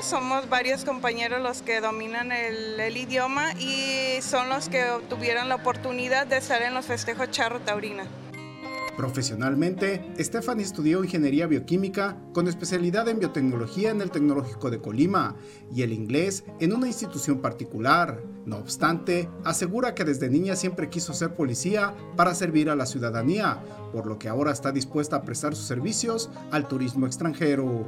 Somos 0.00 0.48
varios 0.48 0.84
compañeros 0.84 1.42
los 1.42 1.60
que 1.60 1.80
dominan 1.80 2.32
el, 2.32 2.78
el, 2.80 2.96
idioma 2.96 3.52
y 3.54 4.22
son 4.22 4.48
los 4.48 4.68
que 4.68 4.88
obtuvieron 4.90 5.48
la 5.48 5.56
oportunidad 5.56 6.26
de 6.26 6.38
estar 6.38 6.62
en 6.62 6.72
los 6.72 6.86
festejos 6.86 7.30
Charro 7.30 7.60
Taurina. 7.60 8.04
Profesionalmente, 8.98 10.02
Stephanie 10.18 10.64
estudió 10.64 11.04
ingeniería 11.04 11.46
bioquímica 11.46 12.16
con 12.34 12.48
especialidad 12.48 13.06
en 13.08 13.20
biotecnología 13.20 13.90
en 13.90 14.00
el 14.00 14.10
Tecnológico 14.10 14.70
de 14.70 14.80
Colima 14.80 15.36
y 15.72 15.82
el 15.82 15.92
inglés 15.92 16.42
en 16.58 16.72
una 16.74 16.88
institución 16.88 17.40
particular. 17.40 18.20
No 18.44 18.56
obstante, 18.56 19.28
asegura 19.44 19.94
que 19.94 20.02
desde 20.02 20.28
niña 20.28 20.56
siempre 20.56 20.90
quiso 20.90 21.14
ser 21.14 21.36
policía 21.36 21.94
para 22.16 22.34
servir 22.34 22.70
a 22.70 22.74
la 22.74 22.86
ciudadanía, 22.86 23.62
por 23.92 24.08
lo 24.08 24.18
que 24.18 24.28
ahora 24.28 24.50
está 24.50 24.72
dispuesta 24.72 25.14
a 25.14 25.22
prestar 25.22 25.54
sus 25.54 25.68
servicios 25.68 26.28
al 26.50 26.66
turismo 26.66 27.06
extranjero. 27.06 27.86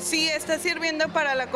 Sí, 0.00 0.28
está 0.28 0.58
sirviendo 0.58 1.10
para 1.10 1.34
la, 1.34 1.48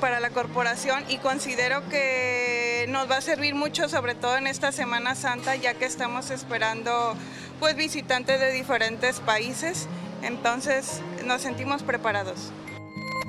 para 0.00 0.18
la 0.18 0.30
corporación 0.30 1.04
y 1.10 1.18
considero 1.18 1.86
que 1.90 2.86
nos 2.88 3.10
va 3.10 3.18
a 3.18 3.20
servir 3.20 3.54
mucho, 3.54 3.86
sobre 3.86 4.14
todo 4.14 4.38
en 4.38 4.46
esta 4.46 4.72
Semana 4.72 5.14
Santa, 5.14 5.56
ya 5.56 5.74
que 5.74 5.84
estamos 5.84 6.30
esperando 6.30 7.14
pues, 7.60 7.76
visitantes 7.76 8.40
de 8.40 8.52
diferentes 8.52 9.20
países, 9.20 9.86
entonces 10.22 11.00
nos 11.26 11.42
sentimos 11.42 11.82
preparados. 11.82 12.52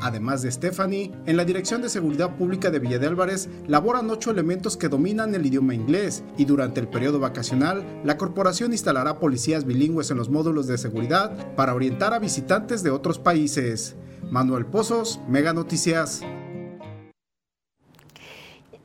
Además 0.02 0.42
de 0.42 0.52
Stephanie, 0.52 1.12
en 1.26 1.36
la 1.36 1.44
Dirección 1.44 1.82
de 1.82 1.90
Seguridad 1.90 2.36
Pública 2.38 2.72
de 2.72 2.80
Villa 2.80 3.00
de 3.00 3.08
Álvarez 3.08 3.50
laboran 3.68 4.10
ocho 4.10 4.32
elementos 4.32 4.78
que 4.78 4.88
dominan 4.88 5.36
el 5.36 5.46
idioma 5.46 5.76
inglés 5.76 6.24
y 6.38 6.46
durante 6.46 6.80
el 6.80 6.88
periodo 6.88 7.20
vacacional, 7.20 7.84
la 8.06 8.18
corporación 8.18 8.72
instalará 8.72 9.20
policías 9.20 9.66
bilingües 9.66 10.10
en 10.12 10.18
los 10.18 10.30
módulos 10.30 10.68
de 10.68 10.78
seguridad 10.78 11.54
para 11.56 11.74
orientar 11.74 12.14
a 12.14 12.20
visitantes 12.20 12.82
de 12.82 12.92
otros 12.92 13.20
países. 13.20 13.96
Manuel 14.32 14.66
Pozos, 14.66 15.20
Mega 15.28 15.54
Noticias. 15.54 16.22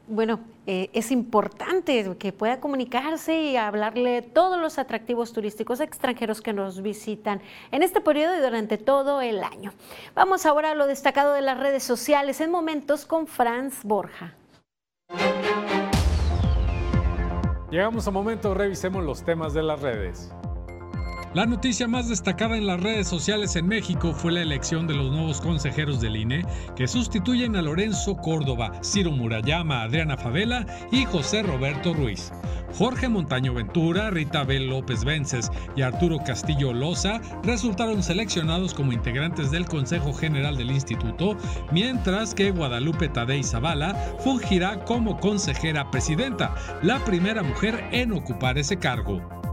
Bueno, 0.06 0.40
eh, 0.66 0.90
es 0.92 1.10
importante 1.10 2.16
que 2.18 2.32
pueda 2.32 2.60
comunicarse 2.60 3.40
y 3.40 3.56
hablarle 3.56 4.20
todos 4.20 4.60
los 4.60 4.78
atractivos 4.78 5.32
turísticos 5.32 5.80
extranjeros 5.80 6.42
que 6.42 6.52
nos 6.52 6.82
visitan 6.82 7.40
en 7.70 7.82
este 7.82 8.02
periodo 8.02 8.36
y 8.36 8.40
durante 8.40 8.76
todo 8.76 9.22
el 9.22 9.42
año. 9.42 9.72
Vamos 10.14 10.44
ahora 10.44 10.72
a 10.72 10.74
lo 10.74 10.86
destacado 10.86 11.32
de 11.32 11.40
las 11.40 11.58
redes 11.58 11.84
sociales 11.84 12.42
en 12.42 12.50
momentos 12.50 13.06
con 13.06 13.26
Franz 13.26 13.82
Borja. 13.82 14.34
Llegamos 17.70 18.06
a 18.06 18.10
momentos, 18.10 18.54
revisemos 18.54 19.02
los 19.02 19.24
temas 19.24 19.54
de 19.54 19.62
las 19.62 19.80
redes. 19.80 20.30
La 21.34 21.46
noticia 21.46 21.88
más 21.88 22.08
destacada 22.08 22.56
en 22.56 22.68
las 22.68 22.80
redes 22.80 23.08
sociales 23.08 23.56
en 23.56 23.66
México 23.66 24.12
fue 24.12 24.30
la 24.30 24.42
elección 24.42 24.86
de 24.86 24.94
los 24.94 25.10
nuevos 25.10 25.40
consejeros 25.40 26.00
del 26.00 26.14
INE 26.14 26.46
que 26.76 26.86
sustituyen 26.86 27.56
a 27.56 27.62
Lorenzo 27.62 28.16
Córdoba, 28.16 28.70
Ciro 28.84 29.10
Murayama, 29.10 29.82
Adriana 29.82 30.16
Favela 30.16 30.64
y 30.92 31.04
José 31.06 31.42
Roberto 31.42 31.92
Ruiz. 31.92 32.30
Jorge 32.78 33.08
Montaño 33.08 33.52
Ventura, 33.52 34.10
Rita 34.10 34.44
Bel 34.44 34.68
López 34.68 35.02
Vences 35.02 35.50
y 35.74 35.82
Arturo 35.82 36.18
Castillo 36.24 36.72
Loza 36.72 37.20
resultaron 37.42 38.04
seleccionados 38.04 38.72
como 38.72 38.92
integrantes 38.92 39.50
del 39.50 39.66
Consejo 39.66 40.12
General 40.12 40.56
del 40.56 40.70
Instituto, 40.70 41.36
mientras 41.72 42.32
que 42.32 42.52
Guadalupe 42.52 43.08
Tadei 43.08 43.42
Zavala 43.42 43.96
fungirá 44.20 44.84
como 44.84 45.18
consejera 45.18 45.90
presidenta, 45.90 46.54
la 46.80 47.04
primera 47.04 47.42
mujer 47.42 47.88
en 47.90 48.12
ocupar 48.12 48.56
ese 48.56 48.76
cargo 48.76 49.43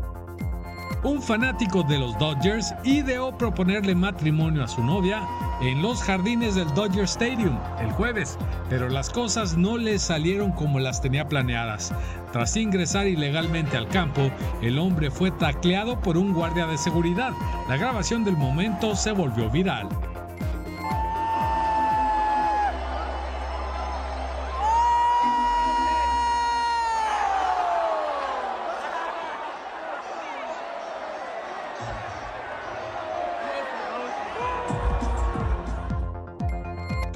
un 1.04 1.22
fanático 1.22 1.84
de 1.84 1.98
los 1.98 2.18
Dodgers 2.20 2.74
ideó 2.84 3.36
proponerle 3.38 3.96
matrimonio 3.96 4.64
a 4.64 4.68
su 4.68 4.84
novia 4.84 5.24
en 5.62 5.82
los 5.82 6.02
jardines 6.04 6.56
del 6.56 6.72
Dodger 6.74 7.06
Stadium 7.06 7.58
el 7.80 7.92
jueves, 7.92 8.38
pero 8.70 8.90
las 8.90 9.10
cosas 9.10 9.58
no 9.58 9.78
le 9.78 9.98
salieron 10.00 10.52
como 10.52 10.80
las 10.80 11.02
tenía 11.02 11.28
planeadas. 11.28 11.94
Tras 12.32 12.56
ingresar 12.56 13.08
ilegalmente 13.08 13.78
al 13.78 13.88
campo, 13.88 14.32
el 14.62 14.78
hombre 14.80 15.12
fue 15.12 15.32
tacleado 15.32 16.00
por 16.00 16.18
un 16.18 16.34
guardia 16.34 16.68
de 16.68 16.78
seguridad. 16.78 17.34
La 17.68 17.78
grabación 17.78 18.24
del 18.24 18.38
momento 18.38 18.96
se 18.96 19.12
volvió 19.12 19.50
viral. 19.50 19.90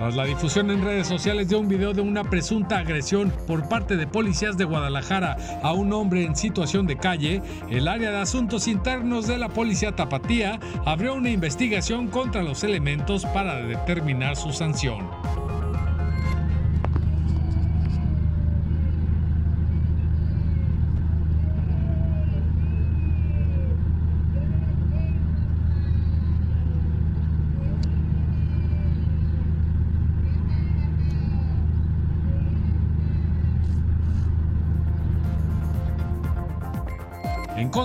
Tras 0.06 0.18
la 0.18 0.26
difusión 0.26 0.70
en 0.70 0.84
redes 0.84 1.08
sociales 1.08 1.50
de 1.50 1.56
un 1.56 1.68
video 1.68 1.92
de 1.92 2.02
una 2.02 2.24
presunta 2.24 2.78
agresión 2.78 3.34
por 3.48 3.68
parte 3.68 3.98
de 3.98 4.06
policías 4.06 4.56
de 4.56 4.64
Guadalajara 4.64 5.36
a 5.64 5.74
un 5.74 5.92
hombre 5.94 6.24
en 6.24 6.36
situación 6.36 6.86
de 6.86 6.96
calle, 6.96 7.42
el 7.72 7.88
área 7.88 8.12
de 8.12 8.20
asuntos 8.20 8.68
internos 8.68 9.26
de 9.26 9.40
la 9.40 9.50
policía 9.50 9.96
tapatía 9.96 10.60
abrió 10.86 11.16
una 11.16 11.32
investigación 11.32 12.10
contra 12.10 12.44
los 12.44 12.64
elementos 12.64 13.26
para 13.26 13.56
determinar 13.56 14.36
su 14.36 14.54
sanción. 14.54 15.10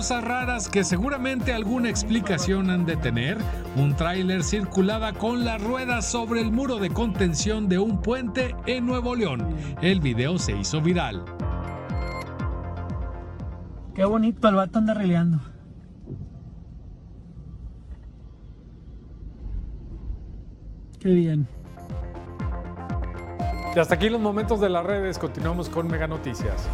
Cosas 0.01 0.23
raras 0.23 0.67
que 0.67 0.83
seguramente 0.83 1.53
alguna 1.53 1.87
explicación 1.87 2.71
han 2.71 2.87
de 2.87 2.97
tener, 2.97 3.37
un 3.75 3.95
tráiler 3.95 4.43
circulaba 4.43 5.13
con 5.13 5.45
las 5.45 5.63
ruedas 5.63 6.07
sobre 6.07 6.41
el 6.41 6.51
muro 6.51 6.79
de 6.79 6.89
contención 6.89 7.69
de 7.69 7.77
un 7.77 8.01
puente 8.01 8.55
en 8.65 8.87
Nuevo 8.87 9.15
León. 9.15 9.55
El 9.79 9.99
video 9.99 10.39
se 10.39 10.57
hizo 10.57 10.81
viral. 10.81 11.23
Qué 13.93 14.03
bonito, 14.03 14.47
el 14.47 14.55
vato 14.55 14.79
anda 14.79 14.95
releando. 14.95 15.37
Qué 20.99 21.09
bien. 21.09 21.47
Y 23.75 23.79
hasta 23.79 23.93
aquí 23.93 24.09
los 24.09 24.19
momentos 24.19 24.59
de 24.59 24.69
las 24.69 24.83
redes. 24.83 25.19
Continuamos 25.19 25.69
con 25.69 25.87
Mega 25.87 26.07
Noticias. 26.07 26.67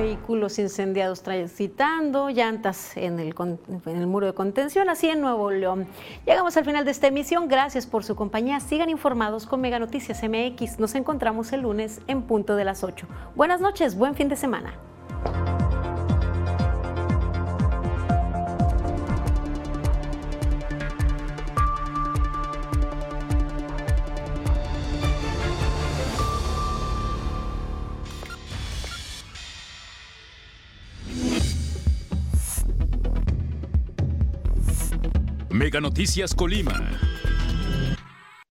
Vehículos 0.00 0.58
incendiados 0.58 1.22
transitando, 1.22 2.30
llantas 2.30 2.96
en 2.96 3.20
el, 3.20 3.34
el, 3.84 4.06
muro 4.06 4.24
de 4.24 4.32
contención, 4.32 4.88
así 4.88 5.10
en 5.10 5.20
Nuevo 5.20 5.50
León. 5.50 5.88
Llegamos 6.24 6.56
al 6.56 6.64
final 6.64 6.86
de 6.86 6.90
esta 6.90 7.08
emisión. 7.08 7.48
Gracias 7.48 7.86
por 7.86 8.02
su 8.02 8.16
compañía. 8.16 8.60
Sigan 8.60 8.88
informados 8.88 9.46
con 9.46 9.60
Mega 9.60 9.78
Noticias 9.78 10.22
MX. 10.22 10.78
Nos 10.78 10.94
encontramos 10.94 11.52
el 11.52 11.60
lunes 11.60 12.00
en 12.06 12.22
punto 12.22 12.56
de 12.56 12.64
las 12.64 12.82
8. 12.82 13.06
Buenas 13.36 13.60
noches, 13.60 13.94
buen 13.94 14.14
fin 14.14 14.30
de 14.30 14.36
semana. 14.36 14.72
Noticias 35.80 36.34
Colima. 36.34 36.72